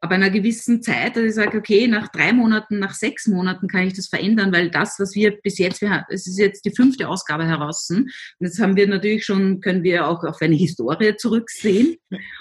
ab 0.04 0.12
einer 0.12 0.30
gewissen 0.30 0.82
Zeit, 0.82 1.16
dass 1.16 1.24
ich 1.24 1.34
sage, 1.34 1.58
okay, 1.58 1.88
nach 1.88 2.10
drei 2.10 2.34
Monaten, 2.34 2.78
nach 2.78 2.94
sechs 2.94 3.26
Monaten 3.26 3.70
kann 3.70 3.88
ich 3.88 3.94
das 3.94 4.08
verändern, 4.08 4.52
weil 4.52 4.70
das, 4.70 5.00
was 5.00 5.16
wir 5.16 5.32
bis 5.42 5.58
jetzt, 5.60 5.80
wir, 5.80 6.06
es 6.10 6.28
ist 6.28 6.38
jetzt 6.38 6.66
die 6.66 6.76
fünfte 6.76 7.08
Ausgabe 7.08 7.46
heraus, 7.46 7.90
und 7.90 8.12
jetzt 8.42 8.60
haben 8.60 8.76
wir 8.76 8.86
natürlich 8.86 9.24
schon, 9.24 9.62
können 9.62 9.82
wir 9.84 10.06
auch 10.06 10.26
auf 10.26 10.42
eine 10.42 10.56
Historie 10.56 11.16
zurücksehen 11.16 11.96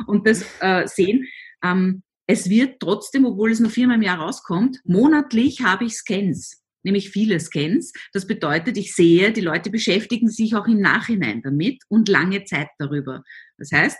und 0.08 0.26
das 0.26 0.44
äh, 0.58 0.88
sehen. 0.88 1.28
Ähm, 1.62 2.02
es 2.26 2.50
wird 2.50 2.80
trotzdem, 2.80 3.26
obwohl 3.26 3.52
es 3.52 3.60
nur 3.60 3.70
viermal 3.70 3.96
im 3.96 4.02
Jahr 4.02 4.18
rauskommt, 4.18 4.80
monatlich 4.84 5.60
habe 5.60 5.84
ich 5.84 5.94
Scans, 5.94 6.64
nämlich 6.82 7.10
viele 7.10 7.38
Scans. 7.38 7.92
Das 8.12 8.26
bedeutet, 8.26 8.76
ich 8.76 8.92
sehe, 8.92 9.30
die 9.30 9.40
Leute 9.40 9.70
beschäftigen 9.70 10.28
sich 10.28 10.56
auch 10.56 10.66
im 10.66 10.80
Nachhinein 10.80 11.42
damit 11.42 11.80
und 11.86 12.08
lange 12.08 12.42
Zeit 12.42 12.70
darüber. 12.78 13.22
Das 13.56 13.70
heißt, 13.70 13.98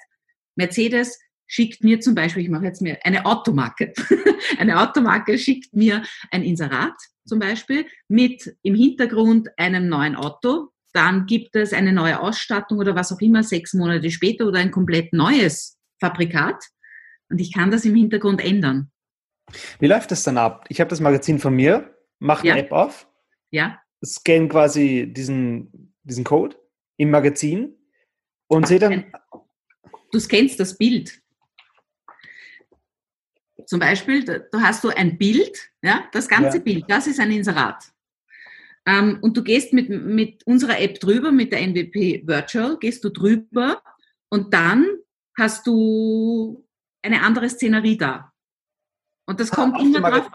Mercedes 0.56 1.16
schickt 1.52 1.84
mir 1.84 2.00
zum 2.00 2.14
Beispiel, 2.14 2.42
ich 2.42 2.48
mache 2.48 2.64
jetzt 2.64 2.80
mir 2.80 2.98
eine 3.04 3.26
Automarke, 3.26 3.92
eine 4.58 4.80
Automarke 4.80 5.36
schickt 5.36 5.74
mir 5.74 6.02
ein 6.30 6.42
Inserat 6.42 6.94
zum 7.26 7.40
Beispiel 7.40 7.84
mit 8.08 8.56
im 8.62 8.74
Hintergrund 8.74 9.50
einem 9.58 9.86
neuen 9.86 10.16
Auto. 10.16 10.70
Dann 10.94 11.26
gibt 11.26 11.54
es 11.54 11.74
eine 11.74 11.92
neue 11.92 12.20
Ausstattung 12.20 12.78
oder 12.78 12.94
was 12.94 13.12
auch 13.12 13.20
immer 13.20 13.42
sechs 13.42 13.74
Monate 13.74 14.10
später 14.10 14.46
oder 14.46 14.60
ein 14.60 14.70
komplett 14.70 15.12
neues 15.12 15.78
Fabrikat. 16.00 16.56
Und 17.28 17.38
ich 17.38 17.52
kann 17.52 17.70
das 17.70 17.84
im 17.84 17.94
Hintergrund 17.94 18.42
ändern. 18.42 18.90
Wie 19.78 19.88
läuft 19.88 20.10
das 20.10 20.22
dann 20.22 20.38
ab? 20.38 20.64
Ich 20.70 20.80
habe 20.80 20.88
das 20.88 21.00
Magazin 21.00 21.38
von 21.38 21.54
mir, 21.54 21.94
mache 22.18 22.48
eine 22.48 22.60
ja. 22.60 22.64
App 22.64 22.72
auf, 22.72 23.08
ja. 23.50 23.78
scanne 24.02 24.48
quasi 24.48 25.12
diesen, 25.12 25.94
diesen 26.02 26.24
Code 26.24 26.56
im 26.96 27.10
Magazin 27.10 27.76
und 28.46 28.66
sehe 28.66 28.78
dann. 28.78 29.12
Du 30.10 30.18
scannst 30.18 30.58
das 30.58 30.76
Bild. 30.76 31.21
Zum 33.72 33.80
Beispiel, 33.80 34.22
da 34.22 34.60
hast 34.60 34.84
du 34.84 34.90
ein 34.90 35.16
Bild, 35.16 35.70
ja, 35.80 36.04
das 36.12 36.28
ganze 36.28 36.58
ja. 36.58 36.62
Bild, 36.62 36.84
das 36.88 37.06
ist 37.06 37.18
ein 37.18 37.30
Inserat. 37.30 37.90
Ähm, 38.84 39.16
und 39.22 39.34
du 39.34 39.42
gehst 39.42 39.72
mit, 39.72 39.88
mit 39.88 40.46
unserer 40.46 40.78
App 40.78 41.00
drüber, 41.00 41.32
mit 41.32 41.52
der 41.52 41.62
NWP 41.66 42.26
Virtual, 42.26 42.76
gehst 42.78 43.02
du 43.02 43.08
drüber 43.08 43.82
und 44.28 44.52
dann 44.52 44.86
hast 45.38 45.66
du 45.66 46.68
eine 47.00 47.22
andere 47.22 47.48
Szenerie 47.48 47.96
da. 47.96 48.30
Und 49.24 49.40
das 49.40 49.50
ah, 49.52 49.54
kommt 49.54 49.80
immer 49.80 50.02
drauf. 50.02 50.30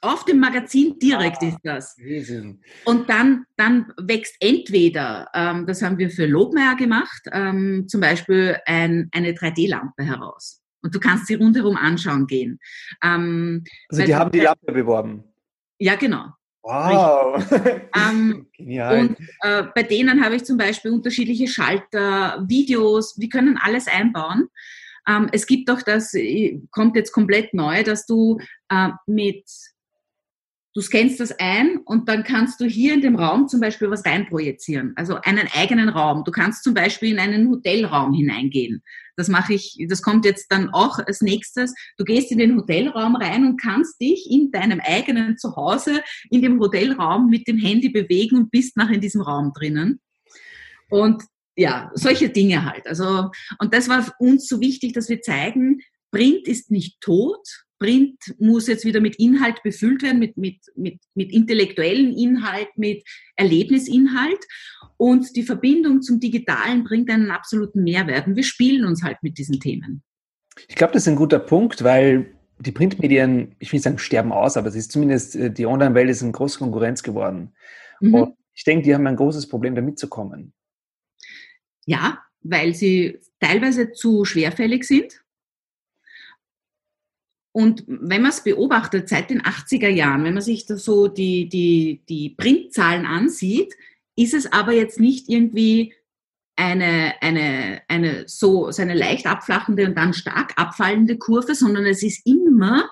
Auf 0.00 0.24
dem 0.24 0.40
Magazin 0.40 0.98
direkt 0.98 1.44
ah, 1.44 1.46
ist 1.46 1.58
das. 1.62 1.96
Riesen. 1.98 2.64
Und 2.84 3.08
dann, 3.08 3.44
dann 3.56 3.92
wächst 3.96 4.34
entweder, 4.40 5.28
ähm, 5.34 5.68
das 5.68 5.82
haben 5.82 5.98
wir 5.98 6.10
für 6.10 6.26
Lobmeier 6.26 6.74
gemacht, 6.74 7.28
ähm, 7.30 7.86
zum 7.86 8.00
Beispiel 8.00 8.56
ein, 8.66 9.08
eine 9.12 9.34
3D-Lampe 9.34 10.02
heraus. 10.02 10.65
Und 10.86 10.94
du 10.94 11.00
kannst 11.00 11.26
sie 11.26 11.34
rundherum 11.34 11.76
anschauen 11.76 12.28
gehen. 12.28 12.60
Ähm, 13.02 13.64
also 13.88 14.04
die 14.04 14.14
haben 14.14 14.30
die 14.30 14.38
Lampe 14.40 14.72
beworben. 14.72 15.24
Ja, 15.78 15.96
genau. 15.96 16.26
Wow. 16.62 17.44
Ähm, 17.96 18.46
und 18.58 19.16
äh, 19.40 19.64
bei 19.74 19.82
denen 19.82 20.24
habe 20.24 20.36
ich 20.36 20.44
zum 20.44 20.56
Beispiel 20.56 20.92
unterschiedliche 20.92 21.48
Schalter, 21.48 22.44
Videos, 22.46 23.18
wir 23.18 23.28
können 23.28 23.58
alles 23.60 23.88
einbauen. 23.88 24.48
Ähm, 25.08 25.28
es 25.32 25.46
gibt 25.46 25.68
auch 25.70 25.82
das, 25.82 26.14
äh, 26.14 26.60
kommt 26.70 26.94
jetzt 26.94 27.10
komplett 27.10 27.52
neu, 27.52 27.82
dass 27.82 28.06
du 28.06 28.38
äh, 28.68 28.90
mit 29.06 29.44
Du 30.76 30.82
scannst 30.82 31.20
das 31.20 31.34
ein 31.38 31.78
und 31.86 32.06
dann 32.06 32.22
kannst 32.22 32.60
du 32.60 32.66
hier 32.66 32.92
in 32.92 33.00
dem 33.00 33.16
Raum 33.16 33.48
zum 33.48 33.60
Beispiel 33.60 33.90
was 33.90 34.04
reinprojizieren. 34.04 34.92
Also 34.96 35.18
einen 35.22 35.48
eigenen 35.54 35.88
Raum. 35.88 36.22
Du 36.22 36.30
kannst 36.30 36.64
zum 36.64 36.74
Beispiel 36.74 37.12
in 37.12 37.18
einen 37.18 37.48
Hotelraum 37.48 38.12
hineingehen. 38.12 38.82
Das 39.16 39.28
mache 39.28 39.54
ich, 39.54 39.76
das 39.88 40.02
kommt 40.02 40.24
jetzt 40.24 40.46
dann 40.50 40.70
auch 40.70 40.98
als 40.98 41.20
nächstes. 41.22 41.74
Du 41.96 42.04
gehst 42.04 42.30
in 42.30 42.38
den 42.38 42.56
Hotelraum 42.56 43.16
rein 43.16 43.46
und 43.46 43.60
kannst 43.60 44.00
dich 44.00 44.30
in 44.30 44.50
deinem 44.50 44.80
eigenen 44.80 45.38
Zuhause 45.38 46.02
in 46.30 46.42
dem 46.42 46.60
Hotelraum 46.60 47.28
mit 47.28 47.48
dem 47.48 47.58
Handy 47.58 47.88
bewegen 47.88 48.36
und 48.36 48.50
bist 48.50 48.76
nach 48.76 48.90
in 48.90 49.00
diesem 49.00 49.22
Raum 49.22 49.52
drinnen. 49.54 50.00
Und 50.90 51.22
ja, 51.56 51.90
solche 51.94 52.28
Dinge 52.28 52.64
halt. 52.64 52.86
Also, 52.86 53.30
und 53.58 53.72
das 53.72 53.88
war 53.88 54.06
uns 54.18 54.46
so 54.46 54.60
wichtig, 54.60 54.92
dass 54.92 55.08
wir 55.08 55.22
zeigen, 55.22 55.80
Print 56.10 56.46
ist 56.46 56.70
nicht 56.70 57.00
tot, 57.00 57.65
Print 57.78 58.16
muss 58.38 58.66
jetzt 58.66 58.84
wieder 58.84 59.00
mit 59.00 59.16
Inhalt 59.16 59.62
befüllt 59.62 60.02
werden, 60.02 60.18
mit, 60.18 60.36
mit, 60.36 60.58
mit, 60.76 60.98
mit 61.14 61.32
intellektuellen 61.32 62.16
Inhalt, 62.16 62.68
mit 62.76 63.04
Erlebnisinhalt. 63.36 64.38
Und 64.96 65.36
die 65.36 65.42
Verbindung 65.42 66.02
zum 66.02 66.20
Digitalen 66.20 66.84
bringt 66.84 67.10
einen 67.10 67.30
absoluten 67.30 67.82
Mehrwert. 67.82 68.26
Und 68.26 68.36
wir 68.36 68.44
spielen 68.44 68.86
uns 68.86 69.02
halt 69.02 69.18
mit 69.22 69.38
diesen 69.38 69.60
Themen. 69.60 70.02
Ich 70.68 70.74
glaube, 70.74 70.94
das 70.94 71.02
ist 71.02 71.08
ein 71.08 71.16
guter 71.16 71.38
Punkt, 71.38 71.84
weil 71.84 72.34
die 72.58 72.72
Printmedien, 72.72 73.54
ich 73.58 73.70
will 73.72 73.76
nicht 73.76 73.84
sagen, 73.84 73.98
sterben 73.98 74.32
aus, 74.32 74.56
aber 74.56 74.68
es 74.68 74.76
ist 74.76 74.92
zumindest, 74.92 75.36
äh, 75.36 75.50
die 75.50 75.66
Online-Welt 75.66 76.08
ist 76.08 76.22
eine 76.22 76.32
große 76.32 76.58
Konkurrenz 76.58 77.02
geworden. 77.02 77.52
Mhm. 78.00 78.14
Und 78.14 78.34
ich 78.54 78.64
denke, 78.64 78.84
die 78.84 78.94
haben 78.94 79.06
ein 79.06 79.16
großes 79.16 79.48
Problem, 79.48 79.74
da 79.74 79.82
mitzukommen. 79.82 80.54
Ja, 81.84 82.22
weil 82.40 82.74
sie 82.74 83.20
teilweise 83.40 83.92
zu 83.92 84.24
schwerfällig 84.24 84.84
sind 84.84 85.20
und 87.56 87.84
wenn 87.86 88.20
man 88.20 88.32
es 88.32 88.44
beobachtet, 88.44 89.08
seit 89.08 89.30
den 89.30 89.40
80er 89.40 89.88
Jahren, 89.88 90.24
wenn 90.24 90.34
man 90.34 90.42
sich 90.42 90.66
da 90.66 90.76
so 90.76 91.08
die, 91.08 91.48
die, 91.48 92.02
die 92.06 92.34
Printzahlen 92.36 93.06
ansieht, 93.06 93.72
ist 94.14 94.34
es 94.34 94.52
aber 94.52 94.72
jetzt 94.74 95.00
nicht 95.00 95.30
irgendwie 95.30 95.94
eine, 96.54 97.14
eine, 97.22 97.80
eine 97.88 98.24
so, 98.26 98.70
so 98.72 98.82
eine 98.82 98.92
leicht 98.92 99.26
abflachende 99.26 99.86
und 99.86 99.94
dann 99.94 100.12
stark 100.12 100.52
abfallende 100.56 101.16
Kurve, 101.16 101.54
sondern 101.54 101.86
es 101.86 102.02
ist 102.02 102.26
immer 102.26 102.90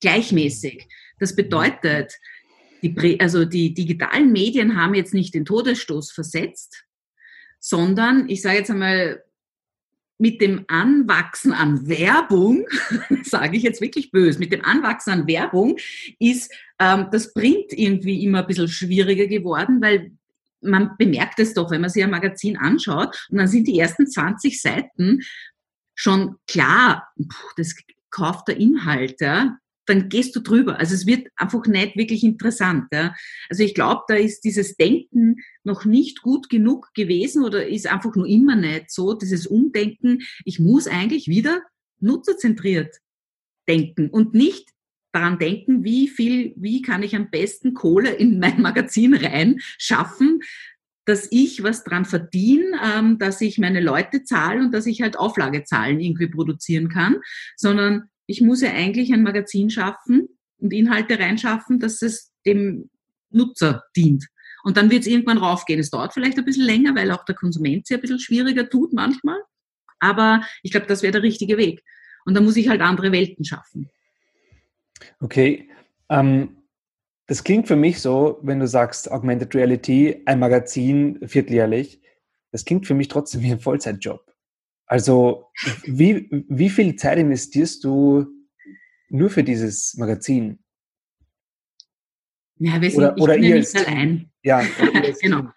gleichmäßig. 0.00 0.86
Das 1.18 1.34
bedeutet, 1.34 2.14
die, 2.84 3.18
also 3.18 3.44
die 3.44 3.74
digitalen 3.74 4.30
Medien 4.30 4.80
haben 4.80 4.94
jetzt 4.94 5.12
nicht 5.12 5.34
den 5.34 5.44
Todesstoß 5.44 6.12
versetzt, 6.12 6.84
sondern 7.58 8.28
ich 8.28 8.42
sage 8.42 8.58
jetzt 8.58 8.70
einmal, 8.70 9.24
mit 10.18 10.40
dem 10.40 10.64
Anwachsen 10.66 11.52
an 11.52 11.88
Werbung, 11.88 12.66
sage 13.22 13.56
ich 13.56 13.62
jetzt 13.62 13.80
wirklich 13.80 14.10
böse, 14.10 14.38
mit 14.38 14.52
dem 14.52 14.64
Anwachsen 14.64 15.10
an 15.12 15.26
Werbung 15.26 15.76
ist 16.18 16.52
ähm, 16.80 17.06
das 17.12 17.32
Print 17.32 17.72
irgendwie 17.72 18.24
immer 18.24 18.40
ein 18.40 18.46
bisschen 18.46 18.68
schwieriger 18.68 19.26
geworden, 19.26 19.80
weil 19.80 20.12
man 20.60 20.96
bemerkt 20.98 21.38
es 21.38 21.54
doch, 21.54 21.70
wenn 21.70 21.80
man 21.80 21.90
sich 21.90 22.02
ein 22.02 22.10
Magazin 22.10 22.56
anschaut 22.56 23.28
und 23.30 23.38
dann 23.38 23.46
sind 23.46 23.68
die 23.68 23.78
ersten 23.78 24.08
20 24.08 24.60
Seiten 24.60 25.20
schon 25.94 26.36
klar, 26.48 27.08
das 27.56 27.76
kauft 28.10 28.48
der 28.48 28.56
Inhalt, 28.56 29.20
ja, 29.20 29.58
dann 29.86 30.08
gehst 30.08 30.36
du 30.36 30.40
drüber. 30.40 30.78
Also 30.78 30.94
es 30.94 31.06
wird 31.06 31.28
einfach 31.36 31.64
nicht 31.66 31.96
wirklich 31.96 32.22
interessant. 32.22 32.84
Ja. 32.92 33.14
Also 33.48 33.62
ich 33.62 33.74
glaube, 33.74 34.02
da 34.08 34.14
ist 34.14 34.42
dieses 34.42 34.76
Denken 34.76 35.36
noch 35.68 35.84
nicht 35.84 36.22
gut 36.22 36.48
genug 36.48 36.92
gewesen 36.94 37.44
oder 37.44 37.68
ist 37.68 37.86
einfach 37.86 38.16
nur 38.16 38.26
immer 38.26 38.56
nicht 38.56 38.90
so, 38.90 39.14
dieses 39.14 39.46
Umdenken. 39.46 40.22
Ich 40.44 40.58
muss 40.58 40.88
eigentlich 40.88 41.28
wieder 41.28 41.62
nutzerzentriert 42.00 42.96
denken 43.68 44.10
und 44.10 44.34
nicht 44.34 44.70
daran 45.12 45.38
denken, 45.38 45.84
wie 45.84 46.08
viel, 46.08 46.52
wie 46.56 46.82
kann 46.82 47.02
ich 47.02 47.14
am 47.14 47.30
besten 47.30 47.74
Kohle 47.74 48.10
in 48.10 48.40
mein 48.40 48.60
Magazin 48.62 49.14
rein 49.14 49.58
schaffen, 49.78 50.40
dass 51.04 51.28
ich 51.30 51.62
was 51.62 51.84
dran 51.84 52.04
verdiene, 52.04 52.78
ähm, 52.84 53.18
dass 53.18 53.40
ich 53.40 53.58
meine 53.58 53.80
Leute 53.80 54.24
zahle 54.24 54.60
und 54.60 54.74
dass 54.74 54.86
ich 54.86 55.00
halt 55.00 55.18
Auflagezahlen 55.18 56.00
irgendwie 56.00 56.28
produzieren 56.28 56.88
kann, 56.88 57.16
sondern 57.56 58.10
ich 58.26 58.42
muss 58.42 58.60
ja 58.60 58.72
eigentlich 58.72 59.12
ein 59.12 59.22
Magazin 59.22 59.70
schaffen 59.70 60.28
und 60.58 60.72
Inhalte 60.72 61.18
reinschaffen, 61.18 61.80
dass 61.80 62.02
es 62.02 62.30
dem 62.44 62.90
Nutzer 63.30 63.84
dient. 63.96 64.26
Und 64.68 64.76
dann 64.76 64.90
wird 64.90 65.00
es 65.00 65.06
irgendwann 65.06 65.38
raufgehen. 65.38 65.80
Es 65.80 65.88
dauert 65.88 66.12
vielleicht 66.12 66.36
ein 66.36 66.44
bisschen 66.44 66.66
länger, 66.66 66.94
weil 66.94 67.10
auch 67.10 67.24
der 67.24 67.34
Konsument 67.34 67.86
sich 67.86 67.96
ein 67.96 68.02
bisschen 68.02 68.20
schwieriger 68.20 68.68
tut 68.68 68.92
manchmal. 68.92 69.40
Aber 69.98 70.42
ich 70.62 70.72
glaube, 70.72 70.86
das 70.86 71.02
wäre 71.02 71.12
der 71.12 71.22
richtige 71.22 71.56
Weg. 71.56 71.82
Und 72.26 72.34
da 72.34 72.42
muss 72.42 72.54
ich 72.54 72.68
halt 72.68 72.82
andere 72.82 73.10
Welten 73.10 73.46
schaffen. 73.46 73.88
Okay. 75.20 75.70
Ähm, 76.10 76.58
das 77.28 77.44
klingt 77.44 77.66
für 77.66 77.76
mich 77.76 78.02
so, 78.02 78.40
wenn 78.42 78.60
du 78.60 78.66
sagst 78.66 79.10
Augmented 79.10 79.54
Reality, 79.54 80.20
ein 80.26 80.38
Magazin 80.38 81.18
vierteljährlich, 81.26 82.02
das 82.52 82.66
klingt 82.66 82.86
für 82.86 82.92
mich 82.92 83.08
trotzdem 83.08 83.40
wie 83.40 83.52
ein 83.52 83.60
Vollzeitjob. 83.60 84.20
Also, 84.84 85.46
wie, 85.84 86.28
wie 86.46 86.68
viel 86.68 86.94
Zeit 86.96 87.16
investierst 87.16 87.84
du 87.84 88.26
nur 89.08 89.30
für 89.30 89.44
dieses 89.44 89.94
Magazin? 89.96 90.58
Ja, 92.58 92.80
wir 92.80 92.90
sind 92.90 92.98
oder, 92.98 93.18
oder 93.18 93.36
ihr 93.36 93.56
nicht 93.56 93.76
allein. 93.76 94.30
Ja, 94.42 94.64
genau. 95.20 95.48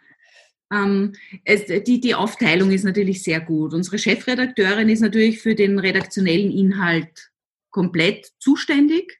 Ähm, 0.71 1.13
es, 1.43 1.65
die, 1.83 1.99
die 1.99 2.15
Aufteilung 2.15 2.71
ist 2.71 2.85
natürlich 2.85 3.23
sehr 3.23 3.41
gut. 3.41 3.73
Unsere 3.73 3.99
Chefredakteurin 3.99 4.89
ist 4.89 5.01
natürlich 5.01 5.41
für 5.41 5.55
den 5.55 5.79
redaktionellen 5.79 6.51
Inhalt 6.51 7.31
komplett 7.69 8.31
zuständig. 8.39 9.19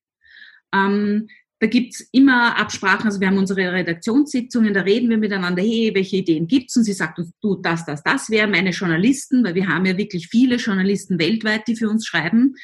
Ähm, 0.73 1.27
da 1.59 1.67
gibt's 1.67 2.07
immer 2.11 2.57
Absprachen, 2.57 3.05
also 3.05 3.19
wir 3.19 3.27
haben 3.27 3.37
unsere 3.37 3.71
Redaktionssitzungen, 3.71 4.73
da 4.73 4.81
reden 4.81 5.11
wir 5.11 5.19
miteinander, 5.19 5.61
hey, 5.61 5.91
welche 5.93 6.17
Ideen 6.17 6.47
gibt's? 6.47 6.75
Und 6.75 6.85
sie 6.85 6.93
sagt 6.93 7.19
uns, 7.19 7.33
du, 7.39 7.55
das, 7.55 7.85
das, 7.85 8.01
das 8.01 8.31
wäre 8.31 8.47
meine 8.47 8.71
Journalisten, 8.71 9.43
weil 9.43 9.53
wir 9.53 9.67
haben 9.67 9.85
ja 9.85 9.95
wirklich 9.95 10.27
viele 10.27 10.55
Journalisten 10.55 11.19
weltweit, 11.19 11.67
die 11.67 11.75
für 11.75 11.87
uns 11.87 12.07
schreiben. 12.07 12.55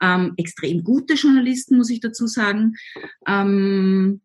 Ähm, 0.00 0.32
extrem 0.38 0.82
gute 0.82 1.14
Journalisten, 1.14 1.76
muss 1.76 1.90
ich 1.90 2.00
dazu 2.00 2.26
sagen. 2.26 2.76
Ähm, 3.26 4.22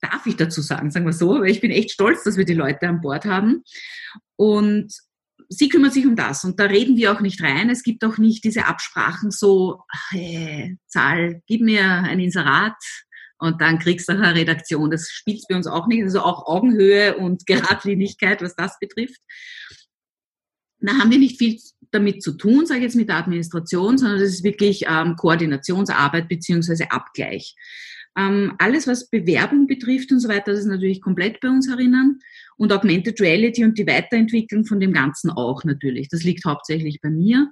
darf 0.00 0.26
ich 0.26 0.36
dazu 0.36 0.60
sagen, 0.60 0.90
sagen 0.90 1.06
wir 1.06 1.12
so, 1.12 1.40
weil 1.40 1.50
ich 1.50 1.60
bin 1.60 1.70
echt 1.70 1.92
stolz, 1.92 2.24
dass 2.24 2.36
wir 2.36 2.44
die 2.44 2.54
Leute 2.54 2.88
an 2.88 3.00
Bord 3.00 3.24
haben. 3.24 3.62
Und 4.36 4.92
sie 5.48 5.68
kümmert 5.68 5.92
sich 5.92 6.06
um 6.06 6.16
das 6.16 6.44
und 6.44 6.58
da 6.58 6.64
reden 6.64 6.96
wir 6.96 7.12
auch 7.12 7.20
nicht 7.20 7.42
rein. 7.42 7.70
Es 7.70 7.82
gibt 7.82 8.04
auch 8.04 8.18
nicht 8.18 8.44
diese 8.44 8.66
Absprachen 8.66 9.30
so, 9.30 9.82
hey, 10.10 10.76
Zahl, 10.86 11.42
gib 11.46 11.62
mir 11.62 11.84
ein 11.84 12.20
Inserat, 12.20 12.74
und 13.38 13.60
dann 13.60 13.78
kriegst 13.78 14.08
du 14.08 14.12
eine 14.12 14.34
Redaktion. 14.34 14.90
Das 14.90 15.10
spielt 15.10 15.44
bei 15.48 15.56
uns 15.56 15.66
auch 15.66 15.86
nicht. 15.86 16.02
Also 16.02 16.20
auch 16.20 16.46
Augenhöhe 16.46 17.16
und 17.16 17.46
Geradlinigkeit, 17.46 18.40
was 18.42 18.56
das 18.56 18.78
betrifft. 18.78 19.20
Da 20.78 20.92
haben 20.94 21.10
wir 21.10 21.18
nicht 21.18 21.38
viel 21.38 21.58
damit 21.90 22.22
zu 22.22 22.32
tun, 22.36 22.66
sage 22.66 22.80
ich 22.80 22.84
jetzt 22.84 22.96
mit 22.96 23.08
der 23.08 23.16
Administration, 23.16 23.98
sondern 23.98 24.20
das 24.20 24.30
ist 24.30 24.44
wirklich 24.44 24.84
ähm, 24.88 25.16
Koordinationsarbeit 25.16 26.28
beziehungsweise 26.28 26.90
Abgleich. 26.90 27.54
Ähm, 28.16 28.54
alles, 28.58 28.86
was 28.86 29.10
Bewerbung 29.10 29.66
betrifft 29.66 30.10
und 30.12 30.20
so 30.20 30.28
weiter, 30.28 30.52
das 30.52 30.60
ist 30.60 30.66
natürlich 30.66 31.00
komplett 31.00 31.40
bei 31.40 31.48
uns 31.48 31.68
erinnern. 31.68 32.18
Und 32.56 32.72
Augmented 32.72 33.20
Reality 33.20 33.64
und 33.64 33.78
die 33.78 33.86
Weiterentwicklung 33.86 34.64
von 34.64 34.80
dem 34.80 34.92
Ganzen 34.92 35.30
auch 35.30 35.64
natürlich. 35.64 36.08
Das 36.08 36.22
liegt 36.22 36.44
hauptsächlich 36.44 37.00
bei 37.02 37.10
mir. 37.10 37.50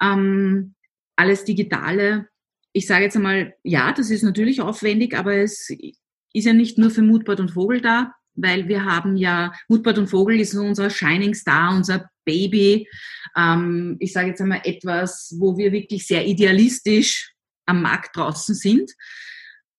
Ähm, 0.00 0.74
alles 1.16 1.44
Digitale 1.44 2.28
ich 2.74 2.86
sage 2.86 3.04
jetzt 3.04 3.16
einmal, 3.16 3.54
ja, 3.62 3.92
das 3.92 4.10
ist 4.10 4.24
natürlich 4.24 4.60
aufwendig, 4.60 5.16
aber 5.16 5.36
es 5.36 5.70
ist 5.70 6.44
ja 6.44 6.52
nicht 6.52 6.76
nur 6.76 6.90
für 6.90 7.02
Mutbart 7.02 7.38
und 7.38 7.52
Vogel 7.52 7.80
da, 7.80 8.12
weil 8.34 8.66
wir 8.66 8.84
haben 8.84 9.16
ja, 9.16 9.52
Mutbart 9.68 9.96
und 9.96 10.08
Vogel 10.08 10.40
ist 10.40 10.54
unser 10.54 10.90
Shining 10.90 11.34
Star, 11.34 11.74
unser 11.74 12.10
Baby. 12.24 12.88
Ähm, 13.36 13.96
ich 14.00 14.12
sage 14.12 14.30
jetzt 14.30 14.40
einmal 14.40 14.62
etwas, 14.64 15.36
wo 15.38 15.56
wir 15.56 15.70
wirklich 15.70 16.06
sehr 16.06 16.26
idealistisch 16.26 17.32
am 17.64 17.80
Markt 17.80 18.16
draußen 18.16 18.56
sind. 18.56 18.90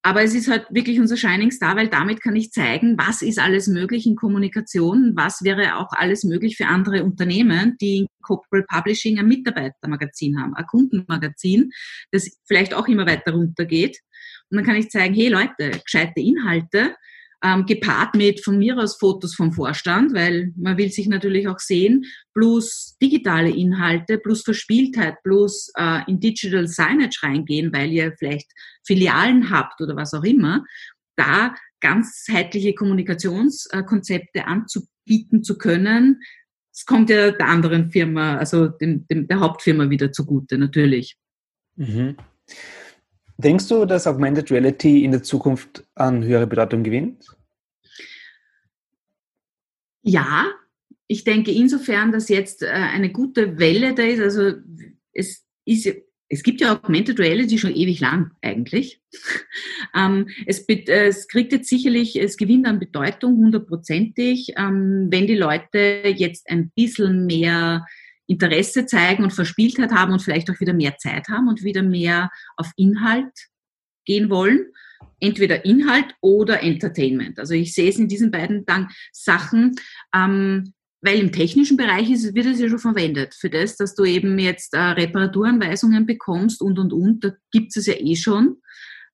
Aber 0.06 0.22
es 0.22 0.36
ist 0.36 0.46
halt 0.48 0.66
wirklich 0.70 1.00
unser 1.00 1.16
Shining 1.16 1.50
Star, 1.50 1.74
weil 1.74 1.88
damit 1.88 2.22
kann 2.22 2.36
ich 2.36 2.52
zeigen, 2.52 2.96
was 2.96 3.22
ist 3.22 3.40
alles 3.40 3.66
möglich 3.66 4.06
in 4.06 4.14
Kommunikation, 4.14 5.14
was 5.16 5.42
wäre 5.42 5.78
auch 5.78 5.90
alles 5.90 6.22
möglich 6.22 6.56
für 6.56 6.68
andere 6.68 7.02
Unternehmen, 7.02 7.76
die 7.80 7.96
in 7.96 8.06
Corporate 8.22 8.68
Publishing 8.68 9.18
ein 9.18 9.26
Mitarbeitermagazin 9.26 10.40
haben, 10.40 10.54
ein 10.54 10.64
Kundenmagazin, 10.66 11.72
das 12.12 12.38
vielleicht 12.46 12.72
auch 12.72 12.86
immer 12.86 13.04
weiter 13.04 13.32
runtergeht. 13.32 13.98
Und 14.48 14.58
dann 14.58 14.64
kann 14.64 14.76
ich 14.76 14.90
zeigen, 14.90 15.12
hey 15.12 15.26
Leute, 15.26 15.72
gescheite 15.84 16.20
Inhalte, 16.20 16.94
ähm, 17.44 17.66
gepaart 17.66 18.14
mit 18.14 18.44
von 18.44 18.58
mir 18.58 18.78
aus 18.78 18.96
Fotos 18.96 19.34
vom 19.34 19.52
Vorstand, 19.52 20.14
weil 20.14 20.52
man 20.56 20.78
will 20.78 20.90
sich 20.90 21.06
natürlich 21.06 21.48
auch 21.48 21.58
sehen, 21.58 22.04
plus 22.34 22.96
digitale 23.00 23.50
Inhalte, 23.50 24.18
plus 24.18 24.42
Verspieltheit, 24.42 25.16
plus 25.22 25.70
äh, 25.76 26.00
in 26.08 26.20
Digital 26.20 26.66
Signage 26.66 27.18
reingehen, 27.22 27.72
weil 27.72 27.92
ihr 27.92 28.14
vielleicht 28.18 28.50
Filialen 28.86 29.50
habt 29.50 29.80
oder 29.80 29.96
was 29.96 30.14
auch 30.14 30.24
immer, 30.24 30.64
da 31.16 31.54
ganzheitliche 31.80 32.74
Kommunikationskonzepte 32.74 34.46
anzubieten 34.46 35.42
zu 35.42 35.58
können, 35.58 36.20
es 36.76 36.84
kommt 36.84 37.08
ja 37.08 37.30
der 37.30 37.48
anderen 37.48 37.90
Firma, 37.90 38.36
also 38.36 38.68
dem, 38.68 39.06
dem, 39.08 39.26
der 39.26 39.40
Hauptfirma 39.40 39.88
wieder 39.88 40.12
zugute, 40.12 40.58
natürlich. 40.58 41.16
Mhm. 41.76 42.16
Denkst 43.38 43.68
du, 43.68 43.84
dass 43.84 44.06
Augmented 44.06 44.50
Reality 44.50 45.04
in 45.04 45.10
der 45.10 45.22
Zukunft 45.22 45.84
an 45.94 46.24
höhere 46.24 46.46
Bedeutung 46.46 46.82
gewinnt? 46.82 47.36
Ja, 50.02 50.46
ich 51.06 51.24
denke 51.24 51.50
insofern, 51.50 52.12
dass 52.12 52.28
jetzt 52.28 52.62
äh, 52.62 52.68
eine 52.68 53.12
gute 53.12 53.58
Welle 53.58 53.94
da 53.94 54.02
ist. 54.02 54.20
Also 54.20 54.52
es 55.12 55.44
ist 55.64 55.86
es 56.28 56.42
gibt 56.42 56.60
ja 56.60 56.72
Augmented 56.72 57.18
Reality 57.20 57.58
schon 57.58 57.74
ewig 57.74 58.00
lang 58.00 58.32
eigentlich. 58.42 59.00
ähm, 59.96 60.28
es, 60.46 60.64
es, 60.66 61.28
kriegt 61.28 61.52
jetzt 61.52 61.68
sicherlich, 61.68 62.16
es 62.16 62.36
gewinnt 62.36 62.66
an 62.66 62.80
Bedeutung 62.80 63.36
hundertprozentig, 63.36 64.54
ähm, 64.56 65.06
wenn 65.10 65.26
die 65.26 65.36
Leute 65.36 66.02
jetzt 66.16 66.50
ein 66.50 66.72
bisschen 66.74 67.26
mehr 67.26 67.86
Interesse 68.26 68.86
zeigen 68.86 69.24
und 69.24 69.32
Verspieltheit 69.32 69.92
haben 69.92 70.12
und 70.12 70.20
vielleicht 70.20 70.50
auch 70.50 70.60
wieder 70.60 70.72
mehr 70.72 70.96
Zeit 70.98 71.28
haben 71.28 71.48
und 71.48 71.62
wieder 71.62 71.82
mehr 71.82 72.30
auf 72.56 72.70
Inhalt 72.76 73.32
gehen 74.04 74.30
wollen. 74.30 74.66
Entweder 75.20 75.64
Inhalt 75.64 76.14
oder 76.20 76.62
Entertainment. 76.62 77.38
Also 77.38 77.54
ich 77.54 77.74
sehe 77.74 77.88
es 77.88 77.98
in 77.98 78.08
diesen 78.08 78.30
beiden 78.30 78.64
Sachen. 79.12 79.74
Ähm, 80.14 80.72
weil 81.02 81.20
im 81.20 81.30
technischen 81.30 81.76
Bereich 81.76 82.10
ist, 82.10 82.34
wird 82.34 82.46
es 82.46 82.58
ja 82.58 82.68
schon 82.68 82.78
verwendet. 82.78 83.34
Für 83.34 83.50
das, 83.50 83.76
dass 83.76 83.94
du 83.94 84.04
eben 84.04 84.38
jetzt 84.38 84.74
äh, 84.74 84.78
Reparaturanweisungen 84.78 86.06
bekommst 86.06 86.60
und, 86.60 86.78
und, 86.78 86.92
und, 86.92 87.22
da 87.22 87.32
gibt 87.52 87.76
es 87.76 87.86
ja 87.86 87.94
eh 87.94 88.16
schon, 88.16 88.56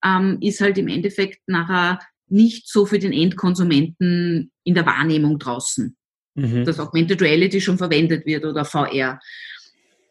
ähm, 0.05 0.39
ist 0.41 0.61
halt 0.61 0.79
im 0.79 0.89
Endeffekt 0.89 1.41
nachher 1.47 1.99
nicht 2.29 2.69
so 2.69 2.87
für 2.87 2.99
den 2.99 3.13
Endkonsumenten 3.13 4.53
in 4.65 4.75
der 4.75 4.87
Wahrnehmung 4.87 5.39
draußen 5.39 5.97
mhm. 6.35 6.65
dass 6.65 6.81
Augmented 6.81 7.21
Reality 7.23 7.61
schon 7.61 7.79
verwendet 7.79 8.27
wird 8.27 8.45
oder 8.45 8.65
VR. 8.65 9.21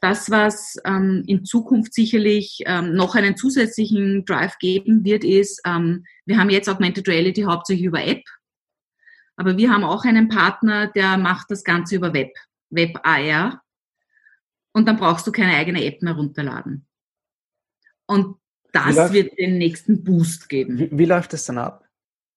Das, 0.02 0.32
was 0.32 0.78
ähm, 0.84 1.24
in 1.28 1.46
Zukunft 1.46 1.94
sicherlich 1.94 2.64
ähm, 2.66 2.96
noch 2.96 3.16
einen 3.16 3.38
zusätzlichen 3.38 4.26
Drive 4.26 4.58
geben 4.58 5.04
wird, 5.06 5.24
ist, 5.24 5.62
ähm, 5.66 6.06
wir 6.26 6.38
haben 6.38 6.50
jetzt 6.50 6.70
Augmented 6.70 7.08
Reality 7.08 7.44
hauptsächlich 7.44 7.86
über 7.86 8.04
App, 8.04 8.24
aber 9.36 9.58
wir 9.58 9.72
haben 9.72 9.84
auch 9.84 10.04
einen 10.04 10.28
Partner, 10.28 10.88
der 10.88 11.18
macht 11.18 11.50
das 11.50 11.64
Ganze 11.64 11.96
über 11.96 12.14
Web, 12.14 12.34
Web 12.70 13.00
AR. 13.04 13.62
Und 14.74 14.88
dann 14.88 14.98
brauchst 14.98 15.28
du 15.28 15.32
keine 15.32 15.56
eigene 15.56 15.84
App 15.84 16.02
mehr 16.02 16.14
runterladen. 16.14 16.88
Und 18.08 18.38
das 18.72 18.96
läuft, 18.96 19.14
wird 19.14 19.38
den 19.38 19.58
nächsten 19.58 20.04
Boost 20.04 20.50
geben. 20.50 20.78
Wie, 20.78 20.90
wie 20.92 21.06
läuft 21.06 21.34
das 21.34 21.46
dann 21.46 21.58
ab? 21.58 21.86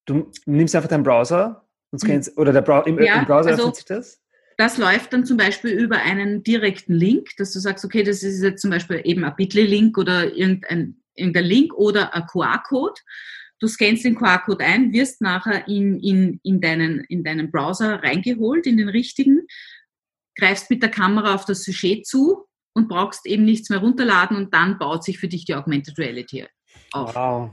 Du 0.04 0.30
nimmst 0.46 0.74
einfach 0.74 0.88
deinen 0.88 1.04
Browser, 1.04 1.63
scannst, 1.98 2.36
oder 2.36 2.52
der 2.52 2.62
Bra 2.62 2.80
im, 2.82 3.00
ja, 3.00 3.20
im 3.20 3.26
Browser 3.26 3.50
also, 3.50 3.72
sich 3.72 3.84
das? 3.84 4.20
Das 4.56 4.78
läuft 4.78 5.12
dann 5.12 5.26
zum 5.26 5.36
Beispiel 5.36 5.72
über 5.72 5.96
einen 5.96 6.42
direkten 6.42 6.94
Link, 6.94 7.30
dass 7.38 7.52
du 7.52 7.58
sagst, 7.58 7.84
okay, 7.84 8.02
das 8.02 8.22
ist 8.22 8.42
jetzt 8.42 8.62
zum 8.62 8.70
Beispiel 8.70 9.00
eben 9.04 9.24
ein 9.24 9.34
Bitly-Link 9.36 9.98
oder 9.98 10.32
irgendein, 10.32 10.96
irgendein 11.14 11.44
Link 11.44 11.74
oder 11.74 12.14
ein 12.14 12.26
QR-Code. 12.26 13.00
Du 13.58 13.66
scannst 13.66 14.04
den 14.04 14.14
QR-Code 14.14 14.64
ein, 14.64 14.92
wirst 14.92 15.20
nachher 15.20 15.66
in, 15.66 15.98
in, 15.98 16.40
in, 16.44 16.60
deinen, 16.60 17.00
in 17.08 17.24
deinen 17.24 17.50
Browser 17.50 18.02
reingeholt, 18.02 18.66
in 18.66 18.76
den 18.76 18.88
richtigen, 18.88 19.46
greifst 20.36 20.70
mit 20.70 20.82
der 20.82 20.90
Kamera 20.90 21.34
auf 21.34 21.44
das 21.44 21.64
Sujet 21.64 22.06
zu 22.06 22.44
und 22.74 22.88
brauchst 22.88 23.26
eben 23.26 23.44
nichts 23.44 23.70
mehr 23.70 23.78
runterladen 23.78 24.36
und 24.36 24.54
dann 24.54 24.78
baut 24.78 25.04
sich 25.04 25.18
für 25.18 25.28
dich 25.28 25.44
die 25.44 25.54
Augmented 25.54 25.98
Reality 25.98 26.46
auf. 26.92 27.14
Wow. 27.14 27.50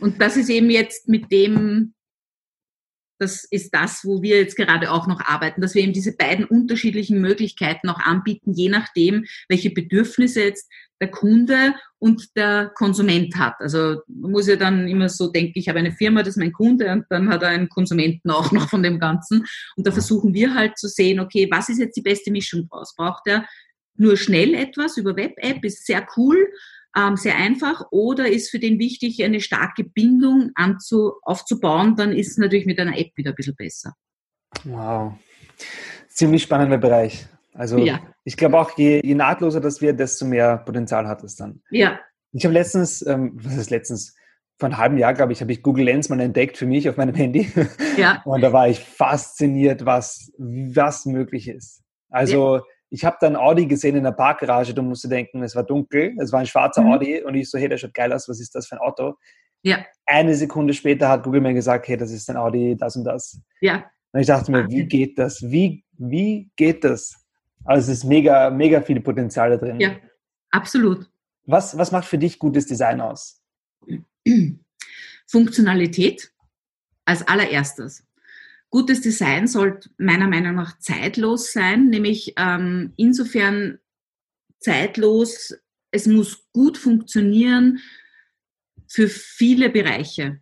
Und 0.00 0.20
das 0.20 0.36
ist 0.36 0.48
eben 0.48 0.70
jetzt 0.70 1.08
mit 1.08 1.32
dem 1.32 1.94
das 3.18 3.44
ist 3.44 3.74
das, 3.74 4.04
wo 4.04 4.22
wir 4.22 4.38
jetzt 4.38 4.56
gerade 4.56 4.90
auch 4.90 5.06
noch 5.06 5.20
arbeiten, 5.20 5.60
dass 5.60 5.74
wir 5.74 5.82
eben 5.82 5.92
diese 5.92 6.16
beiden 6.16 6.44
unterschiedlichen 6.44 7.20
Möglichkeiten 7.20 7.88
auch 7.88 8.00
anbieten, 8.00 8.52
je 8.52 8.68
nachdem, 8.68 9.24
welche 9.48 9.70
Bedürfnisse 9.70 10.42
jetzt 10.42 10.70
der 11.00 11.10
Kunde 11.10 11.74
und 11.98 12.36
der 12.36 12.70
Konsument 12.74 13.36
hat. 13.36 13.54
Also 13.60 14.02
man 14.08 14.32
muss 14.32 14.48
ja 14.48 14.56
dann 14.56 14.88
immer 14.88 15.08
so 15.08 15.30
denken, 15.30 15.58
ich 15.58 15.68
habe 15.68 15.78
eine 15.78 15.92
Firma, 15.92 16.20
das 16.20 16.30
ist 16.30 16.36
mein 16.38 16.52
Kunde 16.52 16.90
und 16.92 17.06
dann 17.10 17.28
hat 17.28 17.42
er 17.42 17.48
einen 17.50 17.68
Konsumenten 17.68 18.30
auch 18.30 18.52
noch 18.52 18.68
von 18.68 18.82
dem 18.82 18.98
Ganzen. 18.98 19.46
Und 19.76 19.86
da 19.86 19.92
versuchen 19.92 20.34
wir 20.34 20.54
halt 20.54 20.78
zu 20.78 20.88
sehen, 20.88 21.20
okay, 21.20 21.48
was 21.50 21.68
ist 21.68 21.78
jetzt 21.78 21.96
die 21.96 22.02
beste 22.02 22.30
Mischung 22.30 22.68
draus? 22.68 22.94
Braucht 22.96 23.26
er 23.26 23.46
nur 23.96 24.16
schnell 24.16 24.54
etwas 24.54 24.96
über 24.96 25.16
Web-App, 25.16 25.64
ist 25.64 25.86
sehr 25.86 26.06
cool, 26.16 26.36
ähm, 26.96 27.16
sehr 27.16 27.36
einfach 27.36 27.84
oder 27.90 28.28
ist 28.28 28.50
für 28.50 28.58
den 28.58 28.78
wichtig, 28.78 29.22
eine 29.22 29.40
starke 29.40 29.84
Bindung 29.84 30.50
anzu, 30.54 31.12
aufzubauen, 31.22 31.96
dann 31.96 32.12
ist 32.12 32.32
es 32.32 32.38
natürlich 32.38 32.66
mit 32.66 32.78
einer 32.78 32.98
App 32.98 33.10
wieder 33.16 33.30
ein 33.30 33.36
bisschen 33.36 33.56
besser. 33.56 33.94
Wow. 34.64 35.12
Ziemlich 36.08 36.42
spannender 36.42 36.78
Bereich. 36.78 37.26
Also 37.54 37.78
ja. 37.78 38.00
ich 38.24 38.36
glaube 38.36 38.58
auch, 38.58 38.76
je, 38.76 39.00
je, 39.04 39.14
nahtloser 39.14 39.60
das 39.60 39.80
wird, 39.80 39.98
desto 39.98 40.24
mehr 40.24 40.58
Potenzial 40.58 41.06
hat 41.06 41.22
es 41.24 41.36
dann. 41.36 41.60
Ja. 41.70 41.98
Ich 42.32 42.44
habe 42.44 42.54
letztens, 42.54 43.04
ähm, 43.06 43.32
was 43.34 43.56
ist 43.56 43.70
letztens, 43.70 44.14
vor 44.58 44.68
einem 44.68 44.78
halben 44.78 44.98
Jahr, 44.98 45.14
glaube 45.14 45.32
ich, 45.32 45.40
habe 45.40 45.52
ich 45.52 45.62
Google 45.62 45.84
Lens 45.84 46.08
mal 46.08 46.20
entdeckt 46.20 46.56
für 46.56 46.66
mich 46.66 46.88
auf 46.88 46.96
meinem 46.96 47.14
Handy. 47.14 47.50
Ja. 47.96 48.22
Und 48.24 48.40
da 48.40 48.52
war 48.52 48.68
ich 48.68 48.80
fasziniert, 48.80 49.86
was, 49.86 50.32
was 50.36 51.06
möglich 51.06 51.48
ist. 51.48 51.82
Also 52.10 52.56
ja 52.56 52.62
ich 52.90 53.04
habe 53.04 53.16
dann 53.20 53.36
Audi 53.36 53.66
gesehen 53.66 53.96
in 53.96 54.04
der 54.04 54.12
Parkgarage, 54.12 54.74
du 54.74 54.82
musst 54.82 55.04
dir 55.04 55.08
denken, 55.08 55.42
es 55.42 55.54
war 55.54 55.62
dunkel, 55.62 56.14
es 56.20 56.32
war 56.32 56.40
ein 56.40 56.46
schwarzer 56.46 56.82
mhm. 56.82 56.92
Audi 56.92 57.22
und 57.22 57.34
ich 57.34 57.50
so, 57.50 57.58
hey, 57.58 57.68
der 57.68 57.76
schaut 57.76 57.94
geil 57.94 58.12
aus, 58.12 58.28
was 58.28 58.40
ist 58.40 58.54
das 58.54 58.66
für 58.66 58.76
ein 58.76 58.80
Auto? 58.80 59.14
Ja. 59.62 59.84
Eine 60.06 60.34
Sekunde 60.34 60.72
später 60.72 61.08
hat 61.08 61.24
Google 61.24 61.40
mir 61.40 61.54
gesagt, 61.54 61.88
hey, 61.88 61.96
das 61.96 62.10
ist 62.10 62.28
ein 62.30 62.36
Audi, 62.36 62.76
das 62.76 62.96
und 62.96 63.04
das. 63.04 63.40
Ja. 63.60 63.84
Und 64.12 64.20
ich 64.20 64.26
dachte 64.26 64.50
mir, 64.50 64.68
wie 64.68 64.86
geht 64.86 65.18
das? 65.18 65.42
Wie, 65.42 65.84
wie 65.92 66.50
geht 66.56 66.84
das? 66.84 67.24
Also 67.64 67.90
es 67.90 67.98
ist 67.98 68.04
mega, 68.04 68.50
mega 68.50 68.80
viel 68.80 69.00
Potenzial 69.00 69.50
da 69.50 69.56
drin. 69.56 69.80
Ja, 69.80 69.96
absolut. 70.50 71.10
Was, 71.44 71.76
was 71.76 71.92
macht 71.92 72.06
für 72.06 72.18
dich 72.18 72.38
gutes 72.38 72.66
Design 72.66 73.00
aus? 73.00 73.42
Funktionalität 75.26 76.32
als 77.04 77.26
allererstes. 77.26 78.06
Gutes 78.70 79.00
Design 79.00 79.46
sollte 79.46 79.90
meiner 79.96 80.28
Meinung 80.28 80.54
nach 80.54 80.78
zeitlos 80.78 81.52
sein, 81.52 81.88
nämlich 81.88 82.34
ähm, 82.36 82.92
insofern 82.96 83.78
zeitlos, 84.60 85.54
es 85.90 86.06
muss 86.06 86.46
gut 86.52 86.76
funktionieren 86.76 87.80
für 88.86 89.08
viele 89.08 89.70
Bereiche. 89.70 90.40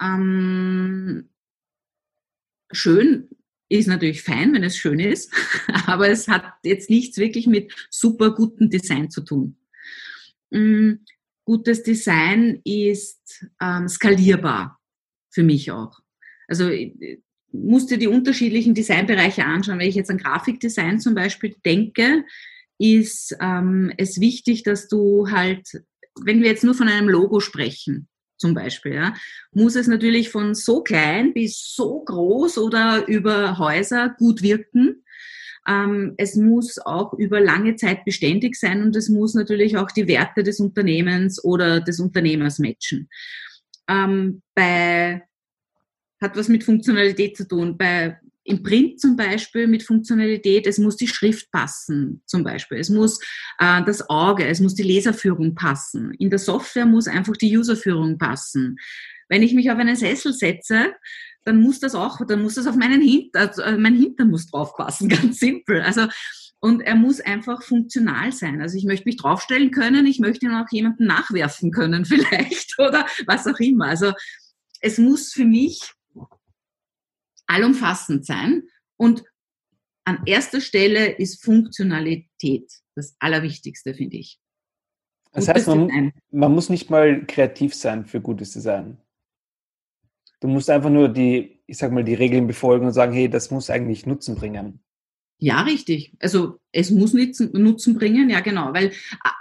Ähm, 0.00 1.30
schön 2.72 3.28
ist 3.68 3.86
natürlich 3.86 4.22
fein, 4.22 4.52
wenn 4.52 4.64
es 4.64 4.76
schön 4.76 4.98
ist, 4.98 5.32
aber 5.86 6.08
es 6.08 6.26
hat 6.26 6.44
jetzt 6.64 6.90
nichts 6.90 7.18
wirklich 7.18 7.46
mit 7.46 7.72
super 7.90 8.34
gutem 8.34 8.70
Design 8.70 9.10
zu 9.10 9.20
tun. 9.20 9.56
Ähm, 10.50 11.04
gutes 11.44 11.84
Design 11.84 12.60
ist 12.64 13.46
ähm, 13.60 13.88
skalierbar 13.88 14.80
für 15.30 15.44
mich 15.44 15.70
auch. 15.70 15.99
Also 16.50 16.68
äh, 16.68 17.18
musst 17.52 17.90
dir 17.90 17.98
die 17.98 18.08
unterschiedlichen 18.08 18.74
Designbereiche 18.74 19.44
anschauen. 19.44 19.78
Wenn 19.78 19.88
ich 19.88 19.94
jetzt 19.94 20.10
an 20.10 20.18
Grafikdesign 20.18 21.00
zum 21.00 21.14
Beispiel 21.14 21.56
denke, 21.64 22.24
ist 22.78 23.36
ähm, 23.40 23.92
es 23.96 24.20
wichtig, 24.20 24.62
dass 24.62 24.88
du 24.88 25.30
halt, 25.30 25.66
wenn 26.24 26.42
wir 26.42 26.48
jetzt 26.48 26.64
nur 26.64 26.74
von 26.74 26.88
einem 26.88 27.08
Logo 27.08 27.40
sprechen, 27.40 28.08
zum 28.38 28.54
Beispiel, 28.54 28.94
ja, 28.94 29.14
muss 29.52 29.76
es 29.76 29.86
natürlich 29.86 30.30
von 30.30 30.54
so 30.54 30.82
klein 30.82 31.34
bis 31.34 31.74
so 31.74 32.02
groß 32.02 32.56
oder 32.58 33.06
über 33.06 33.58
Häuser 33.58 34.14
gut 34.18 34.42
wirken. 34.42 35.04
Ähm, 35.68 36.14
es 36.16 36.36
muss 36.36 36.78
auch 36.78 37.12
über 37.12 37.38
lange 37.38 37.76
Zeit 37.76 38.06
beständig 38.06 38.56
sein 38.56 38.82
und 38.82 38.96
es 38.96 39.10
muss 39.10 39.34
natürlich 39.34 39.76
auch 39.76 39.90
die 39.90 40.08
Werte 40.08 40.42
des 40.42 40.58
Unternehmens 40.58 41.44
oder 41.44 41.80
des 41.80 42.00
Unternehmers 42.00 42.58
matchen. 42.58 43.10
Ähm, 43.88 44.40
bei 44.54 45.22
hat 46.20 46.36
was 46.36 46.48
mit 46.48 46.64
Funktionalität 46.64 47.36
zu 47.36 47.46
tun. 47.46 47.76
Bei 47.76 48.18
im 48.44 48.62
Print 48.62 49.00
zum 49.00 49.16
Beispiel 49.16 49.66
mit 49.66 49.82
Funktionalität, 49.82 50.66
es 50.66 50.78
muss 50.78 50.96
die 50.96 51.08
Schrift 51.08 51.50
passen 51.50 52.22
zum 52.26 52.42
Beispiel, 52.42 52.78
es 52.78 52.88
muss 52.88 53.20
äh, 53.58 53.82
das 53.84 54.08
Auge, 54.08 54.46
es 54.46 54.60
muss 54.60 54.74
die 54.74 54.82
Leserführung 54.82 55.54
passen. 55.54 56.12
In 56.14 56.30
der 56.30 56.38
Software 56.38 56.86
muss 56.86 57.06
einfach 57.06 57.36
die 57.36 57.56
Userführung 57.56 58.18
passen. 58.18 58.78
Wenn 59.28 59.42
ich 59.42 59.54
mich 59.54 59.70
auf 59.70 59.78
einen 59.78 59.94
Sessel 59.94 60.32
setze, 60.32 60.94
dann 61.44 61.60
muss 61.60 61.80
das 61.80 61.94
auch, 61.94 62.20
dann 62.26 62.42
muss 62.42 62.54
das 62.54 62.66
auf 62.66 62.76
meinen 62.76 63.00
Hintern, 63.00 63.48
also 63.48 63.62
äh, 63.62 63.76
mein 63.76 63.94
Hintern 63.94 64.30
muss 64.30 64.50
draufpassen, 64.50 65.08
ganz 65.08 65.38
simpel. 65.38 65.82
Also 65.82 66.06
und 66.62 66.82
er 66.82 66.94
muss 66.94 67.20
einfach 67.20 67.62
funktional 67.62 68.32
sein. 68.32 68.60
Also 68.60 68.76
ich 68.76 68.84
möchte 68.84 69.06
mich 69.06 69.16
draufstellen 69.16 69.70
können, 69.70 70.04
ich 70.06 70.18
möchte 70.18 70.44
ihn 70.44 70.52
auch 70.52 70.66
jemandem 70.70 71.06
nachwerfen 71.06 71.70
können 71.70 72.04
vielleicht 72.06 72.78
oder 72.78 73.06
was 73.26 73.46
auch 73.46 73.58
immer. 73.60 73.86
Also 73.86 74.12
es 74.80 74.98
muss 74.98 75.32
für 75.32 75.44
mich 75.44 75.92
allumfassend 77.50 78.24
sein 78.24 78.62
und 78.96 79.24
an 80.04 80.22
erster 80.26 80.60
Stelle 80.60 81.10
ist 81.10 81.44
Funktionalität 81.44 82.70
das 82.96 83.14
Allerwichtigste, 83.18 83.94
finde 83.94 84.16
ich. 84.16 84.40
Das 85.32 85.48
heißt, 85.48 85.68
man, 85.68 86.12
man, 86.30 86.52
muss 86.52 86.70
nicht 86.70 86.90
mal 86.90 87.24
kreativ 87.26 87.74
sein 87.74 88.04
für 88.04 88.20
gutes 88.20 88.52
Design. 88.52 88.98
Du 90.40 90.48
musst 90.48 90.70
einfach 90.70 90.90
nur 90.90 91.08
die, 91.08 91.62
ich 91.66 91.78
sag 91.78 91.92
mal, 91.92 92.02
die 92.02 92.14
Regeln 92.14 92.46
befolgen 92.46 92.86
und 92.86 92.92
sagen, 92.92 93.12
hey, 93.12 93.28
das 93.28 93.50
muss 93.50 93.70
eigentlich 93.70 94.06
Nutzen 94.06 94.34
bringen. 94.34 94.82
Ja, 95.38 95.62
richtig. 95.62 96.12
Also 96.18 96.58
es 96.72 96.90
muss 96.90 97.14
Nutzen 97.14 97.94
bringen, 97.94 98.28
ja 98.28 98.40
genau, 98.40 98.74
weil 98.74 98.92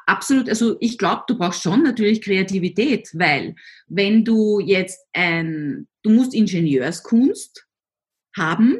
absolut, 0.06 0.48
also 0.48 0.78
ich 0.80 0.98
glaube, 0.98 1.24
du 1.28 1.38
brauchst 1.38 1.62
schon 1.62 1.84
natürlich 1.84 2.22
Kreativität, 2.22 3.10
weil 3.14 3.56
wenn 3.88 4.24
du 4.24 4.60
jetzt 4.60 5.00
ein, 5.14 5.88
du 6.04 6.12
musst 6.12 6.34
Ingenieurskunst 6.34 7.68
haben, 8.40 8.78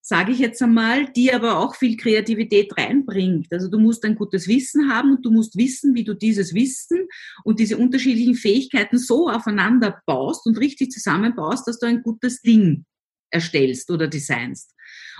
sage 0.00 0.32
ich 0.32 0.38
jetzt 0.38 0.62
einmal, 0.62 1.12
die 1.12 1.32
aber 1.32 1.58
auch 1.58 1.76
viel 1.76 1.96
Kreativität 1.96 2.76
reinbringt. 2.76 3.52
Also 3.52 3.68
du 3.68 3.78
musst 3.78 4.04
ein 4.04 4.16
gutes 4.16 4.48
Wissen 4.48 4.92
haben 4.92 5.16
und 5.16 5.24
du 5.24 5.30
musst 5.30 5.56
wissen, 5.56 5.94
wie 5.94 6.04
du 6.04 6.14
dieses 6.14 6.54
Wissen 6.54 7.06
und 7.44 7.60
diese 7.60 7.76
unterschiedlichen 7.76 8.34
Fähigkeiten 8.34 8.98
so 8.98 9.28
aufeinander 9.28 10.00
baust 10.06 10.46
und 10.46 10.58
richtig 10.58 10.90
zusammenbaust, 10.90 11.68
dass 11.68 11.78
du 11.78 11.86
ein 11.86 12.02
gutes 12.02 12.40
Ding 12.40 12.86
erstellst 13.30 13.90
oder 13.90 14.08
designst. 14.08 14.74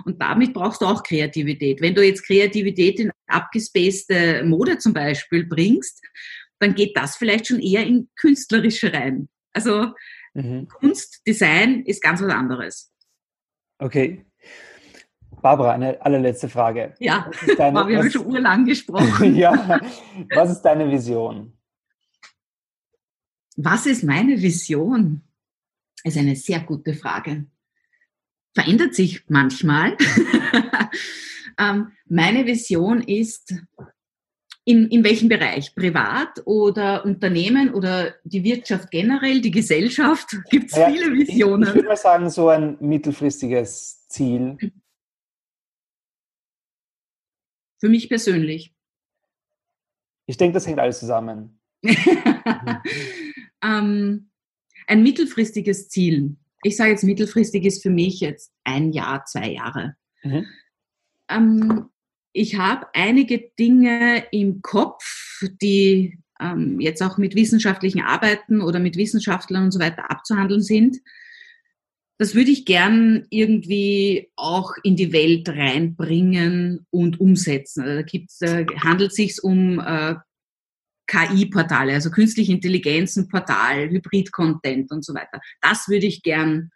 Und 0.04 0.20
damit 0.20 0.54
brauchst 0.54 0.80
du 0.80 0.86
auch 0.86 1.02
Kreativität. 1.02 1.80
Wenn 1.80 1.94
du 1.94 2.04
jetzt 2.04 2.26
Kreativität 2.26 2.98
in 2.98 3.12
abgespacede 3.26 4.42
Mode 4.44 4.78
zum 4.78 4.92
Beispiel 4.92 5.46
bringst, 5.46 6.02
dann 6.58 6.74
geht 6.74 6.96
das 6.96 7.16
vielleicht 7.16 7.46
schon 7.46 7.60
eher 7.60 7.86
in 7.86 8.08
künstlerische 8.16 8.92
rein. 8.92 9.28
Also 9.52 9.94
mhm. 10.34 10.68
Kunst, 10.68 11.22
Design 11.26 11.84
ist 11.84 12.02
ganz 12.02 12.20
was 12.20 12.32
anderes. 12.32 12.89
Okay. 13.80 14.24
Barbara, 15.42 15.72
eine 15.72 16.00
allerletzte 16.04 16.48
Frage. 16.48 16.94
Ja, 16.98 17.30
deine, 17.56 17.88
wir 17.88 17.98
haben 17.98 18.10
schon 18.10 18.26
urlang 18.26 18.66
gesprochen. 18.66 19.34
ja, 19.34 19.80
was 20.34 20.50
ist 20.50 20.62
deine 20.62 20.90
Vision? 20.90 21.52
Was 23.56 23.86
ist 23.86 24.04
meine 24.04 24.40
Vision? 24.40 25.22
Das 26.04 26.14
ist 26.14 26.20
eine 26.20 26.36
sehr 26.36 26.60
gute 26.60 26.94
Frage 26.94 27.46
verändert 28.54 28.94
sich 28.94 29.22
manchmal. 29.28 29.96
ähm, 31.58 31.92
meine 32.06 32.46
Vision 32.46 33.02
ist, 33.02 33.54
in, 34.64 34.88
in 34.88 35.04
welchem 35.04 35.28
Bereich? 35.28 35.74
Privat 35.74 36.42
oder 36.44 37.04
Unternehmen 37.04 37.74
oder 37.74 38.14
die 38.24 38.44
Wirtschaft 38.44 38.90
generell, 38.90 39.40
die 39.40 39.50
Gesellschaft? 39.50 40.36
Gibt 40.50 40.70
es 40.70 40.76
ja, 40.76 40.90
viele 40.90 41.12
Visionen? 41.12 41.62
Ich, 41.62 41.68
ich 41.70 41.74
würde 41.74 41.88
mal 41.88 41.96
sagen, 41.96 42.30
so 42.30 42.48
ein 42.48 42.76
mittelfristiges 42.80 44.06
Ziel. 44.08 44.56
Für 47.78 47.88
mich 47.88 48.08
persönlich. 48.08 48.74
Ich 50.26 50.36
denke, 50.36 50.54
das 50.54 50.66
hängt 50.66 50.78
alles 50.78 51.00
zusammen. 51.00 51.58
ähm, 53.62 54.30
ein 54.86 55.02
mittelfristiges 55.02 55.88
Ziel 55.88 56.36
ich 56.62 56.76
sage 56.76 56.90
jetzt 56.90 57.04
mittelfristig 57.04 57.64
ist 57.64 57.82
für 57.82 57.90
mich 57.90 58.20
jetzt 58.20 58.52
ein 58.64 58.92
Jahr, 58.92 59.24
zwei 59.24 59.50
Jahre. 59.50 59.96
Mhm. 60.22 60.46
Ähm, 61.28 61.88
ich 62.32 62.56
habe 62.56 62.86
einige 62.94 63.50
Dinge 63.58 64.24
im 64.30 64.62
Kopf, 64.62 65.42
die 65.60 66.18
ähm, 66.40 66.80
jetzt 66.80 67.02
auch 67.02 67.18
mit 67.18 67.34
wissenschaftlichen 67.34 68.00
Arbeiten 68.00 68.60
oder 68.60 68.78
mit 68.78 68.96
Wissenschaftlern 68.96 69.64
und 69.64 69.72
so 69.72 69.80
weiter 69.80 70.10
abzuhandeln 70.10 70.62
sind. 70.62 70.98
Das 72.18 72.34
würde 72.34 72.50
ich 72.50 72.66
gern 72.66 73.26
irgendwie 73.30 74.30
auch 74.36 74.72
in 74.82 74.94
die 74.94 75.12
Welt 75.12 75.48
reinbringen 75.48 76.86
und 76.90 77.18
umsetzen. 77.18 77.82
Also 77.82 77.94
da 77.96 78.02
gibt's, 78.02 78.42
äh, 78.42 78.66
handelt 78.82 79.14
sich 79.14 79.42
um 79.42 79.80
äh, 79.80 80.16
KI-Portale, 81.06 81.94
also 81.94 82.10
künstliche 82.10 82.52
Intelligenzen-Portal, 82.52 83.88
Hybrid-Content 83.88 84.92
und 84.92 85.04
so 85.04 85.14
weiter. 85.14 85.40
Das 85.60 85.88
würde 85.88 86.06
ich 86.06 86.22
gern 86.22 86.70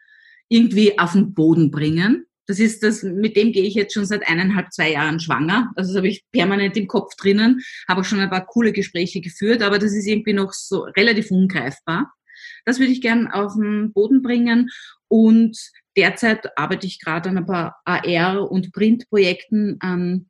irgendwie 0.49 0.99
auf 0.99 1.13
den 1.13 1.35
Boden 1.35 1.71
bringen. 1.71 2.27
Das 2.47 2.59
ist 2.59 2.83
das, 2.83 3.03
mit 3.03 3.37
dem 3.37 3.53
gehe 3.53 3.65
ich 3.65 3.75
jetzt 3.75 3.95
schon 3.95 4.05
seit 4.05 4.29
eineinhalb, 4.29 4.73
zwei 4.73 4.93
Jahren 4.93 5.21
schwanger. 5.21 5.73
Also 5.77 5.91
das 5.91 5.97
habe 5.97 6.09
ich 6.09 6.25
permanent 6.31 6.77
im 6.77 6.87
Kopf 6.87 7.15
drinnen, 7.17 7.63
habe 7.89 8.03
auch 8.03 8.05
schon 8.05 8.21
ein 8.21 8.31
paar 8.31 8.47
coole 8.47 8.73
Gespräche 8.73 9.21
geführt, 9.21 9.63
aber 9.63 9.79
das 9.79 9.93
ist 9.93 10.07
irgendwie 10.07 10.35
noch 10.35 10.53
so 10.53 10.83
relativ 10.97 11.31
ungreifbar. 11.31 12.13
Das 12.65 12.79
würde 12.79 12.93
ich 12.93 13.01
gern 13.01 13.29
auf 13.29 13.55
den 13.55 13.93
Boden 13.93 14.23
bringen 14.23 14.71
und 15.09 15.59
derzeit 15.97 16.59
arbeite 16.59 16.87
ich 16.87 17.01
gerade 17.01 17.31
an 17.31 17.39
ein 17.39 17.47
paar 17.47 17.81
AR- 17.85 18.51
und 18.51 18.73
Printprojekten 18.73 19.77
an 19.81 20.27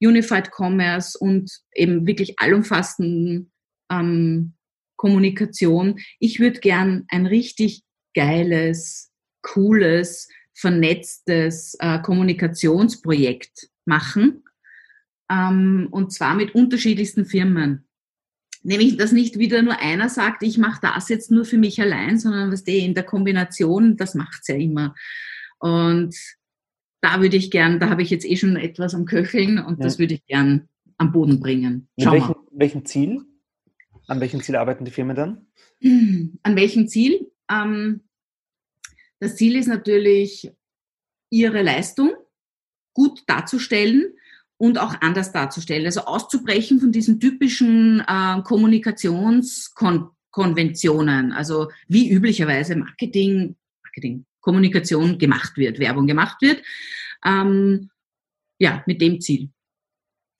Unified 0.00 0.50
Commerce 0.52 1.18
und 1.18 1.50
eben 1.74 2.06
wirklich 2.06 2.38
allumfassenden 2.38 3.50
ähm, 3.90 4.54
Kommunikation. 4.96 5.98
Ich 6.18 6.38
würde 6.40 6.60
gern 6.60 7.06
ein 7.08 7.26
richtig 7.26 7.82
geiles, 8.14 9.10
cooles, 9.42 10.28
vernetztes 10.56 11.76
äh, 11.80 12.00
Kommunikationsprojekt 12.00 13.68
machen. 13.84 14.42
Ähm, 15.30 15.88
und 15.90 16.12
zwar 16.12 16.34
mit 16.34 16.54
unterschiedlichsten 16.54 17.26
Firmen. 17.26 17.86
Nämlich, 18.62 18.96
dass 18.96 19.12
nicht 19.12 19.38
wieder 19.38 19.62
nur 19.62 19.78
einer 19.78 20.08
sagt, 20.08 20.42
ich 20.42 20.58
mache 20.58 20.80
das 20.82 21.08
jetzt 21.08 21.30
nur 21.30 21.44
für 21.44 21.58
mich 21.58 21.80
allein, 21.80 22.18
sondern 22.18 22.50
was 22.50 22.64
der 22.64 22.78
in 22.78 22.94
der 22.94 23.04
Kombination, 23.04 23.96
das 23.96 24.14
macht's 24.14 24.48
ja 24.48 24.56
immer. 24.56 24.94
Und 25.58 26.16
da 27.00 27.20
würde 27.20 27.36
ich 27.36 27.50
gern, 27.50 27.78
da 27.78 27.90
habe 27.90 28.02
ich 28.02 28.10
jetzt 28.10 28.26
eh 28.26 28.36
schon 28.36 28.56
etwas 28.56 28.94
am 28.94 29.04
Köcheln 29.04 29.58
und 29.58 29.78
ja. 29.78 29.84
das 29.84 29.98
würde 29.98 30.14
ich 30.14 30.24
gern 30.26 30.68
am 30.96 31.12
Boden 31.12 31.38
bringen. 31.38 31.88
Schau 32.00 32.12
welchen, 32.12 32.34
welchem 32.50 32.84
Ziel? 32.86 33.22
An 34.08 34.20
welchem 34.20 34.40
Ziel 34.40 34.56
arbeiten 34.56 34.84
die 34.84 34.90
Firmen 34.90 35.14
dann? 35.14 35.46
An 36.42 36.56
welchem 36.56 36.88
Ziel? 36.88 37.30
Ähm, 37.50 38.00
das 39.20 39.36
Ziel 39.36 39.56
ist 39.56 39.66
natürlich, 39.66 40.50
ihre 41.30 41.62
Leistung 41.62 42.12
gut 42.94 43.22
darzustellen 43.26 44.14
und 44.58 44.78
auch 44.78 44.94
anders 45.00 45.32
darzustellen. 45.32 45.86
Also 45.86 46.02
auszubrechen 46.02 46.78
von 46.80 46.92
diesen 46.92 47.18
typischen 47.20 48.00
äh, 48.00 48.42
Kommunikationskonventionen, 48.42 51.32
also 51.32 51.70
wie 51.88 52.10
üblicherweise 52.10 52.76
Marketing, 52.76 53.56
Marketing, 53.82 54.24
Kommunikation 54.40 55.18
gemacht 55.18 55.56
wird, 55.56 55.78
Werbung 55.78 56.06
gemacht 56.06 56.40
wird. 56.40 56.62
Ähm, 57.24 57.90
ja, 58.58 58.82
mit 58.86 59.02
dem 59.02 59.20
Ziel. 59.20 59.50